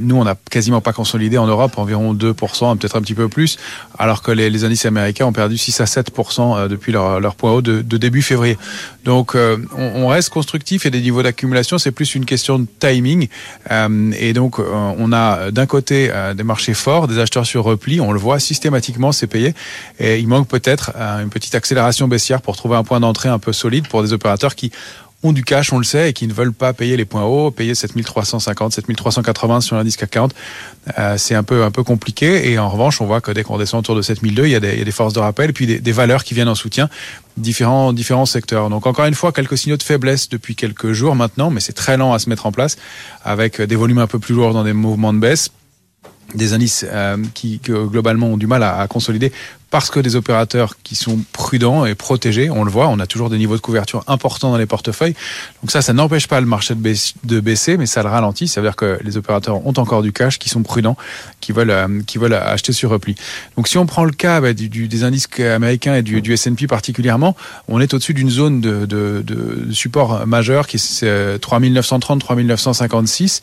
Nous, 0.00 0.16
on 0.16 0.24
n'a 0.24 0.36
quasiment 0.50 0.80
pas 0.80 0.92
consolidé 0.92 1.38
en 1.38 1.46
Europe, 1.46 1.76
environ 1.76 2.14
2%, 2.14 2.78
peut-être 2.78 2.96
un 2.96 3.00
petit 3.00 3.14
peu 3.14 3.28
plus, 3.28 3.58
alors 3.98 4.22
que 4.22 4.30
les, 4.30 4.64
indices 4.64 4.86
américains 4.86 5.26
ont 5.26 5.32
perdu 5.32 5.58
6 5.58 5.80
à 5.80 5.84
7% 5.84 6.68
depuis 6.68 6.92
leur, 6.92 7.34
point 7.34 7.52
haut 7.52 7.62
de, 7.62 7.80
début 7.82 8.22
février. 8.22 8.56
Donc, 9.04 9.34
on, 9.34 9.60
on, 9.76 10.06
reste 10.08 10.30
constructif 10.30 10.86
et 10.86 10.90
des 10.90 11.00
niveaux 11.00 11.22
d'accumulation, 11.22 11.78
c'est 11.78 11.90
plus 11.90 12.14
une 12.14 12.24
question 12.24 12.58
de 12.58 12.66
timing. 12.78 13.28
et 14.16 14.32
donc, 14.32 14.58
on 14.58 15.12
a 15.12 15.50
d'un 15.50 15.66
côté 15.66 16.10
des 16.36 16.44
marchés 16.44 16.74
forts, 16.74 17.08
des 17.08 17.18
acheteurs 17.18 17.46
sur 17.46 17.64
repli, 17.64 18.00
on 18.00 18.12
le 18.12 18.20
voit 18.20 18.38
systématiquement, 18.38 19.12
c'est 19.12 19.26
payé, 19.26 19.54
et 19.98 20.18
il 20.18 20.28
manque 20.28 20.48
peut-être 20.48 20.92
une 21.20 21.30
petite 21.30 21.54
accélération 21.54 22.08
baissière 22.08 22.42
pour 22.42 22.56
trouver 22.56 22.76
un 22.76 22.84
point 22.84 23.00
d'entrée 23.00 23.28
un 23.28 23.38
peu 23.38 23.52
solide 23.52 23.88
pour 23.88 24.02
des 24.02 24.12
opérateurs 24.12 24.54
qui 24.54 24.72
ont 25.24 25.32
du 25.32 25.42
cash, 25.42 25.72
on 25.72 25.78
le 25.78 25.84
sait, 25.84 26.10
et 26.10 26.12
qui 26.12 26.28
ne 26.28 26.32
veulent 26.32 26.52
pas 26.52 26.72
payer 26.72 26.96
les 26.96 27.04
points 27.04 27.24
hauts, 27.24 27.50
payer 27.50 27.74
7350, 27.74 28.72
7380 28.72 29.60
sur 29.60 29.76
l'indice 29.76 29.96
CAC 29.96 30.10
40. 30.10 30.34
Euh, 30.96 31.18
c'est 31.18 31.34
un 31.34 31.42
peu 31.42 31.64
un 31.64 31.72
peu 31.72 31.82
compliqué. 31.82 32.50
Et 32.50 32.58
en 32.58 32.68
revanche, 32.68 33.00
on 33.00 33.06
voit 33.06 33.20
que 33.20 33.32
dès 33.32 33.42
qu'on 33.42 33.58
descend 33.58 33.80
autour 33.80 33.96
de 33.96 34.02
7002, 34.02 34.44
il 34.46 34.50
y 34.50 34.54
a 34.54 34.60
des, 34.60 34.74
il 34.74 34.78
y 34.78 34.82
a 34.82 34.84
des 34.84 34.92
forces 34.92 35.14
de 35.14 35.18
rappel, 35.18 35.52
puis 35.52 35.66
des, 35.66 35.92
valeurs 35.92 36.22
qui 36.22 36.34
viennent 36.34 36.48
en 36.48 36.54
soutien, 36.54 36.88
différents 37.36 37.92
différents 37.92 38.26
secteurs. 38.26 38.70
Donc 38.70 38.86
encore 38.86 39.06
une 39.06 39.14
fois, 39.14 39.32
quelques 39.32 39.58
signaux 39.58 39.76
de 39.76 39.82
faiblesse 39.82 40.28
depuis 40.28 40.54
quelques 40.54 40.92
jours 40.92 41.16
maintenant, 41.16 41.50
mais 41.50 41.60
c'est 41.60 41.72
très 41.72 41.96
lent 41.96 42.12
à 42.12 42.20
se 42.20 42.28
mettre 42.28 42.46
en 42.46 42.52
place, 42.52 42.76
avec 43.24 43.60
des 43.60 43.76
volumes 43.76 43.98
un 43.98 44.06
peu 44.06 44.20
plus 44.20 44.34
lourds 44.34 44.52
dans 44.52 44.64
des 44.64 44.72
mouvements 44.72 45.12
de 45.12 45.18
baisse 45.18 45.50
des 46.34 46.52
indices 46.52 46.84
euh, 46.88 47.16
qui, 47.34 47.60
globalement 47.64 48.28
ont 48.28 48.36
du 48.36 48.46
mal 48.46 48.62
à, 48.62 48.86
consolider 48.86 49.32
parce 49.70 49.90
que 49.90 50.00
des 50.00 50.16
opérateurs 50.16 50.76
qui 50.82 50.94
sont 50.94 51.18
prudents 51.32 51.84
et 51.84 51.94
protégés, 51.94 52.48
on 52.50 52.64
le 52.64 52.70
voit, 52.70 52.88
on 52.88 52.98
a 53.00 53.06
toujours 53.06 53.28
des 53.28 53.36
niveaux 53.36 53.56
de 53.56 53.60
couverture 53.60 54.02
importants 54.06 54.50
dans 54.50 54.56
les 54.56 54.66
portefeuilles. 54.66 55.14
Donc 55.62 55.70
ça, 55.70 55.82
ça 55.82 55.92
n'empêche 55.92 56.26
pas 56.26 56.40
le 56.40 56.46
marché 56.46 56.74
de 56.74 57.40
baisser, 57.40 57.76
mais 57.76 57.86
ça 57.86 58.02
le 58.02 58.08
ralentit. 58.08 58.48
Ça 58.48 58.60
veut 58.60 58.66
dire 58.66 58.76
que 58.76 58.98
les 59.04 59.16
opérateurs 59.16 59.66
ont 59.66 59.74
encore 59.76 60.02
du 60.02 60.12
cash, 60.12 60.38
qui 60.38 60.48
sont 60.48 60.62
prudents, 60.62 60.96
qui 61.40 61.52
veulent, 61.52 61.70
euh, 61.70 62.02
qui 62.06 62.18
veulent 62.18 62.34
acheter 62.34 62.72
sur 62.72 62.90
repli. 62.90 63.14
Donc 63.56 63.68
si 63.68 63.76
on 63.76 63.86
prend 63.86 64.04
le 64.04 64.12
cas 64.12 64.40
bah, 64.40 64.54
du, 64.54 64.88
des 64.88 65.04
indices 65.04 65.28
américains 65.38 65.96
et 65.96 66.02
du, 66.02 66.22
du 66.22 66.32
S&P 66.32 66.66
particulièrement, 66.66 67.36
on 67.68 67.80
est 67.80 67.92
au-dessus 67.92 68.14
d'une 68.14 68.30
zone 68.30 68.60
de, 68.60 68.86
de, 68.86 69.22
de, 69.24 69.72
support 69.72 70.26
majeur 70.26 70.66
qui 70.66 70.76
est 70.76 71.38
3930, 71.38 72.20
3956. 72.20 73.42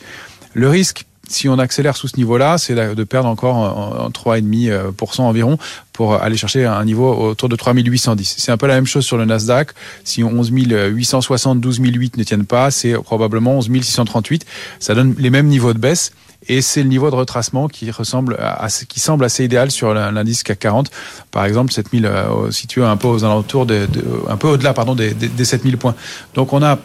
Le 0.54 0.68
risque 0.68 1.04
si 1.28 1.48
on 1.48 1.58
accélère 1.58 1.96
sous 1.96 2.08
ce 2.08 2.16
niveau-là, 2.16 2.58
c'est 2.58 2.74
de 2.74 3.04
perdre 3.04 3.28
encore 3.28 3.56
en 3.56 4.10
3,5% 4.10 5.22
environ 5.22 5.58
pour 5.92 6.14
aller 6.14 6.36
chercher 6.36 6.66
un 6.66 6.84
niveau 6.84 7.12
autour 7.12 7.48
de 7.48 7.56
3810. 7.56 8.36
C'est 8.38 8.52
un 8.52 8.56
peu 8.56 8.66
la 8.66 8.74
même 8.74 8.86
chose 8.86 9.04
sur 9.04 9.16
le 9.16 9.24
Nasdaq. 9.24 9.70
Si 10.04 10.22
11 10.22 10.50
860, 10.52 11.60
12 11.60 11.80
008 11.80 12.16
ne 12.16 12.22
tiennent 12.22 12.46
pas, 12.46 12.70
c'est 12.70 12.92
probablement 12.94 13.56
11 13.56 13.70
638. 13.82 14.46
Ça 14.78 14.94
donne 14.94 15.14
les 15.18 15.30
mêmes 15.30 15.46
niveaux 15.46 15.72
de 15.72 15.78
baisse. 15.78 16.12
Et 16.48 16.60
c'est 16.60 16.82
le 16.82 16.88
niveau 16.88 17.10
de 17.10 17.16
retracement 17.16 17.66
qui 17.66 17.90
ressemble 17.90 18.36
à, 18.38 18.68
qui 18.88 19.00
semble 19.00 19.24
assez 19.24 19.44
idéal 19.44 19.70
sur 19.70 19.94
l'indice 19.94 20.42
CAC 20.42 20.58
40. 20.60 20.90
Par 21.32 21.44
exemple, 21.44 21.72
7000 21.72 22.06
euh, 22.06 22.50
situé 22.50 22.84
un 22.84 22.96
peu 22.96 23.08
aux 23.08 23.24
alentours 23.24 23.66
de, 23.66 23.88
un 24.28 24.36
peu 24.36 24.48
au-delà, 24.48 24.72
pardon, 24.74 24.94
des, 24.94 25.12
des 25.12 25.44
7000 25.44 25.76
points. 25.76 25.94
Donc 26.34 26.52
on 26.52 26.62
a 26.62 26.78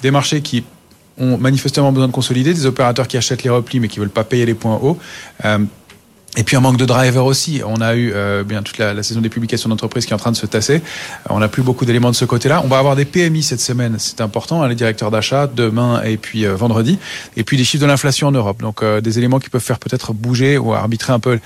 des 0.00 0.10
marchés 0.10 0.40
qui 0.40 0.64
ont 1.22 1.38
manifestement 1.38 1.92
besoin 1.92 2.08
de 2.08 2.12
consolider, 2.12 2.52
des 2.52 2.66
opérateurs 2.66 3.08
qui 3.08 3.16
achètent 3.16 3.44
les 3.44 3.50
replis 3.50 3.80
mais 3.80 3.88
qui 3.88 4.00
veulent 4.00 4.10
pas 4.10 4.24
payer 4.24 4.44
les 4.44 4.54
points 4.54 4.78
hauts. 4.82 4.98
Euh, 5.44 5.58
et 6.34 6.44
puis 6.44 6.56
un 6.56 6.60
manque 6.60 6.78
de 6.78 6.86
driver 6.86 7.26
aussi. 7.26 7.60
On 7.62 7.82
a 7.82 7.94
eu 7.94 8.10
euh, 8.14 8.42
bien 8.42 8.62
toute 8.62 8.78
la, 8.78 9.02
saison 9.02 9.20
des 9.20 9.28
publications 9.28 9.68
d'entreprise 9.68 10.06
qui 10.06 10.12
est 10.12 10.14
en 10.14 10.18
train 10.18 10.32
de 10.32 10.36
se 10.36 10.46
tasser. 10.46 10.76
Euh, 10.76 11.28
on 11.28 11.40
n'a 11.40 11.48
plus 11.48 11.62
beaucoup 11.62 11.84
d'éléments 11.84 12.10
de 12.10 12.16
ce 12.16 12.24
côté-là. 12.24 12.62
On 12.64 12.68
va 12.68 12.78
avoir 12.78 12.96
des 12.96 13.04
PMI 13.04 13.42
cette 13.42 13.60
semaine, 13.60 13.96
c'est 13.98 14.22
important, 14.22 14.62
hein, 14.62 14.68
les 14.68 14.74
directeurs 14.74 15.10
d'achat 15.10 15.46
demain 15.46 16.02
et 16.04 16.16
puis 16.16 16.46
vendredi. 16.46 16.98
Et 17.36 17.44
puis 17.44 17.58
les 17.58 17.64
chiffres 17.64 17.82
de 17.82 17.86
l'inflation 17.86 18.28
en 18.28 18.32
Europe. 18.32 18.62
Donc 18.62 18.82
des 18.82 19.18
éléments 19.18 19.40
qui 19.40 19.50
peuvent 19.50 19.60
faire 19.60 19.78
peut-être 19.78 20.14
bouger 20.14 20.56
ou 20.56 20.72
arbitrer 20.72 21.12
un 21.12 21.20
peu 21.20 21.38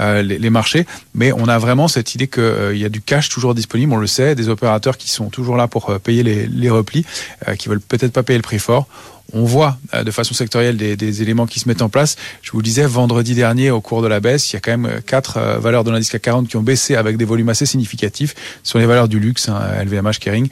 les, 0.00 0.22
les, 0.24 0.50
marchés. 0.50 0.86
Mais 1.14 1.30
on 1.30 1.46
a 1.46 1.58
vraiment 1.58 1.86
cette 1.86 2.16
idée 2.16 2.26
qu'il 2.26 2.76
y 2.76 2.84
a 2.84 2.88
du 2.88 3.00
cash 3.00 3.28
toujours 3.28 3.54
disponible. 3.54 3.92
On 3.92 3.98
le 3.98 4.08
sait, 4.08 4.34
des 4.34 4.48
opérateurs 4.48 4.96
qui 4.96 5.08
sont 5.08 5.26
toujours 5.26 5.56
là 5.56 5.68
pour 5.68 6.00
payer 6.00 6.24
les, 6.24 6.48
les 6.48 6.70
replis, 6.70 7.04
qui 7.58 7.68
veulent 7.68 7.80
peut-être 7.80 8.12
pas 8.12 8.24
payer 8.24 8.38
le 8.38 8.42
prix 8.42 8.58
fort 8.58 8.88
on 9.32 9.44
voit 9.44 9.78
euh, 9.94 10.04
de 10.04 10.10
façon 10.10 10.34
sectorielle 10.34 10.76
des, 10.76 10.96
des, 10.96 11.22
éléments 11.22 11.46
qui 11.46 11.60
se 11.60 11.68
mettent 11.68 11.82
en 11.82 11.88
place. 11.88 12.16
Je 12.42 12.52
vous 12.52 12.58
le 12.58 12.64
disais, 12.64 12.86
vendredi 12.86 13.34
dernier, 13.34 13.70
au 13.70 13.80
cours 13.80 14.02
de 14.02 14.08
la 14.08 14.20
baisse, 14.20 14.50
il 14.52 14.54
y 14.54 14.56
a 14.56 14.60
quand 14.60 14.70
même 14.70 14.86
euh, 14.86 15.00
quatre 15.00 15.36
euh, 15.36 15.58
valeurs 15.58 15.84
de 15.84 15.90
l'indice 15.90 16.10
CAC 16.10 16.22
40 16.22 16.48
qui 16.48 16.56
ont 16.56 16.62
baissé 16.62 16.96
avec 16.96 17.16
des 17.16 17.24
volumes 17.24 17.48
assez 17.48 17.66
significatifs 17.66 18.34
sur 18.62 18.78
les 18.78 18.86
valeurs 18.86 19.08
du 19.08 19.18
luxe, 19.18 19.48
hein, 19.48 19.60
LVMH, 19.84 20.18
Kering, 20.20 20.48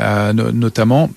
euh, 0.00 0.32
notamment. 0.32 1.10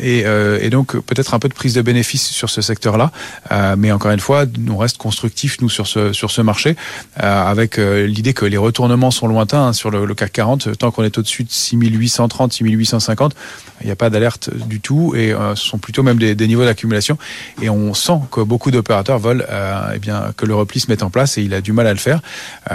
Et, 0.00 0.24
euh, 0.24 0.58
et, 0.62 0.70
donc 0.70 0.98
peut-être 1.00 1.34
un 1.34 1.38
peu 1.38 1.50
de 1.50 1.54
prise 1.54 1.74
de 1.74 1.82
bénéfice 1.82 2.26
sur 2.26 2.48
ce 2.48 2.62
secteur-là, 2.62 3.12
euh, 3.52 3.76
mais 3.78 3.92
encore 3.92 4.10
une 4.10 4.20
fois, 4.20 4.44
on 4.70 4.78
reste 4.78 4.96
constructif 4.96 5.60
nous 5.60 5.68
sur 5.68 5.86
ce 5.86 6.14
sur 6.14 6.30
ce 6.30 6.40
marché, 6.40 6.76
euh, 7.22 7.44
avec 7.44 7.76
l'idée 7.76 8.32
que 8.32 8.46
les 8.46 8.56
retournements 8.56 9.10
sont 9.10 9.28
lointains 9.28 9.68
hein, 9.68 9.72
sur 9.74 9.90
le, 9.90 10.06
le, 10.06 10.14
CAC 10.14 10.32
40. 10.32 10.78
Tant 10.78 10.90
qu'on 10.90 11.04
est 11.04 11.18
au-dessus 11.18 11.44
de 11.44 11.50
6830, 11.50 12.54
6850, 12.54 13.34
il 13.82 13.86
n'y 13.86 13.92
a 13.92 13.96
pas 13.96 14.08
d'alerte 14.08 14.48
du 14.66 14.80
tout, 14.80 15.14
et 15.14 15.34
ce 15.54 15.62
sont 15.62 15.78
plutôt 15.78 16.02
même 16.02 16.18
des, 16.18 16.34
des 16.34 16.48
niveaux 16.48 16.64
d'accumulation. 16.64 17.18
Et 17.60 17.68
on 17.68 17.92
sent 17.92 18.18
que 18.30 18.40
beaucoup 18.40 18.70
d'opérateurs 18.70 19.18
veulent 19.18 19.46
eh 19.94 19.98
bien 19.98 20.32
que 20.38 20.46
le 20.46 20.54
repli 20.54 20.80
se 20.80 20.90
mette 20.90 21.02
en 21.02 21.10
place, 21.10 21.36
et 21.36 21.42
il 21.42 21.52
a 21.52 21.60
du 21.60 21.72
mal 21.72 21.86
à 21.86 21.92
le 21.92 21.98
faire. 21.98 22.22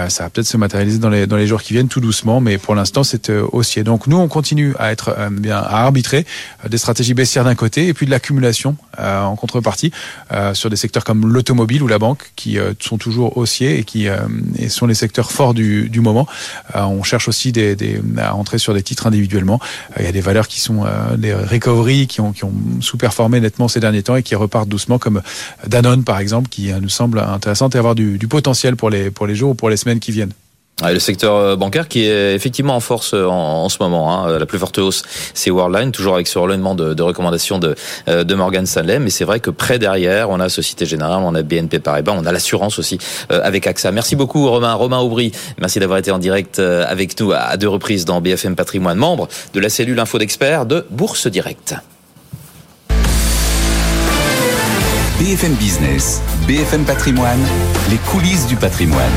ça 0.08 0.24
va 0.24 0.30
peut-être 0.30 0.46
se 0.46 0.56
matérialiser 0.56 0.98
dans 0.98 1.10
les 1.10 1.26
dans 1.26 1.36
les 1.36 1.48
jours 1.48 1.62
qui 1.62 1.72
viennent, 1.72 1.88
tout 1.88 2.00
doucement, 2.00 2.40
mais 2.40 2.58
pour 2.58 2.76
l'instant 2.76 3.02
c'est 3.02 3.28
haussier. 3.30 3.82
Donc 3.82 4.06
nous 4.06 4.18
on 4.18 4.28
continue 4.28 4.74
à 4.78 4.92
être 4.92 5.16
bien 5.32 5.58
à 5.58 5.82
arbitrer 5.82 6.24
des 6.68 6.78
stratégies 6.78 6.91
stratégie 6.92 7.14
baissière 7.14 7.44
d'un 7.44 7.54
côté 7.54 7.88
et 7.88 7.94
puis 7.94 8.04
de 8.04 8.10
l'accumulation 8.10 8.76
euh, 8.98 9.22
en 9.22 9.34
contrepartie 9.34 9.92
euh, 10.30 10.52
sur 10.52 10.68
des 10.68 10.76
secteurs 10.76 11.04
comme 11.04 11.26
l'automobile 11.26 11.82
ou 11.82 11.86
la 11.86 11.98
banque 11.98 12.32
qui 12.36 12.58
euh, 12.58 12.74
sont 12.80 12.98
toujours 12.98 13.38
haussiers 13.38 13.78
et 13.78 13.84
qui 13.84 14.08
sont 14.68 14.86
les 14.86 14.94
secteurs 14.94 15.32
forts 15.32 15.54
du, 15.54 16.00
moment. 16.00 16.26
on 16.74 17.02
cherche 17.02 17.28
aussi 17.28 17.52
à 18.18 18.34
entrer 18.34 18.58
sur 18.58 18.74
des 18.74 18.82
titres 18.82 19.06
individuellement. 19.06 19.58
Il 19.98 20.04
y 20.04 20.08
a 20.08 20.12
des 20.12 20.20
valeurs 20.20 20.48
qui 20.48 20.60
sont 20.60 20.84
des 21.16 21.32
recovery 21.32 22.06
qui 22.06 22.20
ont, 22.20 22.32
qui 22.32 22.42
sous-performé 22.80 23.40
nettement 23.40 23.68
ces 23.68 23.80
derniers 23.80 24.02
temps 24.02 24.16
et 24.16 24.22
qui 24.22 24.34
repartent 24.34 24.68
doucement 24.68 24.98
comme 24.98 25.22
Danone 25.66 26.04
par 26.04 26.18
exemple 26.18 26.48
qui 26.48 26.72
nous 26.72 26.88
semble 26.88 27.20
intéressante 27.20 27.74
et 27.74 27.78
avoir 27.78 27.94
du, 27.94 28.18
du 28.18 28.28
potentiel 28.28 28.76
pour 28.76 28.90
les, 28.90 29.10
pour 29.10 29.26
les 29.26 29.34
jours 29.34 29.50
ou 29.50 29.54
pour 29.54 29.70
les 29.70 29.76
semaines 29.76 30.00
qui 30.00 30.12
viennent. 30.12 30.32
Le 30.90 30.98
secteur 30.98 31.36
euh, 31.36 31.56
bancaire 31.56 31.88
qui 31.88 32.04
est 32.04 32.34
effectivement 32.34 32.74
en 32.74 32.80
force 32.80 33.14
euh, 33.14 33.26
en, 33.26 33.68
ce 33.68 33.78
moment. 33.80 34.12
Hein. 34.12 34.38
La 34.38 34.46
plus 34.46 34.58
forte 34.58 34.78
hausse, 34.78 35.02
c'est 35.34 35.50
Worldline, 35.50 35.92
toujours 35.92 36.14
avec 36.14 36.26
ce 36.26 36.38
relèvement 36.38 36.74
de, 36.74 37.02
recommandations 37.02 37.58
de, 37.58 37.74
euh, 38.08 38.24
Morgan 38.36 38.66
Stanley. 38.66 38.98
Mais 38.98 39.10
c'est 39.10 39.24
vrai 39.24 39.40
que 39.40 39.50
près 39.50 39.78
derrière, 39.78 40.30
on 40.30 40.40
a 40.40 40.48
Société 40.48 40.86
Générale, 40.86 41.20
on 41.22 41.34
a 41.34 41.42
BNP 41.42 41.78
Paribas, 41.78 42.14
on 42.16 42.26
a 42.26 42.32
l'assurance 42.32 42.78
aussi 42.78 42.98
avec 43.28 43.66
AXA. 43.66 43.92
Merci 43.92 44.16
beaucoup 44.16 44.48
Romain. 44.48 44.74
Romain 44.74 44.98
Aubry, 44.98 45.32
merci 45.58 45.78
d'avoir 45.78 45.98
été 45.98 46.10
en 46.10 46.18
direct 46.18 46.58
avec 46.58 47.18
nous 47.20 47.32
à 47.32 47.56
deux 47.56 47.68
reprises 47.68 48.04
dans 48.04 48.20
BFM 48.20 48.56
Patrimoine, 48.56 48.96
membre 48.96 49.28
de 49.54 49.60
la 49.60 49.68
cellule 49.68 49.98
Info 50.00 50.18
d'experts 50.18 50.66
de 50.66 50.86
Bourse 50.90 51.26
Direct. 51.26 51.74
BFM 55.18 55.54
Business, 55.54 56.20
BFM 56.48 56.84
Patrimoine, 56.84 57.38
les 57.90 57.98
coulisses 57.98 58.46
du 58.46 58.56
patrimoine. 58.56 59.12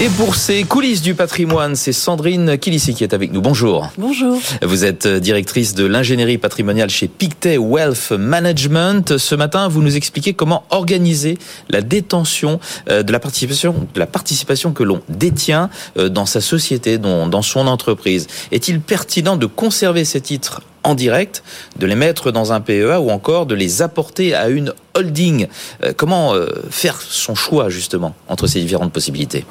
Et 0.00 0.10
pour 0.10 0.36
ces 0.36 0.62
coulisses 0.62 1.02
du 1.02 1.16
patrimoine, 1.16 1.74
c'est 1.74 1.92
Sandrine 1.92 2.56
Kilissi 2.56 2.94
qui 2.94 3.02
est 3.02 3.14
avec 3.14 3.32
nous. 3.32 3.40
Bonjour. 3.40 3.90
Bonjour. 3.98 4.38
Vous 4.62 4.84
êtes 4.84 5.08
directrice 5.08 5.74
de 5.74 5.84
l'ingénierie 5.86 6.38
patrimoniale 6.38 6.88
chez 6.88 7.08
Pictet 7.08 7.58
Wealth 7.58 8.12
Management. 8.12 9.18
Ce 9.18 9.34
matin, 9.34 9.66
vous 9.66 9.82
nous 9.82 9.96
expliquez 9.96 10.34
comment 10.34 10.62
organiser 10.70 11.36
la 11.68 11.80
détention 11.80 12.60
euh, 12.88 13.02
de 13.02 13.10
la 13.10 13.18
participation, 13.18 13.88
de 13.92 13.98
la 13.98 14.06
participation 14.06 14.72
que 14.72 14.84
l'on 14.84 15.00
détient 15.08 15.68
euh, 15.96 16.08
dans 16.08 16.26
sa 16.26 16.40
société, 16.40 16.98
dans 16.98 17.42
son 17.42 17.66
entreprise. 17.66 18.28
Est-il 18.52 18.80
pertinent 18.80 19.36
de 19.36 19.46
conserver 19.46 20.04
ces 20.04 20.20
titres 20.20 20.62
en 20.88 20.94
direct, 20.94 21.42
de 21.78 21.86
les 21.86 21.94
mettre 21.94 22.30
dans 22.30 22.52
un 22.52 22.60
PEA 22.60 23.00
ou 23.00 23.10
encore 23.10 23.46
de 23.46 23.54
les 23.54 23.82
apporter 23.82 24.34
à 24.34 24.48
une 24.48 24.72
holding 24.94 25.46
euh, 25.84 25.92
Comment 25.96 26.34
faire 26.70 27.00
son 27.00 27.34
choix 27.34 27.68
justement 27.68 28.14
entre 28.28 28.46
ces 28.46 28.60
différentes 28.60 28.92
possibilités? 28.92 29.44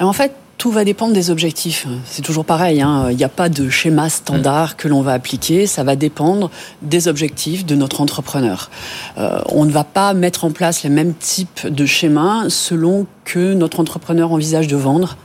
En 0.00 0.12
fait, 0.12 0.32
tout 0.62 0.70
va 0.70 0.84
dépendre 0.84 1.12
des 1.12 1.30
objectifs. 1.30 1.88
C'est 2.04 2.22
toujours 2.22 2.44
pareil, 2.44 2.82
hein. 2.82 3.08
il 3.10 3.16
n'y 3.16 3.24
a 3.24 3.28
pas 3.28 3.48
de 3.48 3.68
schéma 3.68 4.08
standard 4.08 4.76
que 4.76 4.86
l'on 4.86 5.02
va 5.02 5.12
appliquer, 5.12 5.66
ça 5.66 5.82
va 5.82 5.96
dépendre 5.96 6.52
des 6.82 7.08
objectifs 7.08 7.66
de 7.66 7.74
notre 7.74 8.00
entrepreneur. 8.00 8.70
Euh, 9.18 9.40
on 9.46 9.64
ne 9.64 9.72
va 9.72 9.82
pas 9.82 10.14
mettre 10.14 10.44
en 10.44 10.52
place 10.52 10.84
les 10.84 10.88
mêmes 10.88 11.14
types 11.14 11.66
de 11.66 11.84
schémas 11.84 12.48
selon 12.48 13.08
que 13.24 13.54
notre 13.54 13.80
entrepreneur 13.80 14.30
envisage 14.30 14.68
de 14.68 14.76
vendre 14.76 15.16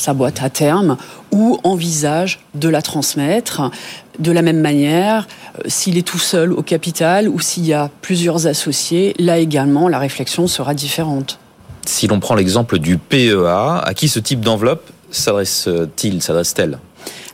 sa 0.00 0.14
boîte 0.14 0.42
à 0.42 0.50
terme 0.50 0.96
ou 1.30 1.58
envisage 1.62 2.40
de 2.54 2.68
la 2.68 2.82
transmettre. 2.82 3.70
De 4.18 4.32
la 4.32 4.42
même 4.42 4.60
manière, 4.60 5.26
euh, 5.58 5.62
s'il 5.66 5.98
est 5.98 6.06
tout 6.06 6.18
seul 6.18 6.52
au 6.52 6.62
capital 6.62 7.28
ou 7.28 7.40
s'il 7.40 7.66
y 7.66 7.72
a 7.72 7.90
plusieurs 8.02 8.46
associés, 8.46 9.14
là 9.18 9.38
également, 9.38 9.88
la 9.88 9.98
réflexion 9.98 10.46
sera 10.46 10.74
différente. 10.74 11.38
Si 11.86 12.06
l'on 12.06 12.20
prend 12.20 12.34
l'exemple 12.34 12.78
du 12.78 12.98
PEA, 12.98 13.80
à 13.82 13.94
qui 13.94 14.08
ce 14.08 14.18
type 14.18 14.40
d'enveloppe 14.40 14.88
s'adresse-t-il, 15.10 16.22
s'adresse-t-elle? 16.22 16.78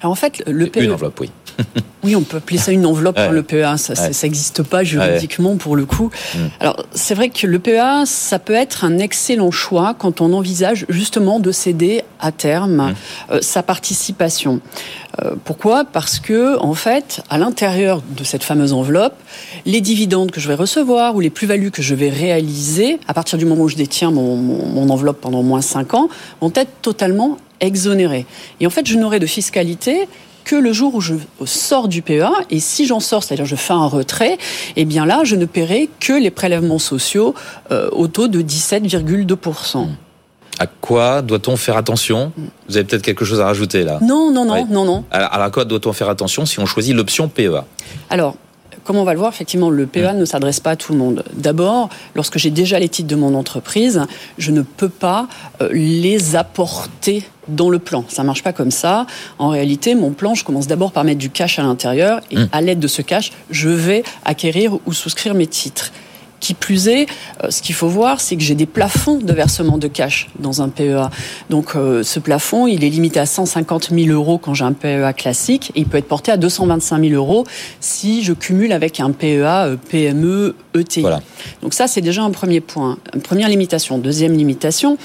Alors 0.01 0.13
en 0.13 0.17
fait, 0.17 0.43
le 0.47 0.67
PEA... 0.67 0.85
Une 0.85 0.93
enveloppe, 0.93 1.21
oui. 1.21 1.31
Oui, 2.07 2.15
on 2.15 2.23
peut 2.23 2.37
appeler 2.37 2.57
ça 2.57 2.71
une 2.71 2.87
enveloppe, 2.87 3.19
hein, 3.19 3.31
le 3.31 3.43
PEA. 3.43 3.77
Ça 3.79 3.95
n'existe 4.23 4.63
pas 4.63 4.85
juridiquement 4.85 5.57
pour 5.57 5.75
le 5.75 5.87
coup. 5.87 6.11
Mm. 6.35 6.39
Alors, 6.61 6.87
c'est 6.93 7.15
vrai 7.15 7.31
que 7.31 7.49
le 7.49 7.59
PEA, 7.59 8.07
ça 8.07 8.39
peut 8.39 8.55
être 8.55 8.85
un 8.85 8.99
excellent 8.99 9.51
choix 9.51 9.93
quand 9.99 10.21
on 10.21 10.33
envisage 10.33 10.87
justement 10.89 11.41
de 11.41 11.51
céder 11.51 12.05
à 12.21 12.31
terme 12.31 12.77
mm. 12.77 12.95
euh, 13.33 13.39
sa 13.43 13.65
participation. 13.65 14.61
Euh, 15.21 15.33
pourquoi? 15.45 15.85
Parce 15.85 16.21
que, 16.21 16.57
en 16.61 16.75
fait, 16.75 17.23
à 17.29 17.39
l'intérieur 17.39 18.03
de 18.17 18.23
cette 18.23 18.45
fameuse 18.45 18.73
enveloppe, 18.73 19.17
les 19.65 19.81
dividendes 19.81 20.31
que 20.31 20.39
je 20.39 20.47
vais 20.47 20.55
recevoir 20.55 21.17
ou 21.17 21.21
les 21.21 21.31
plus-values 21.31 21.73
que 21.73 21.83
je 21.83 21.97
vais 21.97 22.11
réaliser, 22.11 23.01
à 23.09 23.15
partir 23.15 23.37
du 23.37 23.47
moment 23.47 23.65
où 23.65 23.69
je 23.69 23.77
détiens 23.77 24.13
mon, 24.13 24.37
mon 24.37 24.91
enveloppe 24.91 25.21
pendant 25.21 25.43
moins 25.43 25.61
5 25.61 25.95
ans, 25.95 26.09
vont 26.41 26.53
être 26.55 26.71
totalement 26.83 27.39
exonérés. 27.61 28.27
Et 28.61 28.67
en 28.67 28.71
fait, 28.71 28.87
je 28.87 28.97
n'aurai 28.97 29.19
de 29.19 29.27
fiscalité 29.27 30.09
que 30.47 30.55
le 30.57 30.73
jour 30.73 30.95
où 30.95 31.01
je 31.01 31.15
sors 31.45 31.89
du 31.89 32.01
PEA. 32.01 32.31
Et 32.51 32.61
si 32.61 32.87
j'en 32.87 33.01
sors, 33.01 33.25
c'est-à-dire 33.25 33.45
je 33.45 33.57
fais 33.57 33.73
un 33.75 33.87
retrait, 33.87 34.39
eh 34.77 34.85
bien 34.87 35.05
là, 35.05 35.23
je 35.25 35.35
ne 35.35 35.45
paierai 35.45 35.91
que 36.01 36.13
les 36.13 36.31
prélèvements 36.31 36.79
sociaux 36.79 37.35
euh, 37.73 37.91
au 37.91 38.07
taux 38.07 38.29
de 38.29 38.41
17,2%. 38.41 39.89
À 40.59 40.67
quoi 40.67 41.21
doit-on 41.21 41.57
faire 41.57 41.77
attention? 41.77 42.33
Vous 42.69 42.77
avez 42.77 42.85
peut-être 42.85 43.03
quelque 43.03 43.25
chose 43.25 43.41
à 43.41 43.47
rajouter 43.47 43.83
là? 43.83 43.99
Non, 44.01 44.33
non, 44.33 44.47
non, 44.47 44.65
non, 44.71 44.85
non. 44.85 45.05
Alors, 45.11 45.35
à 45.35 45.51
quoi 45.51 45.65
doit-on 45.65 45.93
faire 45.93 46.09
attention 46.09 46.47
si 46.47 46.61
on 46.61 46.65
choisit 46.65 46.95
l'option 46.95 47.29
PEA 47.29 47.65
Alors, 48.09 48.37
comme 48.87 48.97
on 48.97 49.05
va 49.05 49.13
le 49.13 49.19
voir, 49.19 49.33
effectivement, 49.33 49.69
le 49.69 49.87
PEA 49.87 50.15
ne 50.15 50.25
s'adresse 50.25 50.61
pas 50.61 50.71
à 50.71 50.77
tout 50.77 50.93
le 50.93 50.99
monde. 50.99 51.25
D'abord, 51.35 51.89
lorsque 52.15 52.39
j'ai 52.39 52.51
déjà 52.51 52.79
les 52.79 52.89
titres 52.89 53.09
de 53.09 53.17
mon 53.17 53.35
entreprise, 53.35 54.07
je 54.39 54.53
ne 54.53 54.63
peux 54.63 54.89
pas 54.89 55.27
euh, 55.61 55.69
les 55.73 56.37
apporter 56.37 57.25
dans 57.49 57.69
le 57.69 57.81
plan. 57.81 58.05
Ça 58.09 58.23
marche 58.23 58.43
pas 58.43 58.53
comme 58.53 58.71
ça. 58.71 59.07
En 59.39 59.49
réalité, 59.49 59.95
mon 59.95 60.13
plan, 60.13 60.35
je 60.35 60.45
commence 60.45 60.69
d'abord 60.69 60.93
par 60.93 61.05
mettre 61.05 61.19
du 61.19 61.31
cash 61.31 61.59
à 61.59 61.63
l'intérieur 61.63 62.21
et 62.31 62.37
mmh. 62.37 62.49
à 62.53 62.61
l'aide 62.61 62.79
de 62.79 62.89
ce 62.89 63.03
cash, 63.03 63.33
je 63.51 63.69
vais 63.69 64.05
acquérir 64.25 64.79
ou 64.87 64.93
souscrire 64.93 65.35
mes 65.35 65.47
titres. 65.47 65.91
Qui 66.41 66.55
plus 66.55 66.89
est, 66.89 67.07
euh, 67.43 67.51
ce 67.51 67.63
qu'il 67.63 67.75
faut 67.75 67.89
voir, 67.89 68.21
c'est 68.21 68.37
que 68.37 68.43
j'ai 68.43 68.55
des 68.55 68.67
plafonds 68.67 69.19
de 69.19 69.33
versement 69.33 69.79
de 69.79 69.89
cash 69.89 70.29
dans 70.39 70.63
un 70.63 70.69
PEA. 70.69 71.11
Donc 71.51 71.75
euh, 71.75 72.03
ce 72.03 72.19
plafond, 72.19 72.67
il 72.67 72.85
est 72.85 72.91
limité 72.91 73.21
à 73.21 73.27
150 73.27 73.91
000 73.91 74.09
euros 74.09 74.39
quand 74.39 74.55
j'ai 74.55 74.65
un 74.65 74.73
PEA 74.73 75.13
classique 75.15 75.73
et 75.75 75.81
il 75.81 75.87
peut 75.87 75.99
être 75.99 76.09
porté 76.09 76.31
à 76.33 76.37
225 76.37 77.03
000 77.03 77.15
euros 77.15 77.45
si 77.81 78.23
je 78.23 78.33
cumule 78.33 78.73
avec 78.73 79.01
un 79.01 79.13
PEA 79.13 79.67
euh, 79.67 79.77
PME 79.77 80.55
ETI. 80.75 81.05
Donc 81.63 81.75
ça, 81.75 81.87
c'est 81.87 82.01
déjà 82.01 82.23
un 82.23 82.31
premier 82.31 82.61
point, 82.61 82.99
une 83.15 83.23
première 83.23 83.49
limitation. 83.49 83.99
Deuxième 83.99 84.37
limitation, 84.37 84.99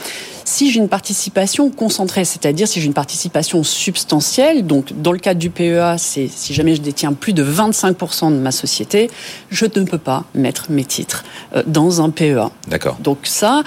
si 0.46 0.72
j'ai 0.72 0.80
une 0.80 0.90
participation 0.90 1.70
concentrée, 1.70 2.26
c'est-à-dire 2.26 2.68
si 2.68 2.82
j'ai 2.82 2.88
une 2.88 2.94
participation 2.94 3.64
substantielle, 3.64 4.66
donc 4.66 4.94
dans 5.02 5.12
le 5.12 5.20
cadre 5.20 5.40
du 5.40 5.50
PEA, 5.50 5.98
c'est 5.98 6.28
si 6.28 6.54
jamais 6.54 6.76
je 6.76 6.82
détiens 6.82 7.14
plus 7.14 7.34
de 7.34 7.44
25% 7.44 8.32
de 8.32 8.38
ma 8.38 8.52
société, 8.52 9.10
je 9.50 9.66
ne 9.66 9.86
peux 9.86 9.98
pas 9.98 10.26
mettre 10.36 10.72
mes 10.72 10.86
titres 10.86 11.21
euh, 11.56 11.64
dans 11.66 12.02
un 12.02 12.10
PEA. 12.10 12.50
D'accord. 12.68 12.98
Donc 13.00 13.20
ça, 13.24 13.64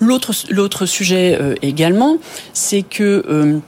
l'autre 0.00 0.86
sujet 0.86 1.36
euh, 1.40 1.54
également, 1.62 2.18
c'est 2.52 2.82
que 2.82 3.24
euh, 3.28 3.58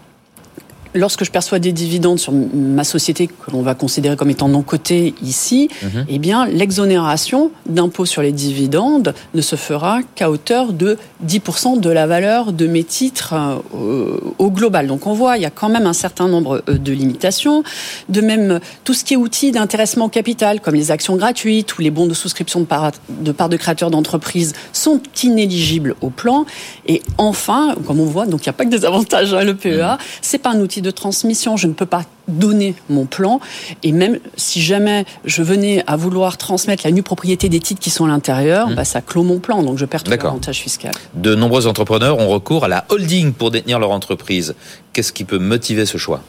lorsque 0.95 1.25
je 1.25 1.31
perçois 1.31 1.59
des 1.59 1.73
dividendes 1.73 2.19
sur 2.19 2.33
ma 2.33 2.85
société 2.85 3.27
que 3.27 3.51
l'on 3.51 3.63
va 3.63 3.75
considérer 3.75 4.17
comme 4.17 4.31
étant 4.31 4.49
non 4.49 4.63
cotée 4.63 5.15
ici, 5.23 5.69
mhm. 5.83 6.07
eh 6.09 6.19
bien 6.19 6.47
l'exonération 6.47 7.51
d'impôt 7.67 8.07
sur 8.07 8.23
les 8.23 8.33
dividendes 8.33 9.15
ne 9.35 9.41
se 9.41 9.57
fera 9.57 10.01
qu'à 10.15 10.31
hauteur 10.31 10.73
de 10.73 10.99
10% 11.27 11.81
de 11.81 11.91
la 11.91 12.07
valeur 12.07 12.53
de 12.53 12.67
mes 12.67 12.85
titres 12.85 13.35
euh, 13.75 14.19
au 14.39 14.51
global. 14.51 14.87
Donc 14.87 15.07
on 15.07 15.13
voit, 15.13 15.37
il 15.37 15.43
y 15.43 15.47
a 15.47 15.51
quand 15.51 15.69
même 15.69 15.87
un 15.87 15.93
certain 15.93 16.29
nombre 16.29 16.63
euh, 16.69 16.79
de 16.79 16.93
limitations. 16.93 17.63
De 18.09 18.21
même, 18.21 18.61
tout 18.85 18.95
ce 18.95 19.05
qui 19.05 19.15
est 19.15 19.17
outils 19.17 19.53
d'intéressement 19.53 20.09
capital, 20.09 20.61
comme 20.61 20.75
les 20.75 20.91
actions 20.91 21.17
gratuites 21.17 21.77
ou 21.79 21.83
les 21.83 21.91
bons 21.91 22.07
de 22.07 22.15
souscription 22.15 22.61
de 22.61 22.65
part 22.65 22.93
de, 23.09 23.33
part 23.33 23.49
de 23.49 23.57
créateurs 23.57 23.91
d'entreprise, 23.91 24.55
sont 24.73 25.01
inéligibles 25.23 25.95
au 26.01 26.11
plan. 26.11 26.47
Et 26.87 27.03
enfin, 27.19 27.75
comme 27.87 28.01
on 28.01 28.07
voit, 28.07 28.27
donc 28.27 28.47
il 28.47 28.49
n'y 28.49 28.51
a 28.51 28.55
pas 28.55 28.65
que 28.65 28.71
des 28.71 28.85
avantages, 28.85 29.35
hein, 29.35 29.45
le 29.45 29.55
PEA, 29.55 29.93
mhm. 29.93 29.99
c'est 30.23 30.39
pas 30.39 30.51
un 30.51 30.61
outil 30.61 30.80
de 30.81 30.91
transmission. 30.91 31.57
Je 31.57 31.67
ne 31.67 31.73
peux 31.73 31.87
pas 31.87 32.05
donner 32.29 32.75
mon 32.89 33.07
plan. 33.07 33.41
Et 33.83 33.93
même 33.93 34.19
si 34.37 34.61
jamais 34.61 35.05
je 35.25 35.43
venais 35.43 35.83
à 35.87 35.97
vouloir 35.97 36.37
transmettre 36.37 36.83
la 36.85 36.93
nue 36.93 37.03
propriété 37.03 37.49
des 37.49 37.61
titres 37.61 37.81
qui 37.81 37.91
sont 37.91 38.05
à 38.05 38.09
l'intérieur, 38.09 38.69
mmh. 38.69 38.75
bah, 38.75 38.85
ça 38.85 39.01
clôt 39.01 39.23
mon 39.23 39.39
plan. 39.39 39.63
Donc 39.63 39.79
je 39.79 39.85
perds 39.85 40.05
tout 40.05 40.11
l'avantage 40.11 40.61
fiscal. 40.61 40.93
De 41.15 41.35
nombreux 41.35 41.67
entrepreneurs 41.67 42.19
ont 42.19 42.29
recours 42.29 42.65
à 42.65 42.69
la 42.69 42.85
holding 42.89 43.33
pour 43.33 43.51
détenir 43.51 43.79
leur 43.79 43.91
entreprise. 43.91 44.55
Qu'est-ce 44.93 45.13
qui 45.13 45.25
peut 45.25 45.39
motiver 45.39 45.87
ce 45.87 45.99
choix? 45.99 46.23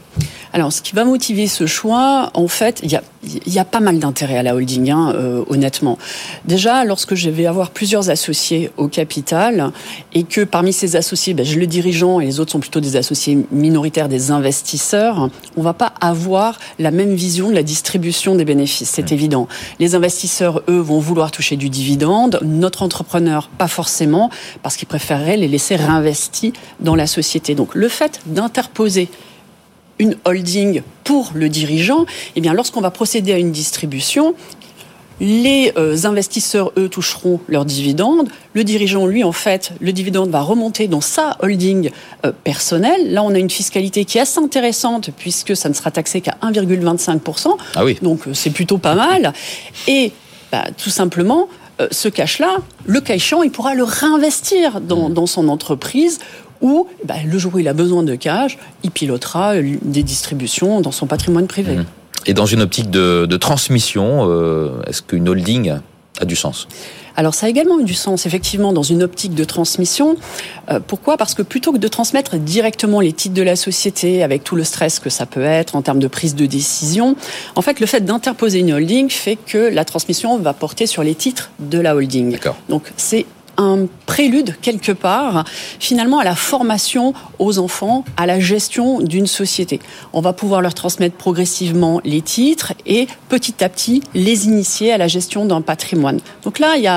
Alors, 0.54 0.74
ce 0.74 0.82
qui 0.82 0.94
va 0.96 1.06
motiver 1.06 1.48
ce 1.48 1.66
choix, 1.66 2.30
en 2.34 2.48
fait, 2.48 2.82
il 2.84 2.92
y 2.92 2.96
a, 2.96 3.04
y 3.46 3.60
a, 3.60 3.64
pas 3.64 3.80
mal 3.80 4.00
d'intérêt 4.00 4.38
à 4.38 4.44
la 4.44 4.54
holding, 4.54 4.92
hein, 4.92 5.14
euh, 5.16 5.44
honnêtement. 5.48 5.98
Déjà, 6.46 6.84
lorsque 6.84 7.16
je 7.16 7.30
vais 7.30 7.46
avoir 7.46 7.70
plusieurs 7.72 8.10
associés 8.10 8.70
au 8.76 8.88
capital 8.88 9.72
et 10.14 10.24
que 10.24 10.42
parmi 10.42 10.74
ces 10.74 10.98
associés, 10.98 11.34
ben, 11.34 11.46
je 11.46 11.58
le 11.58 11.68
dirigeant 11.68 12.20
et 12.20 12.26
les 12.26 12.40
autres 12.42 12.52
sont 12.52 12.60
plutôt 12.60 12.82
des 12.82 12.98
associés 12.98 13.46
minoritaires, 13.52 14.10
des 14.10 14.32
investisseurs, 14.32 15.30
on 15.56 15.62
va 15.62 15.74
pas 15.74 15.94
avoir 16.02 16.60
la 16.80 16.92
même 16.92 17.14
vision 17.16 17.50
de 17.50 17.56
la 17.56 17.64
distribution 17.64 18.36
des 18.36 18.46
bénéfices, 18.46 18.90
c'est 18.90 19.12
mmh. 19.12 19.14
évident. 19.14 19.48
Les 19.80 19.96
investisseurs, 19.96 20.64
eux, 20.68 20.80
vont 20.80 21.00
vouloir 21.00 21.32
toucher 21.32 21.56
du 21.56 21.70
dividende, 21.70 22.40
notre 22.44 22.84
entrepreneur, 22.84 23.50
pas 23.58 23.70
forcément, 23.70 24.30
parce 24.64 24.76
qu'il 24.76 24.88
préférerait 24.88 25.38
les 25.38 25.48
laisser 25.48 25.78
réinvestis 25.78 26.52
dans 26.82 26.96
la 26.96 27.08
société. 27.08 27.56
Donc 27.56 27.74
le 27.74 27.88
fait 27.88 28.20
d'interposer 28.26 29.10
une 30.02 30.18
holding 30.26 30.82
pour 31.04 31.32
le 31.34 31.48
dirigeant, 31.48 32.06
eh 32.36 32.42
bien, 32.42 32.54
lorsqu'on 32.54 32.82
va 32.82 32.92
procéder 32.92 33.32
à 33.32 33.38
une 33.38 33.52
distribution, 33.52 34.36
les 35.22 35.72
euh, 35.78 35.96
investisseurs, 36.06 36.72
eux, 36.78 36.90
toucheront 36.90 37.40
leurs 37.48 37.64
dividendes. 37.64 38.28
Le 38.54 38.64
dirigeant, 38.64 39.06
lui, 39.06 39.24
en 39.24 39.32
fait, 39.32 39.72
le 39.80 39.94
dividende 39.94 40.32
va 40.32 40.42
remonter 40.42 40.88
dans 40.88 41.00
sa 41.00 41.38
holding 41.42 41.92
euh, 42.26 42.32
personnelle. 42.44 43.14
Là, 43.14 43.22
on 43.22 43.30
a 43.36 43.38
une 43.38 43.52
fiscalité 43.52 44.04
qui 44.04 44.18
est 44.18 44.22
assez 44.22 44.40
intéressante 44.40 45.12
puisque 45.16 45.56
ça 45.56 45.70
ne 45.70 45.76
sera 45.76 45.92
taxé 45.92 46.22
qu'à 46.22 46.36
1,25%. 46.42 47.56
Ah 47.76 47.86
oui. 47.86 48.00
Donc, 48.02 48.28
euh, 48.28 48.34
c'est 48.34 48.50
plutôt 48.50 48.80
pas 48.80 48.96
mal. 48.96 49.34
Et 49.88 50.12
bah, 50.52 50.66
tout 50.76 50.90
simplement, 50.90 51.48
ce 51.90 52.10
cash-là, 52.10 52.58
le 52.86 53.02
cas 53.02 53.16
il 53.16 53.52
pourra 53.52 53.74
le 53.74 53.84
réinvestir 53.84 54.82
dans, 54.82 55.10
mmh. 55.10 55.28
son 55.28 55.50
entreprise 55.50 56.20
ou 56.62 56.88
bah, 57.06 57.16
le 57.26 57.38
jour 57.38 57.56
où 57.56 57.60
il 57.60 57.68
a 57.68 57.74
besoin 57.74 58.04
de 58.04 58.16
cash, 58.16 58.58
il 58.84 58.92
pilotera 58.92 59.56
des 59.62 60.04
distributions 60.04 60.82
dans 60.82 60.92
son 60.92 61.08
patrimoine 61.08 61.48
privé. 61.48 61.78
Mmh. 61.78 61.86
Et 62.28 62.34
dans 62.34 62.46
une 62.46 62.62
optique 62.62 62.90
de, 62.90 63.38
transmission, 63.38 64.28
euh, 64.30 64.82
est-ce 64.88 65.02
qu'une 65.02 65.28
holding 65.28 65.74
a 66.20 66.26
du 66.26 66.36
sens? 66.36 66.68
Alors 67.16 67.34
ça 67.34 67.48
a 67.48 67.50
également 67.50 67.80
eu 67.80 67.84
du 67.84 67.94
sens, 67.94 68.26
effectivement, 68.26 68.74
dans 68.74 68.84
une 68.84 69.04
optique 69.04 69.36
de 69.36 69.44
transmission. 69.44 70.16
Euh, 70.70 70.80
pourquoi? 70.86 71.18
Parce 71.18 71.34
que 71.34 71.42
plutôt 71.42 71.74
que 71.74 71.78
de 71.78 71.88
transmettre 71.88 72.38
directement 72.38 73.00
les 73.00 73.12
titres 73.12 73.36
de 73.36 73.42
la 73.42 73.56
société, 73.56 74.24
avec 74.24 74.44
tout 74.44 74.56
le 74.56 74.64
stress 74.64 75.00
que 75.00 75.10
ça 75.10 75.26
peut 75.26 75.44
être 75.44 75.76
en 75.76 75.82
termes 75.82 76.00
de 76.00 76.08
prise 76.08 76.36
de 76.36 76.46
décision, 76.46 77.16
en 77.56 77.62
fait, 77.62 77.80
le 77.80 77.86
fait 77.86 78.02
d'interposer 78.02 78.60
une 78.60 78.74
holding 78.74 79.10
fait 79.10 79.36
que 79.36 79.58
la 79.58 79.84
transmission 79.84 80.38
va 80.38 80.54
porter 80.54 80.88
sur 80.88 81.04
les 81.04 81.16
titres 81.16 81.52
de 81.60 81.80
la 81.80 81.96
holding. 81.96 82.38
Donc 82.70 82.84
c'est 82.96 83.26
un 83.62 83.88
prélude 84.06 84.56
quelque 84.62 84.92
part 84.92 85.46
finalement 85.80 86.20
à 86.20 86.24
la 86.24 86.36
formation 86.36 87.14
aux 87.40 87.60
enfants, 87.60 88.04
à 88.18 88.26
la 88.26 88.40
gestion 88.40 89.00
d'une 89.00 89.28
société. 89.28 89.80
On 90.14 90.22
va 90.22 90.34
pouvoir 90.34 90.62
leur 90.62 90.74
transmettre 90.74 91.16
progressivement 91.16 92.02
les 92.04 92.22
titres 92.22 92.74
et 92.86 93.08
petit 93.30 93.64
à 93.64 93.70
petit 93.70 94.02
les 94.14 94.46
initier 94.46 94.92
à 94.92 94.98
la 94.98 95.08
gestion 95.08 95.46
d'un 95.46 95.62
patrimoine. 95.62 96.20
Donc 96.44 96.60
là, 96.60 96.76
il 96.78 96.84
y 96.84 96.88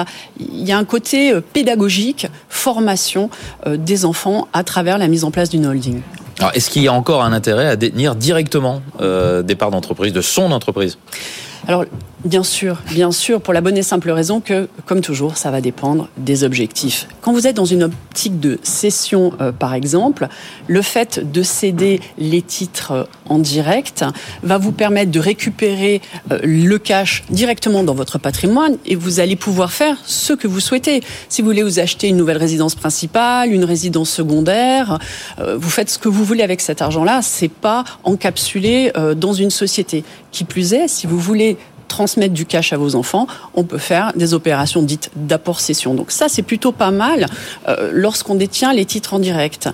a, 0.72 0.78
un 0.78 0.84
côté 0.84 1.32
euh, 1.32 1.40
pédagogique, 1.40 2.26
formation 2.48 3.30
euh, 3.66 3.76
des 3.76 4.04
enfants 4.04 4.48
à 4.52 4.64
travers 4.64 4.98
la 4.98 5.08
mise 5.08 5.24
en 5.24 5.30
place 5.30 5.50
d'une 5.50 5.66
holding. 5.66 6.00
Alors, 6.38 6.50
est-ce 6.54 6.68
qu'il 6.70 6.82
y 6.82 6.88
a 6.88 6.92
encore 6.92 7.22
un 7.22 7.32
intérêt 7.32 7.68
à 7.68 7.76
détenir 7.76 8.16
directement 8.16 8.82
euh, 9.00 9.42
des 9.42 9.54
parts 9.54 9.70
d'entreprise, 9.70 10.12
de 10.12 10.20
son 10.20 10.50
entreprise? 10.50 10.98
Alors, 11.66 11.86
bien 12.24 12.42
sûr, 12.42 12.82
bien 12.90 13.12
sûr, 13.12 13.40
pour 13.40 13.52
la 13.54 13.60
bonne 13.60 13.76
et 13.76 13.82
simple 13.82 14.10
raison 14.10 14.40
que, 14.40 14.68
comme 14.86 15.00
toujours, 15.00 15.36
ça 15.36 15.50
va 15.50 15.60
dépendre 15.60 16.08
des 16.16 16.44
objectifs. 16.44 17.06
Quand 17.20 17.32
vous 17.32 17.46
êtes 17.46 17.56
dans 17.56 17.64
une 17.64 17.84
optique 17.84 18.40
de 18.40 18.58
cession, 18.62 19.32
euh, 19.40 19.52
par 19.52 19.74
exemple, 19.74 20.28
le 20.66 20.82
fait 20.82 21.30
de 21.30 21.42
céder 21.42 22.00
les 22.18 22.42
titres 22.42 22.92
euh, 22.92 23.04
en 23.28 23.38
direct 23.38 24.04
va 24.42 24.58
vous 24.58 24.72
permettre 24.72 25.10
de 25.10 25.20
récupérer 25.20 26.00
euh, 26.30 26.38
le 26.42 26.78
cash 26.78 27.24
directement 27.30 27.82
dans 27.82 27.94
votre 27.94 28.18
patrimoine 28.18 28.76
et 28.84 28.94
vous 28.94 29.20
allez 29.20 29.36
pouvoir 29.36 29.72
faire 29.72 29.96
ce 30.04 30.32
que 30.32 30.48
vous 30.48 30.60
souhaitez. 30.60 31.02
Si 31.28 31.42
vous 31.42 31.48
voulez 31.48 31.62
vous 31.62 31.78
acheter 31.78 32.08
une 32.08 32.16
nouvelle 32.16 32.38
résidence 32.38 32.74
principale, 32.74 33.52
une 33.52 33.64
résidence 33.64 34.10
secondaire, 34.10 34.98
vous 35.38 35.70
faites 35.70 35.90
ce 35.90 35.98
que 35.98 36.08
vous 36.08 36.24
voulez 36.24 36.42
avec 36.42 36.60
cet 36.60 36.82
argent-là. 36.82 37.20
C'est 37.22 37.48
pas 37.48 37.84
encapsulé 38.04 38.92
dans 39.16 39.32
une 39.32 39.50
société. 39.50 40.04
Qui 40.30 40.44
plus 40.44 40.74
est, 40.74 40.88
si 40.88 41.06
vous 41.06 41.18
voulez 41.18 41.53
transmettre 41.94 42.34
du 42.34 42.44
cash 42.44 42.72
à 42.72 42.76
vos 42.76 42.96
enfants, 42.96 43.28
on 43.54 43.62
peut 43.62 43.78
faire 43.78 44.12
des 44.16 44.34
opérations 44.34 44.82
dites 44.82 45.10
d'apport-cession. 45.14 45.94
Donc 45.94 46.10
ça, 46.10 46.28
c'est 46.28 46.42
plutôt 46.42 46.72
pas 46.72 46.90
mal 46.90 47.26
euh, 47.68 47.90
lorsqu'on 47.92 48.34
détient 48.34 48.72
les 48.72 48.84
titres 48.84 49.14
en 49.14 49.20
direct. 49.20 49.68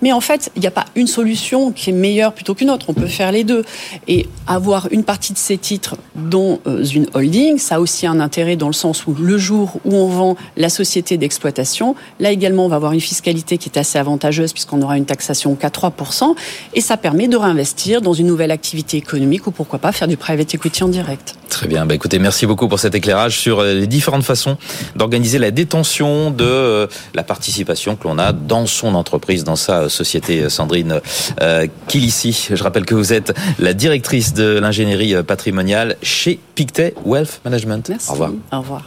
Mais 0.00 0.12
en 0.12 0.20
fait, 0.20 0.52
il 0.54 0.60
n'y 0.60 0.66
a 0.66 0.70
pas 0.70 0.84
une 0.94 1.06
solution 1.06 1.72
qui 1.72 1.90
est 1.90 1.92
meilleure 1.92 2.32
plutôt 2.32 2.54
qu'une 2.54 2.70
autre. 2.70 2.86
On 2.90 2.94
peut 2.94 3.06
faire 3.06 3.32
les 3.32 3.42
deux. 3.42 3.64
Et 4.06 4.28
avoir 4.46 4.86
une 4.92 5.02
partie 5.02 5.32
de 5.32 5.38
ces 5.38 5.56
titres 5.56 5.96
dans 6.14 6.60
euh, 6.66 6.84
une 6.84 7.06
holding, 7.14 7.58
ça 7.58 7.76
a 7.76 7.80
aussi 7.80 8.06
un 8.06 8.20
intérêt 8.20 8.54
dans 8.54 8.66
le 8.66 8.74
sens 8.74 9.06
où 9.06 9.14
le 9.18 9.38
jour 9.38 9.80
où 9.84 9.94
on 9.94 10.06
vend 10.06 10.36
la 10.56 10.68
société 10.68 11.16
d'exploitation, 11.16 11.96
là 12.20 12.30
également, 12.30 12.66
on 12.66 12.68
va 12.68 12.76
avoir 12.76 12.92
une 12.92 13.00
fiscalité 13.00 13.58
qui 13.58 13.68
est 13.68 13.78
assez 13.78 13.98
avantageuse 13.98 14.52
puisqu'on 14.52 14.80
aura 14.82 14.96
une 14.96 15.06
taxation 15.06 15.54
qu'à 15.54 15.70
3%. 15.70 16.34
Et 16.74 16.80
ça 16.80 16.96
permet 16.96 17.26
de 17.26 17.36
réinvestir 17.36 18.00
dans 18.00 18.12
une 18.12 18.26
nouvelle 18.26 18.52
activité 18.52 18.98
économique 18.98 19.46
ou 19.46 19.50
pourquoi 19.50 19.78
pas 19.78 19.90
faire 19.90 20.06
du 20.06 20.18
private 20.18 20.54
equity 20.54 20.84
en 20.84 20.88
direct. 20.88 21.34
Très 21.48 21.63
bien. 21.68 21.86
Bah, 21.86 21.94
écoutez, 21.94 22.18
merci 22.18 22.46
beaucoup 22.46 22.68
pour 22.68 22.78
cet 22.78 22.94
éclairage 22.94 23.38
sur 23.38 23.60
euh, 23.60 23.74
les 23.74 23.86
différentes 23.86 24.24
façons 24.24 24.56
d'organiser 24.96 25.38
la 25.38 25.50
détention 25.50 26.30
de 26.30 26.44
euh, 26.44 26.86
la 27.14 27.22
participation 27.22 27.96
que 27.96 28.06
l'on 28.06 28.18
a 28.18 28.32
dans 28.32 28.66
son 28.66 28.94
entreprise, 28.94 29.44
dans 29.44 29.56
sa 29.56 29.88
société. 29.88 30.42
Euh, 30.42 30.48
Sandrine 30.48 31.00
euh, 31.40 31.66
Kilissi, 31.88 32.48
je 32.50 32.62
rappelle 32.62 32.84
que 32.84 32.94
vous 32.94 33.12
êtes 33.12 33.34
la 33.58 33.72
directrice 33.74 34.34
de 34.34 34.58
l'ingénierie 34.58 35.22
patrimoniale 35.22 35.96
chez 36.02 36.38
Pictet 36.54 36.94
Wealth 37.04 37.40
Management. 37.44 37.88
Merci. 37.88 38.10
Au 38.10 38.12
revoir. 38.12 38.30
Au 38.52 38.58
revoir. 38.58 38.82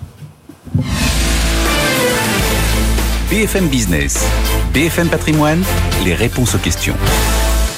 BFM 3.30 3.68
Business, 3.68 4.26
BFM 4.74 5.10
Patrimoine, 5.10 5.62
les 6.06 6.16
réponses 6.16 6.56
aux 6.56 6.60
questions. 6.60 6.96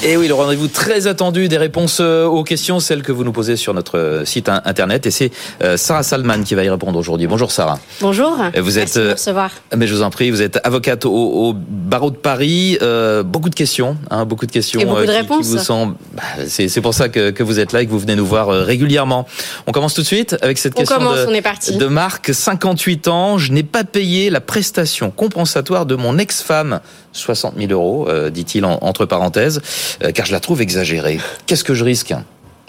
Et 0.02 0.16
oui, 0.16 0.30
le 0.30 0.34
rendez-vous 0.34 0.70
très 0.70 1.08
attendu 1.08 1.50
des 1.50 1.58
réponses 1.58 1.98
euh, 2.00 2.24
aux 2.24 2.46
questions, 2.46 2.80
celles 2.80 3.02
que 3.04 3.12
vous 3.12 3.26
nous 3.26 3.34
posez 3.34 3.58
sur 3.58 3.74
notre 3.74 3.98
euh, 4.00 4.24
site 4.24 4.48
internet. 4.48 5.06
Et 5.06 5.12
c'est 5.12 5.30
euh, 5.62 5.76
Sarah 5.76 6.04
Salman 6.04 6.44
qui 6.44 6.56
va 6.56 6.64
y 6.64 6.70
répondre 6.70 6.98
aujourd'hui. 6.98 7.28
Bonjour 7.28 7.52
Sarah. 7.52 7.80
Bonjour. 8.00 8.32
Vous 8.56 8.76
Merci 8.76 8.80
êtes, 8.80 8.98
de 8.98 9.08
me 9.08 9.12
recevoir. 9.12 9.52
Mais 9.76 9.88
je 9.88 9.94
vous 9.96 10.02
en 10.02 10.10
prie, 10.10 10.32
vous 10.32 10.42
êtes 10.42 10.58
avocate 10.64 11.04
au, 11.04 11.12
au 11.12 11.54
barreau 11.54 12.12
de 12.12 12.16
Paris. 12.16 12.78
Euh, 12.82 13.24
beaucoup 13.24 13.50
de 13.50 13.56
questions, 13.56 13.98
hein, 14.10 14.24
beaucoup 14.24 14.46
de 14.46 14.52
questions 14.54 14.80
Et 14.80 14.86
beaucoup 14.86 15.02
de 15.02 15.06
qui- 15.06 15.12
qui, 15.12 15.18
réponses. 15.18 15.46
vous 15.48 15.58
sont. 15.58 15.88
bah, 16.14 16.24
c'est 16.48 16.70
c'est 16.70 16.82
pour 16.82 16.94
ça 16.94 17.10
que, 17.10 17.32
que 17.32 17.44
vous 17.44 17.60
êtes 17.60 17.74
là 17.74 17.82
et 17.82 17.86
que 17.86 17.92
vous 17.92 18.00
venez 18.00 18.16
nous 18.16 18.26
voir 18.26 18.48
régulièrement. 18.48 19.28
On 19.68 19.74
commence 19.74 19.96
tout 19.96 20.02
de 20.02 20.08
suite 20.08 20.38
avec 20.42 20.60
cette 20.60 20.76
On 20.78 20.80
question 20.80 20.96
commence, 20.96 21.18
de, 21.20 21.26
on 21.28 21.34
est 21.34 21.42
parti. 21.42 21.76
de 21.76 21.88
Marc, 21.88 22.34
58 22.34 23.10
ans. 23.10 23.38
Je 23.38 23.52
n'ai 23.52 23.64
pas 23.64 23.84
payé 23.84 24.30
la 24.30 24.40
prestation 24.40 25.12
compensatoire 25.12 25.86
de 25.86 25.96
mon 25.96 26.18
ex-femme, 26.18 26.80
60 27.12 27.56
000 27.58 27.72
euros, 27.72 28.08
euh, 28.10 28.30
dit-il 28.30 28.66
en- 28.66 28.78
entre 28.82 29.06
parenthèses, 29.06 29.62
euh, 30.04 30.12
car 30.12 30.26
je 30.26 30.32
la 30.32 30.40
trouve 30.40 30.62
exagérée. 30.62 31.20
Qu'est-ce 31.48 31.64
que 31.64 31.74
je 31.74 31.84
risque 31.84 32.14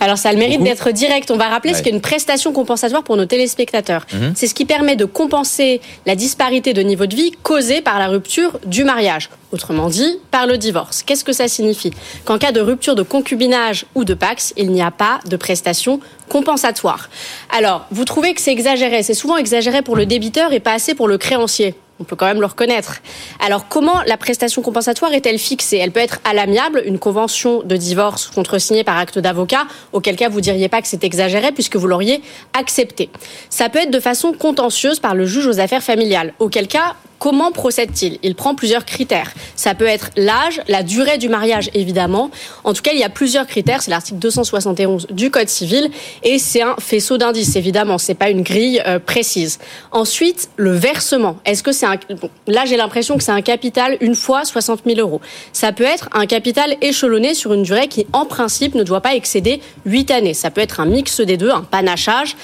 Alors 0.00 0.16
ça 0.18 0.28
a 0.28 0.32
le 0.32 0.38
mérite 0.38 0.62
d'être 0.62 0.90
direct. 0.92 1.30
On 1.32 1.36
va 1.36 1.48
rappeler 1.48 1.72
Ouais. 1.72 1.78
ce 1.78 1.82
qu'est 1.82 1.90
une 1.90 2.00
prestation 2.00 2.52
compensatoire 2.52 3.02
pour 3.02 3.16
nos 3.16 3.24
téléspectateurs. 3.26 4.06
Mhm. 4.12 4.32
C'est 4.36 4.46
ce 4.46 4.54
qui 4.54 4.64
permet 4.64 4.94
de 4.94 5.04
compenser 5.04 5.80
la 6.06 6.14
disparité 6.14 6.72
de 6.72 6.82
niveau 6.82 7.06
de 7.06 7.16
vie 7.16 7.32
causée 7.42 7.80
par 7.80 7.98
la 7.98 8.06
rupture 8.08 8.58
du 8.64 8.84
mariage. 8.84 9.28
Autrement 9.52 9.88
dit, 9.88 10.18
par 10.30 10.46
le 10.46 10.56
divorce. 10.58 11.02
Qu'est-ce 11.02 11.24
que 11.24 11.32
ça 11.32 11.48
signifie? 11.48 11.92
Qu'en 12.24 12.38
cas 12.38 12.52
de 12.52 12.60
rupture 12.60 12.94
de 12.94 13.02
concubinage 13.02 13.86
ou 13.96 14.04
de 14.04 14.14
pax, 14.14 14.52
il 14.56 14.70
n'y 14.70 14.82
a 14.82 14.90
pas 14.90 15.18
de 15.28 15.36
prestation 15.36 15.98
compensatoire. 16.28 17.08
Alors, 17.56 17.86
vous 17.90 18.04
trouvez 18.04 18.34
que 18.34 18.40
c'est 18.40 18.52
exagéré 18.52 19.02
C'est 19.02 19.14
souvent 19.14 19.36
exagéré 19.36 19.82
pour 19.82 19.96
le 19.96 20.06
débiteur 20.06 20.52
et 20.52 20.60
pas 20.60 20.74
assez 20.74 20.94
pour 20.94 21.08
le 21.08 21.18
créancier. 21.18 21.74
On 21.98 22.04
peut 22.04 22.16
quand 22.16 22.26
même 22.26 22.40
le 22.40 22.46
reconnaître. 22.46 23.00
Alors, 23.40 23.68
comment 23.68 24.02
la 24.06 24.16
prestation 24.16 24.60
compensatoire 24.60 25.12
est-elle 25.14 25.38
fixée? 25.38 25.78
Elle 25.78 25.92
peut 25.92 26.00
être 26.00 26.20
à 26.24 26.34
l'amiable, 26.34 26.82
une 26.84 26.98
convention 26.98 27.62
de 27.62 27.76
divorce 27.76 28.26
contresignée 28.26 28.84
par 28.84 28.98
acte 28.98 29.18
d'avocat, 29.18 29.66
auquel 29.92 30.16
cas 30.16 30.28
vous 30.28 30.42
diriez 30.42 30.68
pas 30.68 30.82
que 30.82 30.88
c'est 30.88 31.04
exagéré 31.04 31.52
puisque 31.52 31.76
vous 31.76 31.86
l'auriez 31.86 32.22
accepté. 32.52 33.08
Ça 33.48 33.70
peut 33.70 33.78
être 33.78 33.90
de 33.90 34.00
façon 34.00 34.32
contentieuse 34.32 35.00
par 35.00 35.14
le 35.14 35.24
juge 35.24 35.46
aux 35.46 35.58
affaires 35.58 35.82
familiales, 35.82 36.34
auquel 36.38 36.68
cas 36.68 36.96
Comment 37.18 37.50
procède-t-il? 37.50 38.18
Il 38.22 38.34
prend 38.34 38.54
plusieurs 38.54 38.84
critères. 38.84 39.32
Ça 39.54 39.74
peut 39.74 39.86
être 39.86 40.10
l'âge, 40.16 40.60
la 40.68 40.82
durée 40.82 41.18
du 41.18 41.28
mariage, 41.28 41.70
évidemment. 41.74 42.30
En 42.64 42.72
tout 42.72 42.82
cas, 42.82 42.92
il 42.92 42.98
y 42.98 43.04
a 43.04 43.08
plusieurs 43.08 43.46
critères. 43.46 43.82
C'est 43.82 43.90
l'article 43.90 44.18
271 44.18 45.06
du 45.10 45.30
Code 45.30 45.48
civil 45.48 45.90
et 46.22 46.38
c'est 46.38 46.62
un 46.62 46.76
faisceau 46.78 47.16
d'indices, 47.18 47.56
évidemment. 47.56 47.98
C'est 47.98 48.14
pas 48.14 48.30
une 48.30 48.42
grille 48.42 48.82
euh, 48.86 48.98
précise. 48.98 49.58
Ensuite, 49.92 50.50
le 50.56 50.72
versement. 50.72 51.38
Est-ce 51.44 51.62
que 51.62 51.72
c'est 51.72 51.86
un 51.86 51.96
bon, 52.20 52.30
Là, 52.46 52.64
j'ai 52.66 52.76
l'impression 52.76 53.16
que 53.16 53.22
c'est 53.22 53.32
un 53.32 53.42
capital 53.42 53.96
une 54.00 54.14
fois 54.14 54.44
60 54.44 54.80
000 54.86 55.00
euros. 55.00 55.20
Ça 55.52 55.72
peut 55.72 55.84
être 55.84 56.08
un 56.12 56.26
capital 56.26 56.76
échelonné 56.82 57.34
sur 57.34 57.52
une 57.54 57.62
durée 57.62 57.88
qui, 57.88 58.06
en 58.12 58.26
principe, 58.26 58.74
ne 58.74 58.82
doit 58.82 59.00
pas 59.00 59.14
excéder 59.14 59.60
8 59.86 60.10
années. 60.10 60.34
Ça 60.34 60.50
peut 60.50 60.60
être 60.60 60.80
un 60.80 60.86
mix 60.86 61.20
des 61.20 61.36
deux, 61.36 61.50
un 61.50 61.62
panachage. 61.62 62.36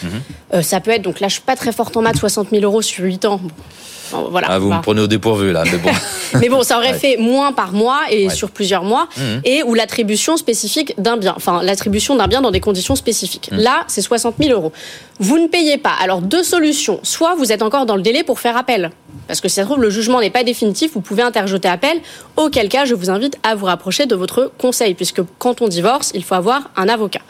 Euh, 0.54 0.62
ça 0.62 0.80
peut 0.80 0.90
être 0.90 1.02
donc 1.02 1.20
là, 1.20 1.28
je 1.28 1.34
suis 1.34 1.42
pas 1.42 1.56
très 1.56 1.72
forte 1.72 1.96
en 1.96 2.02
maths, 2.02 2.16
60 2.16 2.50
000 2.50 2.62
euros 2.62 2.82
sur 2.82 3.04
8 3.04 3.24
ans. 3.24 3.40
Bon, 3.42 3.50
Voilà. 4.30 4.48
Ah, 4.50 4.58
vous 4.58 4.68
Bah. 4.70 4.76
me 4.78 4.82
prenez 4.82 5.00
au 5.00 5.06
dépourvu 5.06 5.52
là, 5.52 5.64
mais 5.70 5.78
bon. 5.78 5.90
Mais 6.40 6.48
bon, 6.48 6.62
ça 6.62 6.78
aurait 6.78 6.92
Ouais. 6.92 6.98
fait 6.98 7.16
moins 7.18 7.52
par 7.52 7.72
mois 7.72 8.00
et 8.10 8.28
Ouais. 8.28 8.34
sur 8.34 8.50
plusieurs 8.50 8.84
mois, 8.84 9.06
Mhm. 9.18 9.40
et 9.44 9.62
ou 9.64 9.74
l'attribution 9.74 10.36
spécifique 10.38 10.94
d'un 10.98 11.16
bien, 11.18 11.34
enfin 11.36 11.62
l'attribution 11.62 12.16
d'un 12.16 12.26
bien 12.26 12.40
dans 12.40 12.50
des 12.50 12.60
conditions 12.60 12.96
spécifiques. 12.96 13.50
Mhm. 13.52 13.58
Là, 13.60 13.84
c'est 13.86 14.00
60 14.00 14.36
000 14.40 14.52
euros. 14.58 14.72
Vous 15.20 15.38
ne 15.38 15.46
payez 15.46 15.76
pas. 15.78 15.92
Alors 16.00 16.20
deux 16.22 16.42
solutions. 16.42 17.00
Soit 17.02 17.34
vous 17.34 17.52
êtes 17.52 17.62
encore 17.62 17.84
dans 17.86 17.96
le 17.96 18.02
délai 18.02 18.22
pour 18.24 18.40
faire 18.40 18.56
appel, 18.56 18.90
parce 19.32 19.40
que 19.40 19.48
si 19.48 19.54
ça 19.54 19.62
se 19.62 19.66
trouve 19.66 19.80
le 19.80 19.88
jugement 19.88 20.20
n'est 20.20 20.28
pas 20.28 20.44
définitif, 20.44 20.92
vous 20.92 21.00
pouvez 21.00 21.22
interjeter 21.22 21.66
appel. 21.66 22.02
Auquel 22.36 22.68
cas, 22.68 22.84
je 22.84 22.94
vous 22.94 23.08
invite 23.08 23.38
à 23.42 23.54
vous 23.54 23.64
rapprocher 23.64 24.04
de 24.04 24.14
votre 24.14 24.52
conseil, 24.58 24.92
puisque 24.92 25.22
quand 25.38 25.62
on 25.62 25.68
divorce, 25.68 26.10
il 26.14 26.22
faut 26.22 26.34
avoir 26.34 26.70
un 26.76 26.86
avocat. 26.86 27.22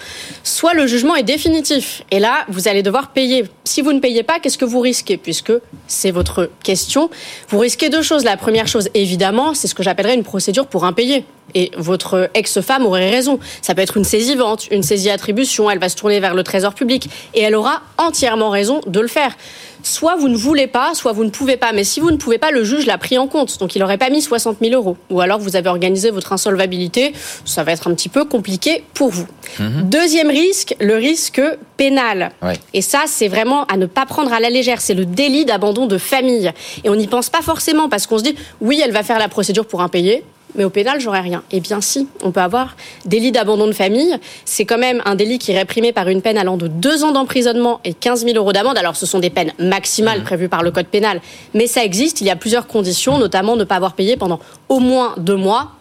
Soit 0.42 0.74
le 0.74 0.88
jugement 0.88 1.14
est 1.14 1.22
définitif, 1.22 2.02
et 2.10 2.18
là, 2.18 2.44
vous 2.48 2.66
allez 2.66 2.82
devoir 2.82 3.12
payer. 3.12 3.44
Si 3.62 3.82
vous 3.82 3.92
ne 3.92 4.00
payez 4.00 4.24
pas, 4.24 4.40
qu'est-ce 4.40 4.58
que 4.58 4.64
vous 4.64 4.80
risquez? 4.80 5.16
Puisque 5.16 5.52
c'est 5.86 6.10
votre 6.10 6.50
question. 6.64 7.08
Vous 7.50 7.60
risquez 7.60 7.88
deux 7.88 8.02
choses. 8.02 8.24
La 8.24 8.36
première 8.36 8.66
chose, 8.66 8.88
évidemment, 8.94 9.54
c'est 9.54 9.68
ce 9.68 9.74
que 9.76 9.84
j'appellerais 9.84 10.14
une 10.14 10.24
procédure 10.24 10.66
pour 10.66 10.84
impayé. 10.84 11.24
Et 11.54 11.70
votre 11.76 12.30
ex-femme 12.34 12.86
aurait 12.86 13.10
raison. 13.10 13.38
Ça 13.60 13.74
peut 13.74 13.82
être 13.82 13.96
une 13.96 14.04
saisie-vente, 14.04 14.68
une 14.70 14.82
saisie-attribution. 14.82 15.70
Elle 15.70 15.78
va 15.78 15.88
se 15.88 15.96
tourner 15.96 16.20
vers 16.20 16.34
le 16.34 16.42
trésor 16.42 16.74
public. 16.74 17.08
Et 17.34 17.42
elle 17.42 17.54
aura 17.54 17.82
entièrement 17.98 18.50
raison 18.50 18.80
de 18.86 19.00
le 19.00 19.08
faire. 19.08 19.36
Soit 19.82 20.14
vous 20.16 20.28
ne 20.28 20.36
voulez 20.36 20.68
pas, 20.68 20.94
soit 20.94 21.12
vous 21.12 21.24
ne 21.24 21.30
pouvez 21.30 21.56
pas. 21.56 21.72
Mais 21.72 21.84
si 21.84 22.00
vous 22.00 22.10
ne 22.10 22.16
pouvez 22.16 22.38
pas, 22.38 22.50
le 22.52 22.64
juge 22.64 22.86
l'a 22.86 22.98
pris 22.98 23.18
en 23.18 23.26
compte. 23.26 23.58
Donc 23.58 23.74
il 23.74 23.80
n'aurait 23.80 23.98
pas 23.98 24.10
mis 24.10 24.22
60 24.22 24.58
000 24.62 24.74
euros. 24.74 24.96
Ou 25.10 25.20
alors 25.20 25.38
vous 25.40 25.56
avez 25.56 25.68
organisé 25.68 26.10
votre 26.10 26.32
insolvabilité. 26.32 27.12
Ça 27.44 27.64
va 27.64 27.72
être 27.72 27.88
un 27.88 27.94
petit 27.94 28.08
peu 28.08 28.24
compliqué 28.24 28.84
pour 28.94 29.10
vous. 29.10 29.26
Deuxième 29.58 30.30
risque, 30.30 30.74
le 30.80 30.94
risque 30.96 31.42
pénal. 31.76 32.32
Ouais. 32.42 32.58
Et 32.72 32.80
ça, 32.80 33.02
c'est 33.06 33.28
vraiment 33.28 33.64
à 33.64 33.76
ne 33.76 33.86
pas 33.86 34.06
prendre 34.06 34.32
à 34.32 34.40
la 34.40 34.50
légère. 34.50 34.80
C'est 34.80 34.94
le 34.94 35.04
délit 35.04 35.44
d'abandon 35.44 35.86
de 35.86 35.98
famille. 35.98 36.50
Et 36.84 36.88
on 36.88 36.96
n'y 36.96 37.08
pense 37.08 37.28
pas 37.28 37.42
forcément 37.42 37.88
parce 37.88 38.06
qu'on 38.06 38.18
se 38.18 38.22
dit, 38.22 38.36
oui, 38.60 38.80
elle 38.82 38.92
va 38.92 39.02
faire 39.02 39.18
la 39.18 39.28
procédure 39.28 39.66
pour 39.66 39.82
impayé. 39.82 40.24
Mais 40.54 40.64
au 40.64 40.70
pénal, 40.70 41.00
j'aurais 41.00 41.20
rien. 41.20 41.42
Eh 41.50 41.60
bien, 41.60 41.80
si, 41.80 42.08
on 42.22 42.30
peut 42.30 42.40
avoir 42.40 42.76
délit 43.04 43.32
d'abandon 43.32 43.66
de 43.66 43.72
famille. 43.72 44.16
C'est 44.44 44.64
quand 44.64 44.78
même 44.78 45.02
un 45.04 45.14
délit 45.14 45.38
qui 45.38 45.52
est 45.52 45.58
réprimé 45.58 45.92
par 45.92 46.08
une 46.08 46.22
peine 46.22 46.38
allant 46.38 46.56
de 46.56 46.68
deux 46.68 47.04
ans 47.04 47.12
d'emprisonnement 47.12 47.80
et 47.84 47.94
15 47.94 48.24
000 48.24 48.36
euros 48.36 48.52
d'amende. 48.52 48.78
Alors, 48.78 48.96
ce 48.96 49.06
sont 49.06 49.18
des 49.18 49.30
peines 49.30 49.52
maximales 49.58 50.22
prévues 50.22 50.48
par 50.48 50.62
le 50.62 50.70
code 50.70 50.86
pénal. 50.86 51.20
Mais 51.54 51.66
ça 51.66 51.84
existe. 51.84 52.20
Il 52.20 52.26
y 52.26 52.30
a 52.30 52.36
plusieurs 52.36 52.66
conditions, 52.66 53.18
notamment 53.18 53.56
ne 53.56 53.64
pas 53.64 53.76
avoir 53.76 53.94
payé 53.94 54.16
pendant 54.16 54.40
au 54.68 54.78
moins 54.78 55.14
deux 55.18 55.36
mois 55.36 55.72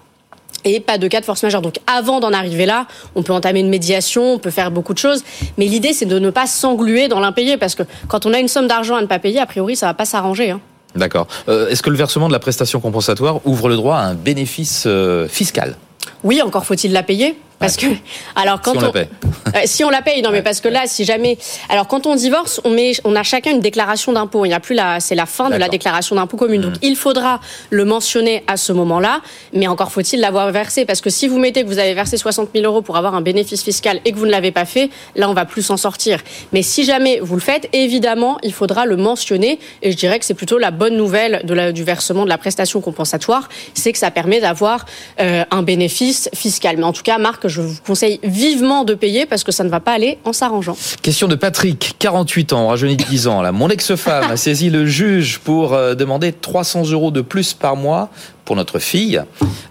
et 0.65 0.79
pas 0.79 0.97
de 0.97 1.07
cas 1.07 1.19
de 1.19 1.25
force 1.25 1.43
majeure. 1.43 1.61
Donc 1.61 1.79
avant 1.87 2.19
d'en 2.19 2.33
arriver 2.33 2.65
là, 2.65 2.87
on 3.15 3.23
peut 3.23 3.33
entamer 3.33 3.59
une 3.59 3.69
médiation, 3.69 4.33
on 4.33 4.39
peut 4.39 4.51
faire 4.51 4.71
beaucoup 4.71 4.93
de 4.93 4.99
choses, 4.99 5.23
mais 5.57 5.65
l'idée 5.65 5.93
c'est 5.93 6.05
de 6.05 6.19
ne 6.19 6.29
pas 6.29 6.47
s'engluer 6.47 7.07
dans 7.07 7.19
l'impayé 7.19 7.57
parce 7.57 7.75
que 7.75 7.83
quand 8.07 8.25
on 8.25 8.33
a 8.33 8.39
une 8.39 8.47
somme 8.47 8.67
d'argent 8.67 8.95
à 8.95 9.01
ne 9.01 9.07
pas 9.07 9.19
payer, 9.19 9.39
a 9.39 9.45
priori 9.45 9.75
ça 9.75 9.87
va 9.87 9.93
pas 9.93 10.05
s'arranger. 10.05 10.51
Hein. 10.51 10.61
D'accord. 10.95 11.27
Euh, 11.47 11.69
Est-ce 11.69 11.81
que 11.81 11.89
le 11.89 11.97
versement 11.97 12.27
de 12.27 12.33
la 12.33 12.39
prestation 12.39 12.79
compensatoire 12.79 13.39
ouvre 13.45 13.69
le 13.69 13.75
droit 13.75 13.95
à 13.97 14.03
un 14.05 14.13
bénéfice 14.13 14.83
euh, 14.87 15.27
fiscal? 15.27 15.75
Oui, 16.23 16.41
encore 16.41 16.65
faut-il 16.65 16.91
la 16.91 17.03
payer 17.03 17.37
parce 17.61 17.77
que 17.77 17.87
alors 18.35 18.61
quand 18.61 18.73
Si 18.73 18.77
on 18.77 18.91
la. 18.91 18.99
Euh, 18.99 19.61
si 19.65 19.83
on 19.83 19.89
la 19.89 20.01
paye, 20.01 20.21
non 20.21 20.31
mais 20.31 20.41
parce 20.41 20.61
que 20.61 20.67
là, 20.67 20.83
si 20.85 21.05
jamais, 21.05 21.37
alors 21.69 21.87
quand 21.87 22.05
on 22.05 22.15
divorce, 22.15 22.61
on 22.63 22.71
met, 22.71 22.93
on 23.03 23.15
a 23.15 23.23
chacun 23.23 23.51
une 23.51 23.59
déclaration 23.59 24.11
d'impôt. 24.11 24.45
Il 24.45 24.49
n'y 24.49 24.53
a 24.53 24.59
plus 24.59 24.75
la, 24.75 24.99
c'est 24.99 25.15
la 25.15 25.25
fin 25.25 25.49
de 25.49 25.55
la. 25.55 25.67
Mmh. 25.67 25.71
déclaration 25.71 26.15
d'impôt 26.15 26.37
commune. 26.37 26.61
Donc 26.61 26.73
il 26.81 26.95
faudra 26.95 27.39
le 27.69 27.85
mentionner 27.85 28.43
à 28.47 28.57
ce 28.57 28.73
moment-là, 28.73 29.21
mais 29.53 29.67
encore 29.67 29.91
faut-il 29.91 30.19
l'avoir 30.19 30.51
versé 30.51 30.85
parce 30.85 31.01
que 31.01 31.09
si 31.09 31.27
vous 31.27 31.39
mettez 31.39 31.63
que 31.63 31.67
vous 31.67 31.79
avez 31.79 31.93
versé 31.93 32.17
60 32.17 32.49
000 32.53 32.65
euros 32.65 32.81
pour 32.81 32.97
avoir 32.97 33.15
un 33.15 33.21
bénéfice 33.21 33.63
fiscal 33.63 34.01
et 34.05 34.11
que 34.11 34.17
vous 34.17 34.25
ne 34.25 34.31
l'avez 34.31 34.51
pas 34.51 34.65
fait, 34.65 34.89
là 35.15 35.29
on 35.29 35.33
va 35.33 35.45
plus 35.45 35.61
s'en 35.61 35.77
sortir. 35.77 36.19
Mais 36.51 36.61
si 36.61 36.83
jamais 36.83 37.19
vous 37.21 37.35
le 37.35 37.41
faites, 37.41 37.69
évidemment, 37.73 38.37
il 38.43 38.53
faudra 38.53 38.85
le 38.85 38.97
mentionner. 38.97 39.59
Et 39.81 39.91
je 39.91 39.97
dirais 39.97 40.19
que 40.19 40.25
c'est 40.25 40.33
plutôt 40.33 40.57
la 40.57 40.71
bonne 40.71 40.97
nouvelle 40.97 41.41
de 41.43 41.53
la, 41.53 41.71
du 41.71 41.83
versement 41.83 42.23
de 42.25 42.29
la 42.29 42.37
prestation 42.37 42.81
compensatoire, 42.81 43.49
c'est 43.73 43.91
que 43.91 43.97
ça 43.97 44.11
permet 44.11 44.39
d'avoir 44.39 44.85
euh, 45.19 45.43
un 45.51 45.63
bénéfice 45.63 46.29
fiscal. 46.33 46.77
Mais 46.77 46.83
en 46.83 46.93
tout 46.93 47.03
cas, 47.03 47.17
Marc, 47.17 47.47
je 47.51 47.61
vous 47.61 47.75
conseille 47.85 48.19
vivement 48.23 48.83
de 48.83 48.95
payer 48.95 49.25
parce 49.25 49.43
que 49.43 49.51
ça 49.51 49.63
ne 49.63 49.69
va 49.69 49.79
pas 49.79 49.93
aller 49.93 50.17
en 50.25 50.33
s'arrangeant. 50.33 50.75
Question 51.01 51.27
de 51.27 51.35
Patrick, 51.35 51.95
48 51.99 52.53
ans, 52.53 52.67
rajeuni 52.67 52.97
de 52.97 53.03
10 53.03 53.27
ans. 53.27 53.53
Mon 53.53 53.69
ex-femme 53.69 54.31
a 54.31 54.37
saisi 54.37 54.69
le 54.69 54.85
juge 54.85 55.39
pour 55.39 55.73
euh, 55.73 55.93
demander 55.93 56.31
300 56.31 56.89
euros 56.91 57.11
de 57.11 57.21
plus 57.21 57.53
par 57.53 57.75
mois 57.75 58.09
pour 58.51 58.57
notre 58.57 58.79
fille, 58.79 59.21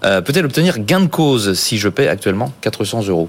euh, 0.05 0.23
peut-elle 0.23 0.47
obtenir 0.47 0.79
gain 0.79 1.01
de 1.01 1.07
cause 1.07 1.53
si 1.53 1.77
je 1.77 1.91
paie 1.91 2.09
actuellement 2.09 2.51
400 2.63 3.09
euros? 3.09 3.29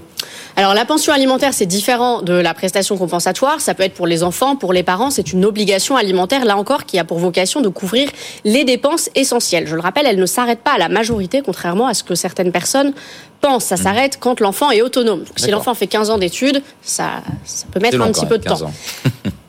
Alors 0.56 0.72
la 0.72 0.86
pension 0.86 1.12
alimentaire, 1.12 1.52
c'est 1.52 1.66
différent 1.66 2.22
de 2.22 2.32
la 2.32 2.54
prestation 2.54 2.96
compensatoire. 2.96 3.60
Ça 3.60 3.74
peut 3.74 3.82
être 3.82 3.92
pour 3.92 4.06
les 4.06 4.22
enfants, 4.22 4.56
pour 4.56 4.72
les 4.72 4.82
parents. 4.82 5.10
C'est 5.10 5.34
une 5.34 5.44
obligation 5.44 5.94
alimentaire, 5.94 6.46
là 6.46 6.56
encore, 6.56 6.86
qui 6.86 6.98
a 6.98 7.04
pour 7.04 7.18
vocation 7.18 7.60
de 7.60 7.68
couvrir 7.68 8.08
les 8.44 8.64
dépenses 8.64 9.10
essentielles. 9.14 9.66
Je 9.66 9.74
le 9.74 9.82
rappelle, 9.82 10.06
elle 10.06 10.18
ne 10.18 10.24
s'arrête 10.24 10.60
pas 10.60 10.72
à 10.72 10.78
la 10.78 10.88
majorité, 10.88 11.42
contrairement 11.44 11.86
à 11.86 11.92
ce 11.92 12.02
que 12.02 12.14
certaines 12.14 12.50
personnes 12.50 12.94
pensent. 13.42 13.66
Ça 13.66 13.74
mmh. 13.74 13.78
s'arrête 13.78 14.16
quand 14.20 14.40
l'enfant 14.40 14.70
est 14.70 14.80
autonome. 14.80 15.18
Donc, 15.18 15.34
si 15.36 15.50
l'enfant 15.50 15.74
fait 15.74 15.86
15 15.86 16.08
ans 16.08 16.16
d'études, 16.16 16.62
ça, 16.80 17.20
ça 17.44 17.66
peut 17.70 17.80
mettre 17.80 18.00
un 18.00 18.10
petit 18.10 18.24
peu 18.24 18.38
de 18.38 18.44
temps. 18.44 18.58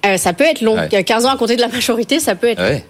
Euh, 0.05 0.17
ça 0.17 0.33
peut 0.33 0.43
être 0.43 0.59
long. 0.59 0.75
15 0.89 1.25
ans 1.25 1.29
à 1.29 1.37
compter 1.37 1.55
de 1.55 1.61
la 1.61 1.69
majorité, 1.69 2.19
ça 2.19 2.35
peut 2.35 2.49
être 2.49 2.83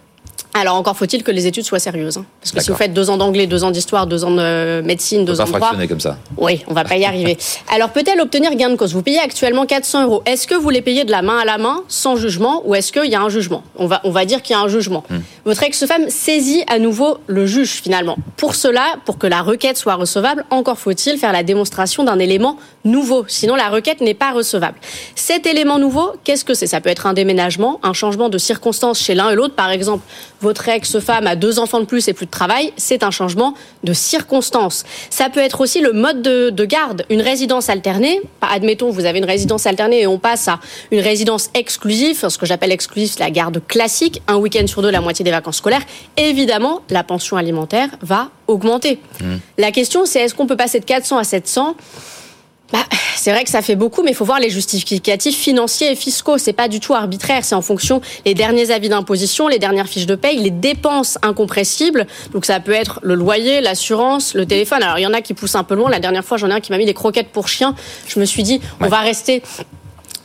alors 0.54 0.76
encore 0.76 0.96
faut-il 0.96 1.24
que 1.24 1.32
les 1.32 1.48
études 1.48 1.66
soient 1.66 1.80
sérieuses, 1.80 2.18
hein. 2.18 2.26
parce 2.42 2.52
que 2.52 2.62
si 2.62 2.70
vous 2.70 2.78
faites 2.78 2.94
deux 2.94 3.10
ans 3.10 3.18
d'anglais, 3.18 3.48
deux 3.48 3.64
ans 3.64 3.72
d'histoire, 3.72 4.08
deux 4.08 4.24
ans 4.24 4.32
de 4.32 4.40
euh, 4.40 4.82
médecine, 4.84 5.26
deux 5.26 5.42
ans 5.42 5.46
de 5.46 5.52
droit, 5.52 5.72
comme 5.88 6.00
ça. 6.00 6.18
Oui, 6.38 6.64
on 6.68 6.74
va 6.74 6.84
pas 6.84 6.98
y 6.98 7.06
arriver. 7.06 7.38
Alors 7.74 7.90
peut-elle 7.90 8.22
obtenir 8.22 8.56
gain 8.56 8.70
de 8.70 8.76
cause? 8.76 8.94
Vous 8.94 9.02
payez 9.02 9.20
actuellement 9.20 9.66
400 9.66 10.04
euros. 10.04 10.22
Est-ce 10.26 10.48
que 10.48 10.56
vous 10.56 10.70
les 10.70 10.82
payez 10.82 11.06
de 11.06 11.12
la 11.12 11.22
main 11.22 11.40
à 11.40 11.46
la 11.46 11.58
main, 11.58 11.84
sans 11.88 12.16
jugement, 12.16 12.62
ou 12.66 12.76
est-ce 12.76 12.92
qu'il 12.92 13.10
y 13.10 13.16
a 13.16 13.22
un 13.22 13.30
jugement? 13.30 13.64
On 13.78 13.88
va 13.88 14.02
on 14.04 14.12
va 14.12 14.26
dire 14.26 14.42
qu'il 14.42 14.56
y 14.56 14.60
a 14.60 14.62
un 14.62 14.68
jugement. 14.68 15.04
Hmm. 15.10 15.20
Votre 15.46 15.64
ex-femme 15.64 16.10
saisit 16.10 16.64
à 16.68 16.78
nouveau 16.78 17.18
le 17.28 17.46
juge 17.46 17.82
finalement. 17.82 18.18
Pour 18.38 18.56
cela, 18.56 18.96
pour 19.06 19.18
que 19.18 19.28
la 19.28 19.42
requête 19.42 19.78
soit 19.78 19.96
recevable, 19.96 20.46
encore 20.50 20.78
faut-il 20.78 21.18
faire 21.18 21.34
la 21.34 21.44
démonstration 21.44 22.04
d'un 22.04 22.20
élément 22.20 22.58
nouveau. 22.86 23.26
Sinon 23.28 23.56
la 23.56 23.70
requête 23.70 24.02
n'est 24.02 24.14
pas 24.14 24.32
recevable. 24.32 24.78
Cet 25.16 25.48
élément 25.48 25.80
nouveau, 25.80 26.12
qu'est-ce 26.24 26.46
que 26.46 26.54
c'est? 26.54 26.68
Ça 26.68 26.82
peut 26.82 26.90
être 26.90 27.08
un 27.08 27.14
déménagement, 27.14 27.80
un 27.84 27.94
changement 27.94 28.30
de 28.30 28.38
circonstance 28.38 29.00
chez 29.00 29.16
l'un 29.16 29.32
et 29.32 29.36
l'autre, 29.36 29.56
par 29.56 29.72
exemple 29.72 30.04
votre 30.44 30.68
ex-femme 30.68 31.26
a 31.26 31.36
deux 31.36 31.58
enfants 31.58 31.80
de 31.80 31.86
plus 31.86 32.08
et 32.10 32.14
plus 32.14 32.26
de 32.26 32.32
travail, 32.32 32.74
c'est 32.76 33.02
un 33.02 33.12
changement 33.12 33.56
de 33.84 33.94
circonstance. 33.94 34.84
Ça 35.10 35.30
peut 35.30 35.40
être 35.40 35.62
aussi 35.62 35.80
le 35.80 35.94
mode 35.94 36.22
de, 36.22 36.66
garde, 36.66 37.06
une 37.10 37.22
résidence 37.22 37.70
alternée. 37.70 38.22
Admettons, 38.42 38.92
vous 38.92 39.06
avez 39.06 39.20
une 39.20 39.26
résidence 39.26 39.66
alternée 39.66 40.02
et 40.02 40.08
on 40.08 40.20
passe 40.20 40.50
à 40.50 40.60
une 40.92 41.00
résidence 41.00 41.50
exclusive. 41.54 42.28
Ce 42.28 42.38
que 42.38 42.46
j'appelle 42.46 42.74
exclusive, 42.74 43.12
c'est 43.14 43.22
la 43.22 43.32
garde 43.32 43.62
classique, 43.68 44.22
un 44.28 44.36
week-end 44.36 44.68
sur 44.68 44.82
deux, 44.82 44.92
la 44.92 45.02
moitié 45.02 45.24
des 45.24 45.32
vacances 45.32 45.58
scolaires. 45.58 45.84
Évidemment, 46.18 46.82
la 46.90 47.04
pension 47.04 47.38
alimentaire 47.38 47.88
va 48.02 48.30
augmenter. 48.48 49.00
Mmh. 49.22 49.36
La 49.58 49.72
question, 49.72 50.06
c'est 50.06 50.20
est-ce 50.20 50.36
qu'on 50.36 50.46
peut 50.46 50.58
passer 50.58 50.82
de 50.82 50.86
400 50.86 51.18
à 51.18 51.24
700 51.24 51.76
bah, 52.74 52.80
c'est 53.16 53.32
vrai 53.32 53.44
que 53.44 53.52
ça 53.52 53.62
fait 53.62 53.76
beaucoup, 53.76 54.02
mais 54.02 54.12
il 54.12 54.16
faut 54.16 54.26
voir 54.26 54.40
les 54.40 54.50
justificatifs 54.50 55.38
financiers 55.38 55.92
et 55.92 55.96
fiscaux. 55.96 56.40
C'est 56.40 56.54
pas 56.54 56.68
du 56.68 56.80
tout 56.80 56.96
arbitraire. 56.96 57.46
C'est 57.46 57.54
en 57.54 57.62
fonction 57.62 58.02
des 58.26 58.34
derniers 58.34 58.72
avis 58.72 58.90
d'imposition, 58.90 59.48
les 59.48 59.60
dernières 59.60 59.88
fiches 59.88 60.08
de 60.08 60.16
paye, 60.16 60.40
les 60.40 60.50
dépenses 60.50 61.20
incompressibles. 61.22 62.08
Donc 62.34 62.46
ça 62.46 62.60
peut 62.60 62.72
être 62.74 63.00
le 63.04 63.14
loyer, 63.14 63.62
l'assurance, 63.62 64.34
le 64.34 64.48
téléphone. 64.48 64.82
Alors 64.82 64.98
il 64.98 65.04
y 65.04 65.08
en 65.08 65.14
a 65.14 65.22
qui 65.22 65.36
poussent 65.36 65.56
un 65.56 65.64
peu 65.64 65.76
loin. 65.76 65.92
La 65.92 66.00
dernière 66.00 66.26
fois, 66.26 66.38
j'en 66.38 66.50
ai 66.50 66.54
un 66.54 66.60
qui 66.60 66.72
m'a 66.72 66.80
mis 66.80 66.88
des 66.88 66.96
croquettes 66.96 67.30
pour 67.30 67.48
chiens. 67.48 67.76
Je 68.08 68.20
me 68.20 68.26
suis 68.26 68.42
dit, 68.42 68.60
on 68.82 68.88
va 68.88 69.02
rester 69.02 69.44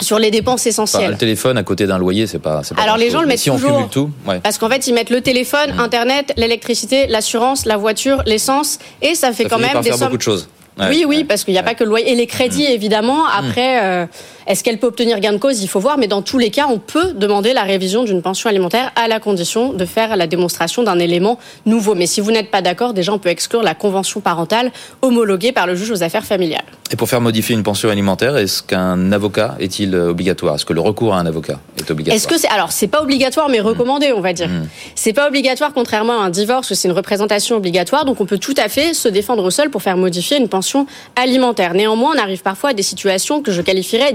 sur 0.01 0.19
les 0.19 0.31
dépenses 0.31 0.67
essentielles. 0.67 1.11
le 1.11 1.17
téléphone 1.19 1.59
à 1.59 1.65
côté 1.65 1.87
d'un 1.87 1.99
loyer, 1.99 2.27
c'est 2.27 2.39
pas, 2.39 2.63
pas. 2.63 2.83
Alors 2.83 2.97
les 2.97 3.11
gens 3.11 3.21
le 3.21 3.27
mettent 3.27 3.41
si 3.41 3.51
toujours. 3.51 3.77
On 3.77 3.89
tout, 3.89 4.11
Parce 4.43 4.57
qu'en 4.57 4.71
fait, 4.71 4.87
ils 4.87 4.95
mettent 4.95 5.11
le 5.11 5.21
téléphone, 5.21 5.75
mmh. 5.75 5.81
Internet, 5.81 6.33
l'électricité, 6.37 7.09
l'assurance, 7.09 7.67
la 7.67 7.77
voiture, 7.77 8.23
l'essence, 8.25 8.79
et 9.03 9.15
ça 9.15 9.33
fait 9.33 9.45
quand 9.45 9.59
même 9.59 9.83
des 9.83 9.91
sommes. 9.91 10.01
beaucoup 10.01 10.17
de 10.17 10.23
choses 10.23 10.49
oui, 10.79 11.05
oui, 11.07 11.25
parce 11.25 11.45
qu'il 11.45 11.53
n'y 11.53 11.59
a 11.59 11.63
pas 11.63 11.75
que 11.75 11.85
le 11.85 11.91
loyer 11.91 12.13
et 12.13 12.15
les 12.15 12.27
crédits, 12.27 12.69
mm. 12.69 12.73
évidemment. 12.73 13.27
Après, 13.27 13.85
euh, 13.85 14.07
est-ce 14.49 14.65
qu'elle 14.65 14.79
peut 14.79 14.87
obtenir 14.87 15.21
gain 15.21 15.35
de 15.35 15.39
cause? 15.39 15.63
Il 15.63 15.69
faut 15.69 15.79
voir, 15.79 15.99
mais 15.99 16.07
dans 16.07 16.23
tous 16.23 16.39
les 16.39 16.49
cas, 16.49 16.67
on 16.71 16.79
peut 16.79 17.13
demander 17.13 17.53
la 17.53 17.65
révision 17.65 18.05
d'une 18.05 18.23
pension 18.23 18.49
alimentaire 18.49 18.91
à 18.97 19.07
la 19.07 19.21
condition 19.21 19.75
de 19.75 19.85
faire 19.85 20.17
la 20.17 20.27
démonstration 20.27 20.83
d'un 20.83 20.99
élément 20.99 21.39
nouveau. 21.67 21.95
Mais 21.95 22.07
si 22.07 22.23
vous 22.23 22.31
n'êtes 22.31 22.51
pas 22.51 22.63
d'accord, 22.63 22.95
déjà, 22.95 23.13
on 23.13 23.19
peut 23.19 23.29
exclure 23.29 23.63
la 23.63 23.75
convention 23.75 24.21
parentale 24.21 24.73
homologuée 25.03 25.53
par 25.53 25.67
le 25.67 25.75
juge 25.75 25.91
aux 25.91 26.03
affaires 26.03 26.25
familiales. 26.25 26.65
Et 26.91 26.97
pour 26.97 27.11
faire 27.11 27.21
modifier 27.21 27.55
une 27.55 27.63
pension 27.63 27.91
alimentaire, 27.91 28.39
est-ce 28.39 28.63
qu'un 28.63 29.13
avocat 29.13 29.57
est-il 29.61 29.95
obligatoire? 29.95 30.55
Est-ce 30.55 30.65
que 30.65 30.73
le 30.73 30.81
recours 30.81 31.15
à 31.15 31.19
un 31.19 31.27
avocat 31.27 31.61
est 31.77 31.91
obligatoire? 31.91 32.17
Est-ce 32.17 32.27
que 32.27 32.39
c'est 32.39 32.49
alors 32.49 32.73
c'est 32.73 32.87
pas 32.87 33.03
obligatoire, 33.03 33.51
mais 33.51 33.61
recommandé, 33.61 34.15
on 34.17 34.23
va 34.23 34.33
dire. 34.33 34.49
Mm. 34.49 34.69
C'est 34.95 35.13
pas 35.13 35.29
obligatoire, 35.29 35.75
contrairement 35.75 36.23
à 36.23 36.25
un 36.25 36.31
divorce 36.31 36.71
où 36.71 36.75
c'est 36.75 36.89
une 36.89 36.95
représentation 36.95 37.57
obligatoire. 37.57 38.07
Donc 38.07 38.23
on 38.23 38.25
peut 38.25 38.39
tout 38.39 38.55
à 38.57 38.71
fait 38.71 38.95
se 38.95 39.09
défendre 39.09 39.51
seul 39.51 39.69
pour 39.69 39.83
faire 39.83 39.99
modifier 39.99 40.39
une 40.39 40.49
pension 40.49 40.87
alimentaire. 41.17 41.75
Néanmoins, 41.75 42.15
on 42.17 42.19
arrive 42.19 42.41
parfois 42.41 42.71
à 42.71 42.73
des 42.73 42.83
situations 42.83 43.43
que 43.43 43.53
je 43.53 43.61
qualifierais 43.61 44.15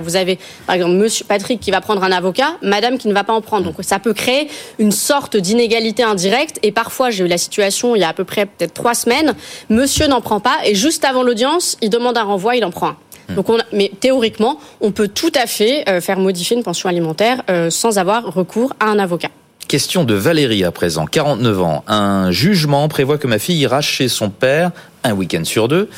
Vous 0.00 0.16
avez, 0.16 0.38
par 0.66 0.74
exemple, 0.76 0.94
Monsieur 0.94 1.24
Patrick 1.24 1.60
qui 1.60 1.70
va 1.70 1.80
prendre 1.80 2.02
un 2.02 2.12
avocat, 2.12 2.56
Madame 2.62 2.98
qui 2.98 3.08
ne 3.08 3.14
va 3.14 3.24
pas 3.24 3.32
en 3.32 3.40
prendre. 3.40 3.64
Donc, 3.64 3.76
ça 3.82 3.98
peut 3.98 4.14
créer 4.14 4.48
une 4.78 4.92
sorte 4.92 5.36
d'inégalité 5.36 6.02
indirecte. 6.02 6.58
Et 6.62 6.72
parfois, 6.72 7.10
j'ai 7.10 7.24
eu 7.24 7.28
la 7.28 7.38
situation 7.38 7.94
il 7.94 8.00
y 8.00 8.04
a 8.04 8.08
à 8.08 8.12
peu 8.12 8.24
près 8.24 8.46
peut-être 8.46 8.74
trois 8.74 8.94
semaines. 8.94 9.34
Monsieur 9.68 10.06
n'en 10.06 10.20
prend 10.20 10.40
pas 10.40 10.56
et 10.64 10.74
juste 10.74 11.04
avant 11.04 11.22
l'audience, 11.22 11.76
il 11.82 11.90
demande 11.90 12.16
un 12.16 12.24
renvoi, 12.24 12.56
il 12.56 12.64
en 12.64 12.70
prend 12.70 12.88
un. 12.88 12.96
Hmm. 13.28 13.34
Donc 13.34 13.50
on 13.50 13.58
mais 13.72 13.90
théoriquement, 14.00 14.58
on 14.80 14.92
peut 14.92 15.08
tout 15.08 15.32
à 15.34 15.46
fait 15.46 15.88
euh, 15.88 16.00
faire 16.00 16.18
modifier 16.18 16.56
une 16.56 16.62
pension 16.62 16.88
alimentaire 16.88 17.42
euh, 17.50 17.70
sans 17.70 17.98
avoir 17.98 18.32
recours 18.32 18.72
à 18.80 18.86
un 18.86 18.98
avocat. 18.98 19.28
Question 19.68 20.04
de 20.04 20.14
Valérie 20.14 20.64
à 20.64 20.72
présent, 20.72 21.04
49 21.04 21.60
ans. 21.60 21.84
Un 21.86 22.30
jugement 22.30 22.88
prévoit 22.88 23.18
que 23.18 23.26
ma 23.26 23.38
fille 23.38 23.58
ira 23.58 23.82
chez 23.82 24.08
son 24.08 24.30
père 24.30 24.70
un 25.04 25.12
week-end 25.12 25.44
sur 25.44 25.68
deux. 25.68 25.88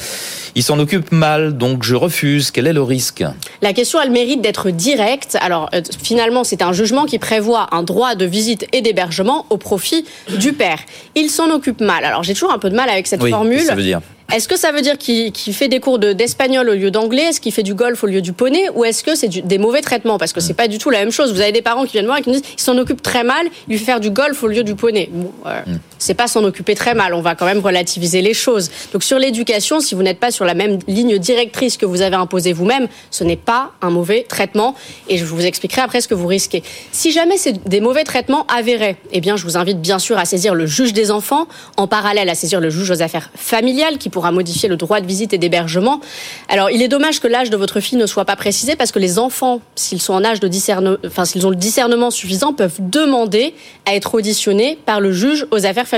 Il 0.55 0.63
s'en 0.63 0.79
occupe 0.79 1.13
mal, 1.13 1.57
donc 1.57 1.85
je 1.85 1.95
refuse. 1.95 2.51
Quel 2.51 2.67
est 2.67 2.73
le 2.73 2.83
risque? 2.83 3.25
La 3.63 3.73
question, 3.73 4.01
elle 4.01 4.11
mérite 4.11 4.41
d'être 4.41 4.71
directe. 4.71 5.37
Alors, 5.41 5.69
euh, 5.75 5.81
finalement, 6.03 6.45
c'est 6.45 6.63
un 6.63 6.73
jugement 6.73 7.05
qui 7.07 7.19
prévoit 7.19 7.69
un 7.73 7.83
droit 7.83 8.15
de 8.15 8.25
visite 8.25 8.67
et 8.73 8.83
d'hébergement 8.83 9.47
au 9.51 9.57
profit 9.57 10.05
du 10.39 10.53
père. 10.53 10.79
Il 11.15 11.31
s'en 11.31 11.51
occupe 11.51 11.81
mal. 11.81 12.05
Alors, 12.05 12.23
j'ai 12.23 12.35
toujours 12.35 12.53
un 12.53 12.59
peu 12.59 12.71
de 12.71 12.77
mal 12.77 12.89
avec 12.89 13.07
cette 13.07 13.23
oui, 13.23 13.31
formule. 13.31 13.61
Ça 13.61 13.75
veut 13.75 13.83
dire 13.83 14.01
est-ce 14.33 14.47
que 14.47 14.57
ça 14.57 14.71
veut 14.71 14.81
dire 14.81 14.97
qu'il 14.97 15.55
fait 15.55 15.69
des 15.69 15.81
cours 15.81 15.99
d'espagnol 15.99 16.69
au 16.69 16.75
lieu 16.75 16.91
d'anglais? 16.91 17.23
Est-ce 17.23 17.41
qu'il 17.41 17.53
fait 17.53 17.63
du 17.63 17.75
golf 17.75 18.05
au 18.05 18.07
lieu 18.07 18.23
du 18.23 18.33
poney? 18.33 18.69
Ou 18.75 18.85
est-ce 18.85 19.03
que 19.03 19.17
c'est 19.17 19.29
des 19.29 19.59
mauvais 19.59 19.81
traitements? 19.81 20.19
Parce 20.19 20.33
que 20.33 20.41
c'est 20.41 20.55
pas 20.55 20.69
du 20.69 20.79
tout 20.79 20.91
la 20.91 21.01
même 21.01 21.11
chose. 21.11 21.33
Vous 21.33 21.41
avez 21.41 21.53
des 21.53 21.63
parents 21.63 21.85
qui 21.85 21.93
viennent 21.93 22.07
voir 22.07 22.19
et 22.19 22.23
qui 22.23 22.31
me 22.31 22.35
disent 22.35 22.45
il 22.57 22.61
s'en 22.61 22.79
occupe 22.79 23.03
très 23.03 23.25
mal, 23.25 23.47
il 23.69 23.79
fait 23.79 23.85
faire 23.85 24.01
du 24.01 24.11
golf 24.11 24.41
au 24.43 24.47
lieu 24.47 24.63
du 24.63 24.77
poney. 24.77 25.09
Bon, 25.13 25.33
euh, 25.47 25.61
mm. 25.67 25.79
C'est 26.01 26.15
pas 26.15 26.27
s'en 26.27 26.43
occuper 26.43 26.75
très 26.75 26.95
mal. 26.95 27.15
On 27.15 27.21
va 27.21 27.37
quand 27.37 27.45
même 27.45 27.61
relativiser 27.61 28.23
les 28.23 28.35
choses. 28.35 28.71
Donc 28.93 29.05
sur 29.05 29.19
l'éducation, 29.19 29.79
si 29.79 29.95
vous 29.95 30.03
n'êtes 30.03 30.19
pas 30.19 30.33
sur 30.33 30.45
la 30.45 30.55
même 30.55 30.79
ligne 30.89 31.19
directrice 31.19 31.77
que 31.77 31.87
vous 31.87 32.01
avez 32.01 32.17
imposée 32.17 32.53
vous-même, 32.53 32.89
ce 33.11 33.23
n'est 33.23 33.37
pas 33.37 33.71
un 33.83 33.91
mauvais 33.91 34.25
traitement. 34.29 34.75
Et 35.09 35.19
je 35.19 35.25
vous 35.25 35.45
expliquerai 35.45 35.83
après 35.83 36.01
ce 36.01 36.09
que 36.09 36.15
vous 36.15 36.27
risquez. 36.27 36.65
Si 36.91 37.13
jamais 37.13 37.37
c'est 37.37 37.69
des 37.69 37.81
mauvais 37.81 38.05
traitements 38.05 38.47
avérés, 38.47 38.97
eh 39.13 39.21
bien 39.21 39.37
je 39.37 39.45
vous 39.45 39.57
invite 39.57 39.81
bien 39.81 39.99
sûr 39.99 40.19
à 40.19 40.25
saisir 40.25 40.55
le 40.55 40.67
juge 40.67 40.93
des 40.93 41.11
enfants, 41.11 41.47
en 41.77 41.87
parallèle 41.87 42.29
à 42.29 42.35
saisir 42.35 42.61
le 42.61 42.71
juge 42.71 42.91
aux 42.91 43.03
affaires 43.03 43.31
familiales 43.35 43.99
qui 43.99 44.09
pourra 44.09 44.33
modifier 44.33 44.69
le 44.69 44.77
droit 44.77 45.01
de 45.01 45.07
visite 45.07 45.35
et 45.35 45.39
d'hébergement. 45.39 46.01
Alors, 46.49 46.71
il 46.71 46.81
est 46.83 46.89
dommage 46.89 47.21
que 47.21 47.29
l'âge 47.29 47.51
de 47.51 47.57
votre 47.57 47.81
fille 47.81 47.99
ne 47.99 48.07
soit 48.07 48.25
pas 48.25 48.37
précisé 48.37 48.75
parce 48.75 48.91
que 48.91 48.99
les 48.99 49.19
enfants, 49.19 49.61
s'ils 49.75 50.01
sont 50.01 50.15
en 50.15 50.25
âge 50.25 50.41
de 50.41 50.49
discernement, 50.49 50.97
enfin, 51.07 51.27
s'ils 51.27 51.47
ont 51.47 51.51
le 51.51 51.57
discernement 51.57 52.11
suffisant, 52.11 52.55
peuvent 52.55 52.79
demander 52.79 53.55
à 53.85 53.95
être 53.95 54.15
auditionnés 54.15 54.79
par 54.87 55.01
le 55.01 55.13
juge 55.13 55.47
aux 55.51 55.67
affaires 55.67 55.87
familiales. 55.87 55.90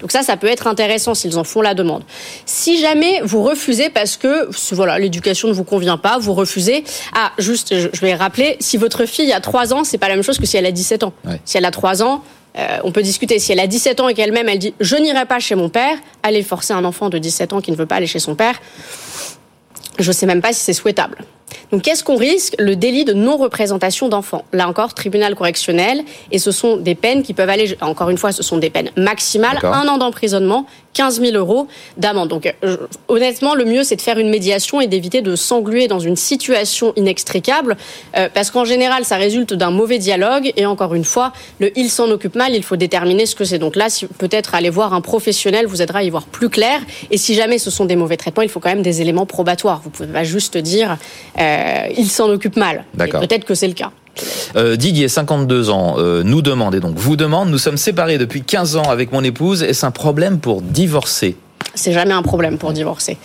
Donc 0.00 0.12
ça, 0.12 0.22
ça 0.22 0.36
peut 0.36 0.46
être 0.46 0.66
intéressant 0.66 1.14
s'ils 1.14 1.38
en 1.38 1.44
font 1.44 1.60
la 1.60 1.74
demande. 1.74 2.02
Si 2.46 2.78
jamais 2.80 3.20
vous 3.22 3.42
refusez 3.42 3.90
parce 3.90 4.16
que, 4.16 4.48
voilà, 4.74 4.98
l'éducation 4.98 5.48
ne 5.48 5.52
vous 5.52 5.64
convient 5.64 5.98
pas, 5.98 6.18
vous 6.18 6.34
refusez. 6.34 6.84
Ah, 7.14 7.32
juste, 7.38 7.74
je 7.74 8.00
vais 8.00 8.14
rappeler, 8.14 8.56
si 8.60 8.76
votre 8.76 9.04
fille 9.06 9.32
a 9.32 9.40
3 9.40 9.74
ans, 9.74 9.84
c'est 9.84 9.98
pas 9.98 10.08
la 10.08 10.14
même 10.14 10.24
chose 10.24 10.38
que 10.38 10.46
si 10.46 10.56
elle 10.56 10.66
a 10.66 10.72
17 10.72 11.04
ans. 11.04 11.12
Si 11.44 11.58
elle 11.58 11.64
a 11.64 11.70
3 11.70 12.02
ans, 12.02 12.22
euh, 12.58 12.78
on 12.84 12.92
peut 12.92 13.02
discuter. 13.02 13.38
Si 13.38 13.52
elle 13.52 13.60
a 13.60 13.66
17 13.66 14.00
ans 14.00 14.08
et 14.08 14.14
qu'elle-même, 14.14 14.48
elle 14.48 14.58
dit 14.58 14.74
je 14.80 14.96
n'irai 14.96 15.26
pas 15.26 15.38
chez 15.38 15.54
mon 15.54 15.68
père, 15.68 15.96
aller 16.22 16.42
forcer 16.42 16.72
un 16.72 16.84
enfant 16.84 17.08
de 17.08 17.18
17 17.18 17.52
ans 17.52 17.60
qui 17.60 17.70
ne 17.70 17.76
veut 17.76 17.86
pas 17.86 17.96
aller 17.96 18.06
chez 18.06 18.18
son 18.18 18.34
père, 18.34 18.60
je 19.98 20.08
ne 20.08 20.12
sais 20.12 20.26
même 20.26 20.40
pas 20.40 20.52
si 20.52 20.60
c'est 20.60 20.72
souhaitable. 20.72 21.18
Donc 21.72 21.82
qu'est-ce 21.82 22.04
qu'on 22.04 22.16
risque? 22.16 22.54
Le 22.58 22.76
délit 22.76 23.04
de 23.04 23.12
non-représentation 23.12 24.08
d'enfants. 24.08 24.44
Là 24.52 24.68
encore, 24.68 24.94
tribunal 24.94 25.34
correctionnel, 25.34 26.02
et 26.30 26.38
ce 26.38 26.50
sont 26.50 26.76
des 26.76 26.94
peines 26.94 27.22
qui 27.22 27.34
peuvent 27.34 27.48
aller, 27.48 27.76
encore 27.80 28.10
une 28.10 28.18
fois, 28.18 28.32
ce 28.32 28.42
sont 28.42 28.58
des 28.58 28.70
peines 28.70 28.90
maximales, 28.96 29.58
un 29.62 29.88
an 29.88 29.98
d'emprisonnement, 29.98 30.66
15 30.92 31.20
000 31.20 31.36
euros 31.36 31.68
d'amende. 31.96 32.28
Donc 32.28 32.52
euh, 32.64 32.76
honnêtement, 33.08 33.54
le 33.54 33.64
mieux, 33.64 33.84
c'est 33.84 33.96
de 33.96 34.02
faire 34.02 34.18
une 34.18 34.30
médiation 34.30 34.80
et 34.80 34.86
d'éviter 34.86 35.22
de 35.22 35.36
s'engluer 35.36 35.88
dans 35.88 35.98
une 35.98 36.16
situation 36.16 36.92
inextricable, 36.96 37.76
euh, 38.16 38.28
parce 38.32 38.50
qu'en 38.50 38.64
général, 38.64 39.04
ça 39.04 39.16
résulte 39.16 39.54
d'un 39.54 39.70
mauvais 39.70 39.98
dialogue, 39.98 40.52
et 40.56 40.66
encore 40.66 40.94
une 40.94 41.04
fois, 41.04 41.32
le 41.58 41.70
il 41.78 41.90
s'en 41.90 42.10
occupe 42.10 42.34
mal, 42.34 42.54
il 42.54 42.62
faut 42.62 42.76
déterminer 42.76 43.26
ce 43.26 43.34
que 43.34 43.44
c'est. 43.44 43.58
Donc 43.58 43.76
là, 43.76 43.88
si, 43.88 44.06
peut-être 44.06 44.54
aller 44.54 44.70
voir 44.70 44.94
un 44.94 45.00
professionnel 45.00 45.66
vous 45.66 45.82
aidera 45.82 46.00
à 46.00 46.02
y 46.02 46.10
voir 46.10 46.24
plus 46.24 46.48
clair, 46.48 46.80
et 47.10 47.16
si 47.16 47.34
jamais 47.34 47.58
ce 47.58 47.70
sont 47.70 47.84
des 47.84 47.96
mauvais 47.96 48.16
traitements, 48.16 48.42
il 48.42 48.48
faut 48.48 48.60
quand 48.60 48.70
même 48.70 48.82
des 48.82 49.00
éléments 49.00 49.26
probatoires. 49.26 49.80
Vous 49.82 49.90
pouvez 49.90 50.12
pas 50.12 50.24
juste 50.24 50.56
dire... 50.56 50.96
Euh, 51.38 51.88
il 51.96 52.08
s'en 52.08 52.28
occupe 52.30 52.56
mal. 52.56 52.84
Peut-être 52.96 53.44
que 53.44 53.54
c'est 53.54 53.68
le 53.68 53.74
cas. 53.74 53.92
Euh, 54.56 54.76
Didier, 54.76 55.08
52 55.08 55.70
ans, 55.70 55.96
euh, 55.98 56.22
nous 56.22 56.42
demande, 56.42 56.74
et 56.74 56.80
donc 56.80 56.96
vous 56.96 57.16
demande, 57.16 57.50
nous 57.50 57.58
sommes 57.58 57.76
séparés 57.76 58.18
depuis 58.18 58.42
15 58.42 58.76
ans 58.76 58.90
avec 58.90 59.12
mon 59.12 59.22
épouse, 59.24 59.62
est-ce 59.62 59.86
un 59.86 59.90
problème 59.90 60.38
pour 60.40 60.62
divorcer? 60.62 61.36
C'est 61.74 61.92
jamais 61.92 62.12
un 62.14 62.22
problème 62.22 62.58
pour 62.58 62.72
divorcer. 62.72 63.16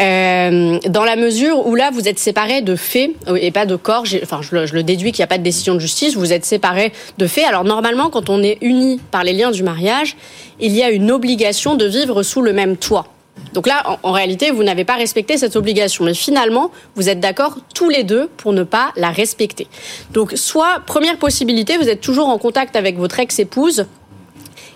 euh, 0.00 0.78
dans 0.88 1.04
la 1.04 1.16
mesure 1.16 1.66
où 1.66 1.74
là, 1.74 1.90
vous 1.92 2.08
êtes 2.08 2.18
séparés 2.18 2.60
de 2.60 2.74
fait 2.74 3.12
et 3.40 3.50
pas 3.50 3.64
de 3.64 3.76
corps. 3.76 4.04
Enfin, 4.22 4.40
je 4.42 4.54
le, 4.54 4.66
je 4.66 4.74
le 4.74 4.82
déduis 4.82 5.12
qu'il 5.12 5.20
n'y 5.20 5.24
a 5.24 5.28
pas 5.28 5.38
de 5.38 5.42
décision 5.42 5.74
de 5.74 5.78
justice. 5.78 6.16
Vous 6.16 6.32
êtes 6.32 6.44
séparés 6.44 6.92
de 7.18 7.26
fait. 7.26 7.44
Alors 7.44 7.64
normalement, 7.64 8.10
quand 8.10 8.28
on 8.28 8.42
est 8.42 8.58
unis 8.60 9.00
par 9.10 9.24
les 9.24 9.32
liens 9.32 9.52
du 9.52 9.62
mariage, 9.62 10.16
il 10.58 10.72
y 10.72 10.82
a 10.82 10.90
une 10.90 11.10
obligation 11.10 11.76
de 11.76 11.86
vivre 11.86 12.22
sous 12.22 12.42
le 12.42 12.52
même 12.52 12.76
toit. 12.76 13.06
Donc 13.52 13.66
là, 13.66 13.98
en, 14.02 14.12
réalité, 14.12 14.50
vous 14.50 14.62
n'avez 14.62 14.84
pas 14.84 14.96
respecté 14.96 15.38
cette 15.38 15.56
obligation. 15.56 16.04
Mais 16.04 16.14
finalement, 16.14 16.70
vous 16.94 17.08
êtes 17.08 17.20
d'accord 17.20 17.56
tous 17.74 17.88
les 17.88 18.04
deux 18.04 18.28
pour 18.36 18.52
ne 18.52 18.62
pas 18.62 18.92
la 18.96 19.10
respecter. 19.10 19.66
Donc, 20.10 20.32
soit, 20.34 20.80
première 20.86 21.18
possibilité, 21.18 21.78
vous 21.78 21.88
êtes 21.88 22.00
toujours 22.00 22.28
en 22.28 22.38
contact 22.38 22.76
avec 22.76 22.98
votre 22.98 23.18
ex-épouse 23.18 23.86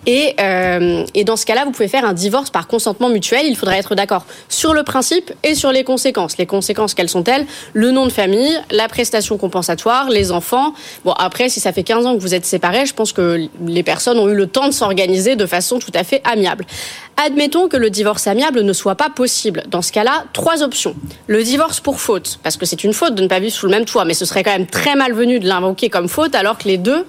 et, 0.06 0.34
euh, 0.40 1.04
et, 1.14 1.24
dans 1.24 1.36
ce 1.36 1.44
cas-là, 1.44 1.64
vous 1.64 1.72
pouvez 1.72 1.88
faire 1.88 2.04
un 2.04 2.14
divorce 2.14 2.50
par 2.50 2.66
consentement 2.66 3.10
mutuel. 3.10 3.46
Il 3.46 3.56
faudra 3.56 3.76
être 3.76 3.94
d'accord 3.94 4.24
sur 4.48 4.72
le 4.72 4.82
principe 4.82 5.32
et 5.42 5.54
sur 5.54 5.72
les 5.72 5.84
conséquences. 5.84 6.38
Les 6.38 6.46
conséquences, 6.46 6.94
quelles 6.94 7.08
sont-elles? 7.08 7.46
Le 7.74 7.90
nom 7.90 8.06
de 8.06 8.12
famille, 8.12 8.58
la 8.70 8.88
prestation 8.88 9.36
compensatoire, 9.36 10.08
les 10.08 10.32
enfants. 10.32 10.72
Bon, 11.04 11.12
après, 11.12 11.48
si 11.48 11.60
ça 11.60 11.72
fait 11.72 11.82
15 11.82 12.06
ans 12.06 12.16
que 12.16 12.20
vous 12.20 12.34
êtes 12.34 12.46
séparés, 12.46 12.86
je 12.86 12.94
pense 12.94 13.12
que 13.12 13.48
les 13.66 13.82
personnes 13.82 14.18
ont 14.18 14.28
eu 14.28 14.34
le 14.34 14.46
temps 14.46 14.66
de 14.66 14.72
s'organiser 14.72 15.36
de 15.36 15.46
façon 15.46 15.78
tout 15.78 15.92
à 15.94 16.02
fait 16.02 16.22
amiable. 16.24 16.64
Admettons 17.22 17.68
que 17.68 17.76
le 17.76 17.90
divorce 17.90 18.26
amiable 18.26 18.62
ne 18.62 18.72
soit 18.72 18.94
pas 18.94 19.10
possible. 19.10 19.64
Dans 19.68 19.82
ce 19.82 19.92
cas-là, 19.92 20.24
trois 20.32 20.62
options. 20.62 20.94
Le 21.26 21.42
divorce 21.42 21.80
pour 21.80 22.00
faute, 22.00 22.38
parce 22.42 22.56
que 22.56 22.64
c'est 22.64 22.84
une 22.84 22.94
faute 22.94 23.14
de 23.14 23.22
ne 23.22 23.28
pas 23.28 23.40
vivre 23.40 23.54
sous 23.54 23.66
le 23.66 23.72
même 23.72 23.84
toit, 23.84 24.06
mais 24.06 24.14
ce 24.14 24.24
serait 24.24 24.42
quand 24.42 24.52
même 24.52 24.66
très 24.66 24.94
malvenu 24.94 25.38
de 25.38 25.46
l'invoquer 25.46 25.90
comme 25.90 26.08
faute 26.08 26.34
alors 26.34 26.56
que 26.56 26.66
les 26.66 26.78
deux 26.78 27.04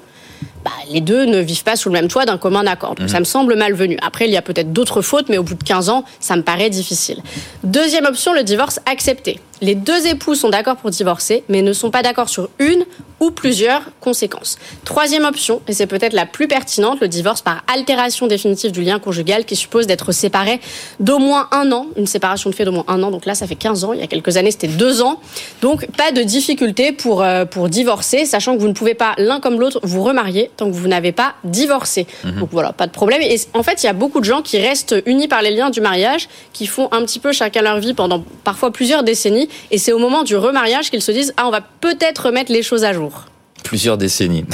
bah, 0.64 0.72
les 0.89 1.01
deux 1.01 1.26
ne 1.26 1.39
vivent 1.39 1.64
pas 1.64 1.76
sous 1.76 1.89
le 1.89 1.93
même 1.93 2.07
toit 2.07 2.26
d'un 2.26 2.38
commun 2.38 2.66
accord. 2.68 2.95
Donc 2.95 3.07
mmh. 3.07 3.12
ça 3.12 3.20
me 3.20 3.26
semble 3.26 3.55
malvenu. 3.55 3.97
Après, 4.01 4.26
il 4.26 4.32
y 4.32 4.38
a 4.38 4.41
peut-être 4.41 4.74
d'autres 4.74 5.01
fautes, 5.01 5.30
mais 5.30 5.38
au 5.38 5.43
bout 5.43 5.55
de 5.55 5.64
15 5.64 5.89
ans, 5.89 6.03
ça 6.20 6.36
me 6.36 6.43
paraît 6.43 6.70
difficile. 6.70 7.22
Deuxième 7.64 8.05
option, 8.05 8.34
le 8.34 8.43
divorce 8.43 8.80
accepté. 8.86 9.39
Les 9.62 9.76
deux 9.76 10.07
époux 10.07 10.34
sont 10.34 10.49
d'accord 10.49 10.76
pour 10.76 10.89
divorcer, 10.89 11.43
mais 11.47 11.62
ne 11.62 11.72
sont 11.72 11.91
pas 11.91 12.01
d'accord 12.01 12.30
sur 12.30 12.49
une 12.57 12.84
ou 13.20 13.30
plusieurs 13.30 13.84
conséquences. 13.99 14.57
Troisième 14.86 15.24
option, 15.24 15.62
et 15.68 15.74
c'est 15.74 15.86
peut-être 15.86 16.14
la 16.14 16.26
plus 16.26 16.47
pertinente, 16.47 16.99
le 16.99 17.07
divorce 17.07 17.43
par 17.43 17.64
altération 17.72 18.26
définitive 18.26 18.72
du 18.72 18.82
lien 18.82 18.97
conjugal 18.97 19.45
qui 19.45 19.55
suppose 19.55 19.86
d'être 19.86 20.12
séparé 20.12 20.59
d'au 20.99 21.20
moins 21.20 21.47
un 21.51 21.72
an, 21.72 21.86
une 21.95 22.07
séparation 22.07 22.49
de 22.49 22.55
fait 22.55 22.66
d'au 22.66 22.72
moins 22.72 22.86
un 22.88 23.03
an. 23.03 23.12
Donc 23.12 23.28
là, 23.28 23.36
ça 23.36 23.45
fait 23.45 23.55
15 23.55 23.84
ans. 23.84 23.93
Il 23.93 23.99
y 23.99 24.03
a 24.03 24.07
quelques 24.07 24.38
années, 24.38 24.49
c'était 24.49 24.68
deux 24.68 25.03
ans. 25.03 25.20
Donc 25.62 25.86
pas 25.91 26.12
de 26.12 26.24
difficulté 26.24 26.91
pour, 26.91 27.22
euh, 27.22 27.45
pour 27.45 27.70
divorcer, 27.70 28.26
sachant 28.26 28.55
que 28.55 28.62
vous 28.62 28.68
ne 28.68 28.74
pouvez 28.74 28.95
pas 28.95 29.14
l'un 29.20 29.39
comme 29.39 29.59
l'autre 29.59 29.80
vous 29.84 30.01
remarier 30.03 30.49
tant 30.58 30.68
que 30.68 30.76
vous 30.76 30.88
n'avez 30.88 31.12
pas 31.12 31.36
divorcé. 31.43 32.08
Mmh. 32.24 32.39
Donc 32.39 32.49
voilà, 32.52 32.74
pas 32.74 32.88
de 32.88 32.91
problème. 32.91 33.22
Et 33.22 33.39
en 33.54 33.64
fait, 33.64 33.84
il 33.84 33.86
y 33.86 33.89
a 33.89 33.93
beaucoup 33.93 34.20
de 34.20 34.26
gens 34.26 34.41
qui 34.41 34.58
restent 34.60 34.95
unis 35.06 35.28
par 35.28 35.41
les 35.41 35.52
liens 35.52 35.70
du 35.70 35.82
mariage, 35.82 36.28
qui 36.54 36.68
font 36.68 36.88
un 36.91 37.04
petit 37.06 37.20
peu 37.20 37.32
chacun 37.32 37.62
leur 37.62 37.80
vie 37.80 37.93
pendant 37.93 38.24
parfois 38.43 38.72
plusieurs 38.72 39.04
décennies 39.04 39.49
et 39.72 39.78
c'est 39.78 39.91
au 39.91 39.99
moment 39.99 40.24
du 40.24 40.36
remariage 40.36 40.89
qu'ils 40.89 41.02
se 41.02 41.12
disent 41.12 41.34
ah 41.38 41.47
on 41.47 41.52
va 41.52 41.62
peut-être 41.62 42.28
remettre 42.28 42.52
les 42.52 42.64
choses 42.64 42.84
à 42.84 42.93
jour. 42.93 43.26
Plusieurs 43.64 43.97
décennies. 43.97 44.45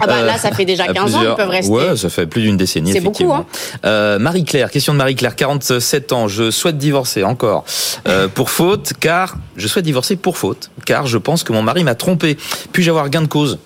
Ah 0.00 0.06
bah 0.08 0.22
là, 0.22 0.38
ça 0.38 0.50
fait 0.50 0.64
déjà 0.64 0.86
15 0.86 1.02
plusieurs... 1.02 1.20
ans 1.20 1.24
qu'ils 1.26 1.34
peuvent 1.36 1.48
rester. 1.48 1.72
Ouais, 1.72 1.96
ça 1.96 2.08
fait 2.08 2.26
plus 2.26 2.42
d'une 2.42 2.56
décennie. 2.56 2.92
C'est 2.92 3.00
beaucoup. 3.00 3.32
Hein. 3.32 3.46
Euh, 3.84 4.18
Marie-Claire, 4.18 4.70
question 4.70 4.92
de 4.92 4.98
Marie-Claire, 4.98 5.36
47 5.36 6.12
ans. 6.12 6.26
Je 6.26 6.50
souhaite 6.50 6.78
divorcer 6.78 7.22
encore 7.22 7.64
euh, 8.08 8.26
pour 8.26 8.50
faute, 8.50 8.92
car 8.98 9.36
je 9.56 9.68
souhaite 9.68 9.84
divorcer 9.84 10.16
pour 10.16 10.36
faute, 10.36 10.70
car 10.84 11.06
je 11.06 11.16
pense 11.16 11.44
que 11.44 11.52
mon 11.52 11.62
mari 11.62 11.84
m'a 11.84 11.94
trompé. 11.94 12.36
Puis-je 12.72 12.90
avoir 12.90 13.08
gain 13.08 13.22
de 13.22 13.28
cause? 13.28 13.58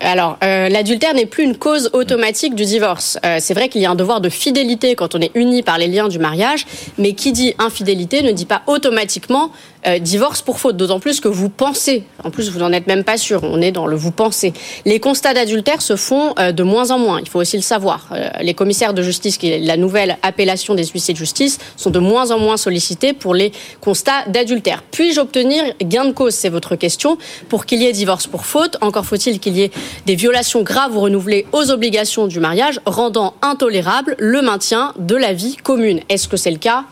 Alors, 0.00 0.38
euh, 0.42 0.68
l'adultère 0.68 1.14
n'est 1.14 1.26
plus 1.26 1.44
une 1.44 1.56
cause 1.56 1.90
automatique 1.92 2.54
du 2.54 2.64
divorce. 2.64 3.18
Euh, 3.24 3.38
c'est 3.40 3.54
vrai 3.54 3.68
qu'il 3.68 3.80
y 3.80 3.86
a 3.86 3.90
un 3.90 3.94
devoir 3.94 4.20
de 4.20 4.28
fidélité 4.28 4.94
quand 4.94 5.14
on 5.14 5.20
est 5.20 5.30
uni 5.34 5.62
par 5.62 5.78
les 5.78 5.88
liens 5.88 6.08
du 6.08 6.18
mariage, 6.18 6.66
mais 6.98 7.12
qui 7.12 7.32
dit 7.32 7.54
infidélité 7.58 8.22
ne 8.22 8.32
dit 8.32 8.46
pas 8.46 8.62
automatiquement 8.66 9.50
euh, 9.86 9.98
divorce 9.98 10.42
pour 10.42 10.58
faute, 10.58 10.76
d'autant 10.76 11.00
plus 11.00 11.20
que 11.20 11.28
vous 11.28 11.48
pensez. 11.48 12.04
En 12.24 12.30
plus, 12.30 12.50
vous 12.50 12.58
n'en 12.58 12.72
êtes 12.72 12.86
même 12.86 13.04
pas 13.04 13.16
sûr. 13.16 13.40
On 13.42 13.60
est 13.62 13.72
dans 13.72 13.86
le 13.86 13.96
vous 13.96 14.10
pensez. 14.10 14.52
Les 14.84 15.00
constats 15.00 15.34
d'adultère 15.34 15.80
se 15.80 15.96
font 15.96 16.34
de 16.36 16.62
moins 16.62 16.90
en 16.90 16.98
moins. 16.98 17.20
Il 17.20 17.28
faut 17.28 17.40
aussi 17.40 17.56
le 17.56 17.62
savoir. 17.62 18.08
Les 18.40 18.54
commissaires 18.54 18.94
de 18.94 19.02
justice, 19.02 19.38
qui 19.38 19.50
est 19.50 19.58
la 19.58 19.76
nouvelle 19.76 20.18
appellation 20.22 20.74
des 20.74 20.84
huissiers 20.84 21.14
de 21.14 21.18
justice, 21.18 21.58
sont 21.76 21.90
de 21.90 21.98
moins 21.98 22.30
en 22.30 22.38
moins 22.38 22.56
sollicités 22.56 23.12
pour 23.12 23.34
les 23.34 23.52
constats 23.80 24.24
d'adultère. 24.28 24.82
Puis-je 24.90 25.20
obtenir 25.20 25.64
gain 25.82 26.04
de 26.04 26.12
cause? 26.12 26.34
C'est 26.34 26.48
votre 26.48 26.76
question. 26.76 27.16
Pour 27.48 27.64
qu'il 27.64 27.80
y 27.82 27.86
ait 27.86 27.92
divorce 27.92 28.26
pour 28.26 28.44
faute, 28.44 28.76
encore 28.80 29.06
faut-il 29.20 29.38
qu'il 29.38 29.56
y 29.56 29.62
ait 29.62 29.70
des 30.06 30.14
violations 30.14 30.62
graves 30.62 30.96
ou 30.96 31.00
renouvelées 31.00 31.46
aux 31.52 31.70
obligations 31.70 32.26
du 32.26 32.40
mariage, 32.40 32.80
rendant 32.86 33.34
intolérable 33.42 34.16
le 34.18 34.40
maintien 34.40 34.94
de 34.98 35.14
la 35.14 35.34
vie 35.34 35.56
commune. 35.56 36.00
Est-ce 36.08 36.26
que 36.26 36.36
c'est 36.36 36.50
le 36.50 36.58
cas? 36.58 36.84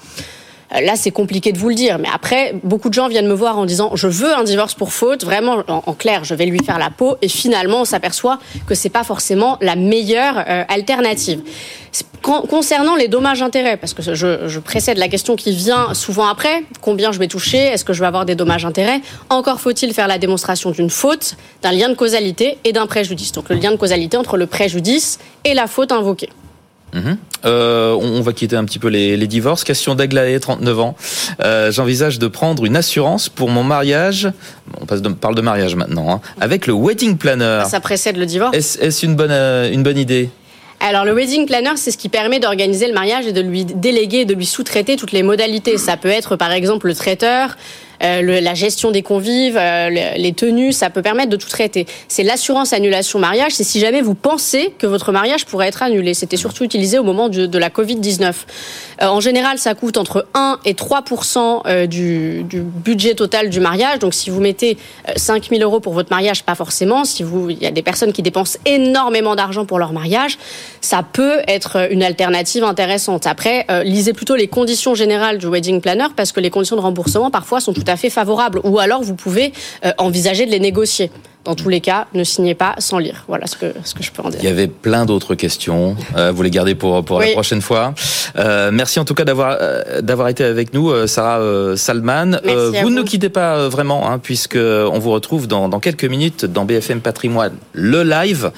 Là, 0.71 0.97
c'est 0.97 1.11
compliqué 1.11 1.53
de 1.53 1.59
vous 1.59 1.71
le 1.71 1.75
dire, 1.75 1.99
mais 1.99 2.09
après, 2.13 2.55
beaucoup 2.63 2.91
de 2.91 2.95
gens 2.95 3.09
viennent 3.09 3.27
me 3.27 3.35
voir 3.35 3.59
en 3.59 3.65
disant 3.65 3.93
je 3.95 4.07
veux 4.07 4.35
un 4.35 4.45
divorce 4.45 4.75
pour 4.75 4.93
faute. 4.93 5.25
Vraiment, 5.25 5.63
en, 5.67 5.95
clair, 5.95 6.25
je 6.25 6.35
vais 6.35 6.45
lui 6.45 6.63
faire 6.63 6.79
la 6.79 6.91
peau. 6.91 7.17
Et 7.23 7.29
finalement, 7.29 7.81
on 7.81 7.85
s'aperçoit 7.87 8.39
que 8.67 8.75
c'est 8.75 8.91
pas 8.91 9.05
forcément 9.05 9.57
la 9.63 9.77
meilleure 9.77 10.45
euh, 10.47 10.65
alternative. 10.69 11.41
Concernant 12.23 12.97
les 12.97 13.09
dommages-intérêts, 13.09 13.79
parce 13.79 13.95
que 13.95 14.03
je, 14.03 14.47
je, 14.47 14.59
précède 14.59 14.99
la 14.99 15.09
question 15.09 15.37
qui 15.37 15.53
vient 15.53 15.95
souvent 15.95 16.27
après, 16.27 16.65
combien 16.83 17.13
je 17.13 17.19
vais 17.19 17.29
toucher, 17.29 17.59
est-ce 17.59 17.85
que 17.85 17.95
je 17.95 18.01
vais 18.01 18.07
avoir 18.07 18.27
des 18.27 18.35
dommages-intérêts 18.35 19.01
Encore 19.31 19.61
faut-il 19.61 19.95
faire 19.95 20.09
la 20.09 20.19
démonstration 20.19 20.71
d'une 20.71 20.91
faute, 20.91 21.37
d'un 21.63 21.73
lien 21.73 21.89
de 21.89 21.95
causalité 21.95 22.59
et 22.65 22.73
d'un 22.73 22.87
préjudice. 22.87 23.33
Donc 23.33 23.49
le 23.49 23.57
lien 23.57 23.71
de 23.71 23.77
causalité 23.77 24.19
entre 24.19 24.37
le 24.37 24.47
préjudice 24.47 25.19
et 25.45 25.55
la 25.55 25.67
faute 25.67 25.93
invoquée. 25.93 26.29
Mmh. 26.95 27.13
Euh, 27.45 27.93
on 27.93 28.21
va 28.21 28.33
quitter 28.33 28.57
un 28.57 28.65
petit 28.65 28.79
peu 28.79 28.89
les, 28.89 29.17
les 29.17 29.27
divorces. 29.27 29.65
Question 29.65 29.95
d'Aglaé, 29.95 30.39
39 30.41 30.81
ans. 30.81 30.97
Euh, 31.43 31.71
J'envisage 31.71 32.19
de 32.19 32.27
prendre 32.27 32.65
une 32.65 32.77
assurance 32.77 33.29
pour 33.29 33.51
mon 33.51 33.63
mariage. 33.63 34.31
On 34.81 34.87
passe 34.87 35.03
de, 35.03 35.09
parle 35.11 35.35
de 35.35 35.43
mariage 35.43 35.77
maintenant. 35.77 36.11
Hein, 36.11 36.21
avec 36.41 36.67
le 36.67 36.73
wedding 36.73 37.17
planner. 37.17 37.65
Ça 37.69 37.81
précède 37.81 38.17
le 38.17 38.27
divorce? 38.27 38.57
Est-ce 38.57 39.05
une 39.05 39.17
bonne, 39.17 39.31
euh, 39.31 39.71
une 39.73 39.83
bonne 39.83 39.99
idée? 39.99 40.31
Alors 40.81 41.05
le 41.05 41.13
wedding 41.13 41.47
planner, 41.47 41.73
c'est 41.77 41.91
ce 41.91 41.99
qui 41.99 42.09
permet 42.09 42.39
d'organiser 42.39 42.87
le 42.87 42.95
mariage 42.95 43.27
et 43.27 43.33
de 43.33 43.41
lui 43.41 43.65
déléguer, 43.65 44.25
de 44.25 44.35
lui 44.35 44.47
sous-traiter 44.47 44.97
toutes 44.97 45.11
les 45.11 45.25
modalités. 45.25 45.77
Ça 45.77 45.97
peut 45.97 46.09
être 46.09 46.37
par 46.37 46.53
exemple 46.53 46.87
le 46.87 46.95
traiteur, 46.95 47.57
le, 48.01 48.41
la 48.41 48.55
gestion 48.55 48.91
des 48.91 49.03
convives, 49.03 49.57
euh, 49.59 49.91
les 49.91 50.33
tenues, 50.33 50.73
ça 50.73 50.91
peut 50.91 51.03
permettre 51.03 51.31
de 51.31 51.37
tout 51.37 51.49
traiter. 51.49 51.87
C'est 52.09 52.23
l'assurance 52.23 52.73
annulation 52.73 53.19
mariage, 53.19 53.53
c'est 53.55 53.65
si 53.65 53.81
jamais 53.81 54.03
vous 54.03 54.15
pensez 54.15 54.73
que 54.79 54.87
votre 54.87 55.13
mariage 55.13 55.47
pourrait 55.47 55.69
être 55.69 55.83
annulé. 55.83 56.15
C'était 56.15 56.37
surtout 56.37 56.65
utilisé 56.65 56.99
au 56.99 57.05
moment 57.05 57.29
de, 57.29 57.47
de 57.47 57.59
la 57.59 57.71
Covid-19. 57.71 58.33
Euh, 59.03 59.07
en 59.07 59.21
général, 59.21 59.59
ça 59.59 59.75
coûte 59.75 59.97
entre 59.97 60.27
1 60.35 60.61
et 60.65 60.75
3 60.75 61.05
euh, 61.67 61.87
du, 61.87 62.45
du, 62.45 62.61
budget 62.61 63.15
total 63.15 63.51
du 63.51 63.61
mariage. 63.61 63.99
Donc 63.99 64.15
si 64.15 64.31
vous 64.31 64.41
mettez 64.41 64.79
5 65.17 65.49
000 65.49 65.63
euros 65.63 65.81
pour 65.81 65.93
votre 65.93 66.11
mariage, 66.11 66.45
pas 66.45 66.55
forcément. 66.55 67.05
Si 67.05 67.23
vous, 67.23 67.51
il 67.51 67.59
y 67.59 67.67
a 67.67 67.71
des 67.71 67.83
personnes 67.83 68.13
qui 68.13 68.23
dépensent 68.23 68.59
énormément 68.65 69.35
d'argent 69.35 69.65
pour 69.65 69.79
leur 69.79 69.93
mariage, 69.93 70.39
ça 70.81 71.03
peut 71.03 71.39
être 71.49 71.89
une 71.91 72.03
alternative 72.03 72.65
intéressante. 72.65 73.27
Après, 73.27 73.67
lisez 73.85 74.13
plutôt 74.13 74.37
les 74.37 74.49
conditions 74.49 74.95
générales 74.95 75.39
du 75.39 75.47
wedding 75.47 75.81
planner 75.81 76.09
parce 76.15 76.33
que 76.33 76.41
les 76.41 76.51
conditions 76.51 76.77
de 76.77 76.81
remboursement 76.81 77.31
parfois 77.31 77.61
sont 77.61 77.73
tout 77.73 77.88
à 77.89 77.97
fait 77.97 78.11
favorable. 78.11 78.61
Ou 78.65 78.79
alors, 78.79 79.03
vous 79.03 79.15
pouvez 79.15 79.53
euh, 79.85 79.93
envisager 79.99 80.47
de 80.47 80.51
les 80.51 80.61
négocier. 80.61 81.11
Dans 81.45 81.55
tous 81.55 81.69
les 81.69 81.81
cas, 81.81 82.07
ne 82.15 82.25
signez 82.25 82.55
pas 82.55 82.75
sans 82.79 82.99
lire. 82.99 83.25
Voilà 83.29 83.47
ce 83.47 83.57
que, 83.57 83.73
ce 83.85 83.95
que 83.95 84.03
je 84.03 84.13
peux 84.13 84.23
en 84.23 84.29
dire. 84.29 84.41
Il 84.43 84.45
y 84.45 84.53
avait 84.53 84.67
plein 84.67 85.07
d'autres 85.07 85.35
questions. 85.35 85.97
Euh, 86.17 86.33
vous 86.33 86.43
les 86.43 86.51
gardez 86.51 86.75
pour, 86.75 87.05
pour 87.05 87.19
oui. 87.19 87.29
la 87.29 87.33
prochaine 87.33 87.63
fois. 87.63 87.95
Euh, 88.37 88.71
merci 88.73 89.01
en 89.01 89.05
tout 89.05 89.15
cas 89.15 89.25
d'avoir 89.25 89.57
euh, 89.61 90.01
d'avoir 90.03 90.29
été 90.29 90.45
avec 90.45 90.75
nous, 90.75 90.91
euh, 90.91 91.07
Sarah 91.07 91.41
euh, 91.41 91.77
Salman. 91.77 92.39
vous, 92.45 92.73
vous, 92.83 92.91
ne 92.91 92.97
nous 92.97 93.05
quittez 93.05 93.29
pas 93.29 93.69
vraiment, 93.69 94.11
hein, 94.11 94.19
puisque 94.19 94.57
on 94.57 94.99
vous 94.99 95.11
retrouve 95.11 95.47
dans, 95.47 95.69
dans 95.69 95.81
quelques 95.81 96.05
minutes 96.05 96.45
dans 96.45 96.65
BFM 96.65 97.01
Patrimoine, 97.01 97.55
le 97.73 98.03
live 98.03 98.51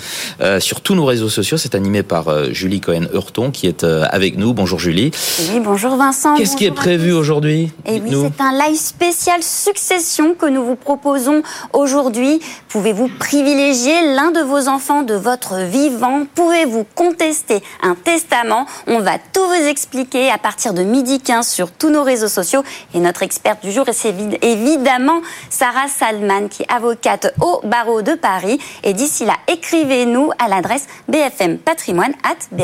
sur 0.58 0.80
tous 0.80 0.94
nos 0.94 1.04
réseaux 1.04 1.28
sociaux. 1.28 1.56
C'est 1.56 1.74
animé 1.74 2.02
par 2.02 2.52
Julie 2.52 2.80
Cohen-Hurton 2.80 3.50
qui 3.50 3.66
est 3.66 3.84
avec 3.84 4.36
nous. 4.36 4.52
Bonjour 4.52 4.78
Julie. 4.78 5.10
Oui, 5.52 5.60
bonjour 5.60 5.96
Vincent. 5.96 6.36
Qu'est-ce 6.36 6.56
qui 6.56 6.66
est 6.66 6.70
prévu 6.70 7.12
aujourd'hui? 7.12 7.72
Eh 7.86 8.00
oui, 8.00 8.10
c'est 8.10 8.42
un 8.42 8.52
live 8.52 8.78
spécial 8.78 9.42
succession 9.42 10.34
que 10.34 10.46
nous 10.46 10.64
vous 10.64 10.76
proposons 10.76 11.42
aujourd'hui. 11.72 12.40
Pouvez-vous 12.80 13.10
privilégier 13.18 14.14
l'un 14.14 14.30
de 14.30 14.40
vos 14.40 14.66
enfants 14.66 15.02
de 15.02 15.12
votre 15.12 15.58
vivant? 15.58 16.24
Pouvez-vous 16.34 16.86
contester 16.94 17.62
un 17.82 17.94
testament? 17.94 18.64
On 18.86 19.00
va 19.00 19.18
tout 19.18 19.44
vous 19.44 19.68
expliquer 19.68 20.30
à 20.30 20.38
partir 20.38 20.72
de 20.72 20.82
midi 20.82 21.20
15 21.20 21.46
sur 21.46 21.72
tous 21.72 21.90
nos 21.90 22.02
réseaux 22.02 22.26
sociaux. 22.26 22.62
Et 22.94 23.00
notre 23.00 23.22
experte 23.22 23.62
du 23.62 23.70
jour 23.70 23.86
est 23.86 24.02
évidemment 24.42 25.20
Sarah 25.50 25.88
Salman, 25.88 26.48
qui 26.48 26.62
est 26.62 26.72
avocate 26.72 27.34
au 27.42 27.60
barreau 27.64 28.00
de 28.00 28.14
Paris. 28.14 28.58
Et 28.82 28.94
d'ici 28.94 29.26
là, 29.26 29.34
écrivez-nous 29.46 30.30
à 30.38 30.48
l'adresse 30.48 30.86
bfmpatrimoine 31.06 32.14
at 32.24 32.56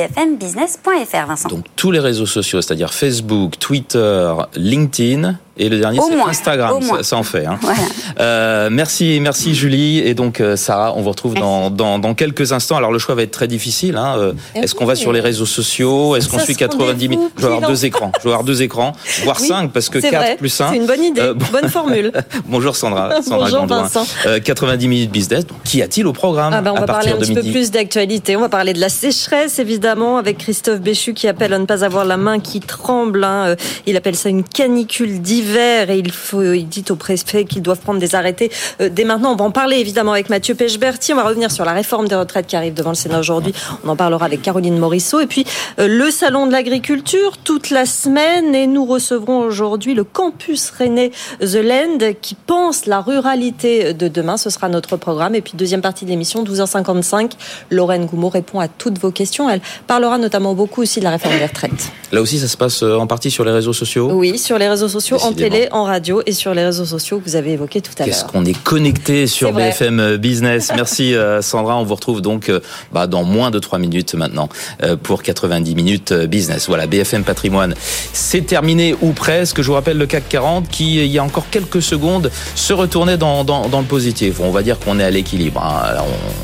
Vincent. 1.26 1.48
Donc 1.50 1.66
tous 1.76 1.90
les 1.90 2.00
réseaux 2.00 2.24
sociaux, 2.24 2.62
c'est-à-dire 2.62 2.94
Facebook, 2.94 3.58
Twitter, 3.58 4.32
LinkedIn, 4.54 5.36
Et 5.58 5.70
le 5.70 5.78
dernier, 5.78 6.00
c'est 6.06 6.20
Instagram. 6.20 6.82
Ça, 6.82 7.02
ça, 7.02 7.16
en 7.16 7.22
fait. 7.22 7.46
Hein. 7.46 7.58
Voilà. 7.62 7.78
Euh, 8.20 8.68
merci, 8.70 9.18
merci 9.22 9.54
Julie. 9.54 9.98
Et 9.98 10.12
donc, 10.12 10.40
euh, 10.40 10.54
Sarah, 10.54 10.92
on 10.94 11.00
vous 11.00 11.08
retrouve 11.08 11.34
dans, 11.34 11.70
dans, 11.70 11.98
dans, 11.98 12.14
quelques 12.14 12.52
instants. 12.52 12.76
Alors, 12.76 12.92
le 12.92 12.98
choix 12.98 13.14
va 13.14 13.22
être 13.22 13.30
très 13.30 13.48
difficile. 13.48 13.96
Hein. 13.96 14.16
Euh, 14.18 14.32
eh 14.54 14.60
est-ce 14.60 14.74
qu'on 14.74 14.84
va 14.84 14.94
sur 14.94 15.12
les 15.12 15.20
réseaux 15.20 15.46
sociaux? 15.46 16.14
Est-ce 16.14 16.28
qu'on 16.28 16.38
suit 16.38 16.56
90 16.56 17.08
minutes 17.08 17.32
Je 17.36 17.42
vais 17.46 17.54
avoir 17.54 17.70
deux 17.70 17.86
écrans. 17.86 18.12
Je 18.18 18.24
vais 18.24 18.30
avoir 18.30 18.44
deux 18.44 18.62
écrans, 18.62 18.92
voire 19.24 19.40
cinq, 19.40 19.72
parce 19.72 19.88
que 19.88 19.98
4 19.98 20.36
plus 20.36 20.60
1. 20.60 20.70
C'est 20.70 20.76
une 20.76 20.86
bonne 20.86 21.02
idée, 21.02 21.32
bonne 21.52 21.68
formule. 21.68 22.12
Bonjour 22.46 22.76
Sandra. 22.76 23.22
Sandra 23.22 23.50
Bonjour 23.50 23.66
Vincent. 23.66 24.06
90 24.44 24.88
minutes 24.88 25.10
business. 25.10 25.46
Donc, 25.46 25.62
Qu'y 25.64 25.82
a-t-il 25.82 26.06
au 26.06 26.12
programme 26.12 26.52
ah 26.52 26.60
ben, 26.60 26.72
On 26.72 26.80
va 26.80 26.86
parler 26.86 27.12
un 27.12 27.16
petit 27.16 27.34
peu 27.34 27.42
plus 27.42 27.70
d'actualité. 27.70 28.36
On 28.36 28.40
va 28.40 28.48
parler 28.50 28.74
de 28.74 28.80
la 28.80 28.90
sécheresse, 28.90 29.58
évidemment, 29.58 30.18
avec 30.18 30.38
Christophe 30.38 30.80
Béchu 30.80 31.14
qui 31.14 31.28
appelle 31.28 31.54
à 31.54 31.58
ne 31.58 31.64
pas 31.64 31.82
avoir 31.82 32.04
la 32.04 32.18
main 32.18 32.40
qui 32.40 32.60
tremble. 32.60 33.24
Hein. 33.24 33.56
Il 33.86 33.96
appelle 33.96 34.16
ça 34.16 34.28
une 34.28 34.44
canicule 34.44 35.22
d'hiver 35.46 35.90
et 35.90 35.98
il 35.98 36.12
il 36.54 36.68
dit 36.68 36.84
au 36.90 36.96
préfet 36.96 37.44
qu'ils 37.44 37.62
doivent 37.62 37.78
prendre 37.78 38.00
des 38.00 38.14
arrêtés 38.14 38.50
euh, 38.80 38.88
dès 38.88 39.04
maintenant. 39.04 39.32
On 39.32 39.36
va 39.36 39.44
en 39.44 39.50
parler 39.50 39.76
évidemment 39.76 40.12
avec 40.12 40.28
Mathieu 40.28 40.54
Pechberti. 40.54 41.12
On 41.12 41.16
va 41.16 41.24
revenir 41.24 41.50
sur 41.50 41.64
la 41.64 41.72
réforme 41.72 42.08
des 42.08 42.14
retraites 42.14 42.46
qui 42.46 42.56
arrive 42.56 42.74
devant 42.74 42.90
le 42.90 42.96
Sénat 42.96 43.20
aujourd'hui. 43.20 43.52
On 43.84 43.88
en 43.88 43.96
parlera 43.96 44.26
avec 44.26 44.42
Caroline 44.42 44.78
Morisseau. 44.78 45.20
Et 45.20 45.26
puis 45.26 45.44
euh, 45.78 45.86
le 45.86 46.10
salon 46.10 46.46
de 46.46 46.52
l'agriculture 46.52 47.36
toute 47.38 47.70
la 47.70 47.86
semaine. 47.86 48.54
Et 48.54 48.66
nous 48.66 48.84
recevrons 48.84 49.38
aujourd'hui 49.38 49.94
le 49.94 50.04
campus 50.04 50.72
René 50.78 51.12
The 51.40 51.62
Land 51.62 52.12
qui 52.20 52.34
pense 52.34 52.86
la 52.86 53.00
ruralité 53.00 53.94
de 53.94 54.08
demain. 54.08 54.36
Ce 54.36 54.50
sera 54.50 54.68
notre 54.68 54.96
programme. 54.96 55.34
Et 55.34 55.40
puis 55.40 55.52
deuxième 55.54 55.82
partie 55.82 56.04
de 56.04 56.10
l'émission, 56.10 56.44
12h55. 56.44 57.32
Lorraine 57.70 58.06
Goumeau 58.06 58.28
répond 58.28 58.60
à 58.60 58.68
toutes 58.68 58.98
vos 58.98 59.10
questions. 59.10 59.48
Elle 59.48 59.60
parlera 59.86 60.18
notamment 60.18 60.54
beaucoup 60.54 60.82
aussi 60.82 61.00
de 61.00 61.04
la 61.04 61.10
réforme 61.10 61.36
des 61.38 61.46
retraites. 61.46 61.92
Là 62.12 62.20
aussi, 62.20 62.38
ça 62.38 62.48
se 62.48 62.56
passe 62.56 62.82
euh, 62.82 62.96
en 62.96 63.06
partie 63.06 63.30
sur 63.30 63.44
les 63.44 63.52
réseaux 63.52 63.72
sociaux? 63.72 64.10
Oui, 64.12 64.38
sur 64.38 64.58
les 64.58 64.68
réseaux 64.68 64.88
sociaux, 64.88 65.18
en 65.22 65.32
télé, 65.36 65.68
en 65.72 65.84
radio 65.84 66.22
et 66.26 66.32
sur 66.32 66.54
les 66.54 66.64
réseaux 66.64 66.84
sociaux 66.84 67.20
que 67.20 67.28
vous 67.28 67.36
avez 67.36 67.52
évoqués 67.52 67.80
tout 67.80 67.92
à 67.98 68.06
l'heure. 68.06 68.14
Qu'est-ce 68.14 68.24
qu'on 68.24 68.44
est 68.44 68.60
connecté 68.62 69.26
sur 69.26 69.52
BFM 69.52 70.16
Business. 70.16 70.72
Merci 70.74 71.14
euh, 71.26 71.42
Sandra, 71.42 71.76
on 71.76 71.84
vous 71.84 71.94
retrouve 71.94 72.20
donc 72.20 72.48
euh, 72.48 72.60
bah, 72.92 73.06
dans 73.06 73.24
moins 73.24 73.50
de 73.50 73.58
3 73.58 73.78
minutes 73.78 74.14
maintenant 74.14 74.48
euh, 74.82 74.96
pour 74.96 75.22
90 75.22 75.74
minutes 75.74 76.12
business. 76.12 76.66
Voilà, 76.68 76.86
BFM 76.86 77.24
Patrimoine, 77.24 77.74
c'est 78.12 78.46
terminé 78.46 78.96
ou 79.00 79.12
presque. 79.12 79.62
Je 79.62 79.66
vous 79.66 79.74
rappelle 79.74 79.98
le 79.98 80.06
CAC 80.06 80.28
40 80.28 80.68
qui, 80.68 80.96
il 80.96 81.10
y 81.10 81.18
a 81.18 81.24
encore 81.24 81.46
quelques 81.50 81.82
secondes, 81.82 82.30
se 82.54 82.72
retournait 82.72 83.16
dans, 83.16 83.44
dans, 83.44 83.68
dans 83.68 83.80
le 83.80 83.86
positif. 83.86 84.40
On 84.40 84.50
va 84.50 84.62
dire 84.62 84.78
qu'on 84.78 84.98
est 84.98 85.04
à 85.04 85.10
l'équilibre. 85.10 85.62
Hein. 85.62 86.02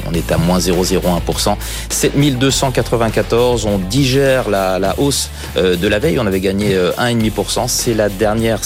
On, 0.09 0.15
est 0.15 0.31
à 0.31 0.39
moins 0.39 0.59
0,01%. 0.59 1.57
7294, 1.89 3.67
on 3.67 3.79
digère 3.79 4.51
la, 4.51 4.79
la 4.79 4.99
hausse 4.99 5.31
de 5.57 5.89
la 5.89 5.99
veille. 5.99 6.19
On 6.19 6.27
avait 6.27 6.41
gagné 6.41 6.77
1,5%. 6.77 7.65
C'est 7.67 7.95
la 7.95 8.09
dernière 8.09 8.65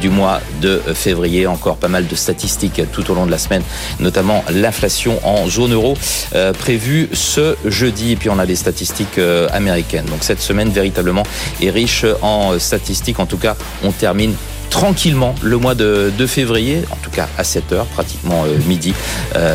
du 0.00 0.08
mois 0.08 0.40
de 0.60 0.80
février. 0.94 1.46
Encore 1.46 1.76
pas 1.76 1.88
mal 1.88 2.06
de 2.06 2.14
statistiques 2.14 2.82
tout 2.92 3.10
au 3.10 3.14
long 3.14 3.26
de 3.26 3.30
la 3.30 3.38
semaine, 3.38 3.62
notamment 4.00 4.44
l'inflation 4.50 5.20
en 5.26 5.48
zone 5.48 5.72
euro 5.72 5.96
euh, 6.34 6.52
prévue 6.52 7.08
ce 7.12 7.56
jeudi. 7.64 8.12
Et 8.12 8.16
puis 8.16 8.30
on 8.30 8.38
a 8.38 8.44
les 8.44 8.56
statistiques 8.56 9.18
euh, 9.18 9.48
américaines. 9.52 10.06
Donc 10.06 10.22
cette 10.22 10.40
semaine 10.40 10.70
véritablement 10.70 11.24
est 11.60 11.70
riche 11.70 12.04
en 12.22 12.58
statistiques. 12.58 13.20
En 13.20 13.26
tout 13.26 13.38
cas, 13.38 13.56
on 13.82 13.92
termine 13.92 14.34
tranquillement 14.70 15.34
le 15.42 15.56
mois 15.56 15.74
de, 15.74 16.10
février, 16.26 16.82
en 16.90 16.96
tout 16.96 17.10
cas 17.10 17.28
à 17.38 17.44
7 17.44 17.72
heures, 17.72 17.86
pratiquement 17.86 18.44
euh, 18.44 18.58
midi, 18.66 18.94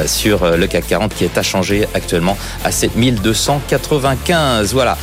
sur 0.05 0.57
le 0.57 0.68
CAC 0.68 0.88
40 0.88 1.16
qui 1.16 1.24
est 1.24 1.38
à 1.38 1.43
changer 1.43 1.88
actuellement 1.93 2.38
à 2.64 2.72
7295. 2.72 4.74
Voilà. 4.74 4.97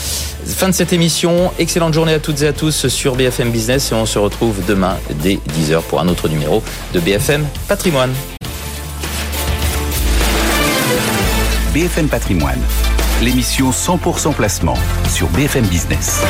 Fin 0.46 0.68
de 0.68 0.74
cette 0.74 0.92
émission. 0.92 1.52
Excellente 1.58 1.92
journée 1.92 2.14
à 2.14 2.20
toutes 2.20 2.42
et 2.42 2.46
à 2.46 2.52
tous 2.52 2.86
sur 2.88 3.16
BFM 3.16 3.50
Business 3.50 3.90
et 3.90 3.94
on 3.94 4.06
se 4.06 4.18
retrouve 4.18 4.64
demain 4.66 4.96
dès 5.22 5.38
10h 5.58 5.82
pour 5.82 6.00
un 6.00 6.08
autre 6.08 6.28
numéro 6.28 6.62
de 6.94 7.00
BFM 7.00 7.44
Patrimoine. 7.68 8.12
BFM 11.76 12.08
Patrimoine, 12.08 12.62
l'émission 13.20 13.70
100% 13.70 14.32
placement 14.32 14.78
sur 15.10 15.28
BFM 15.28 15.66
Business. 15.66 16.22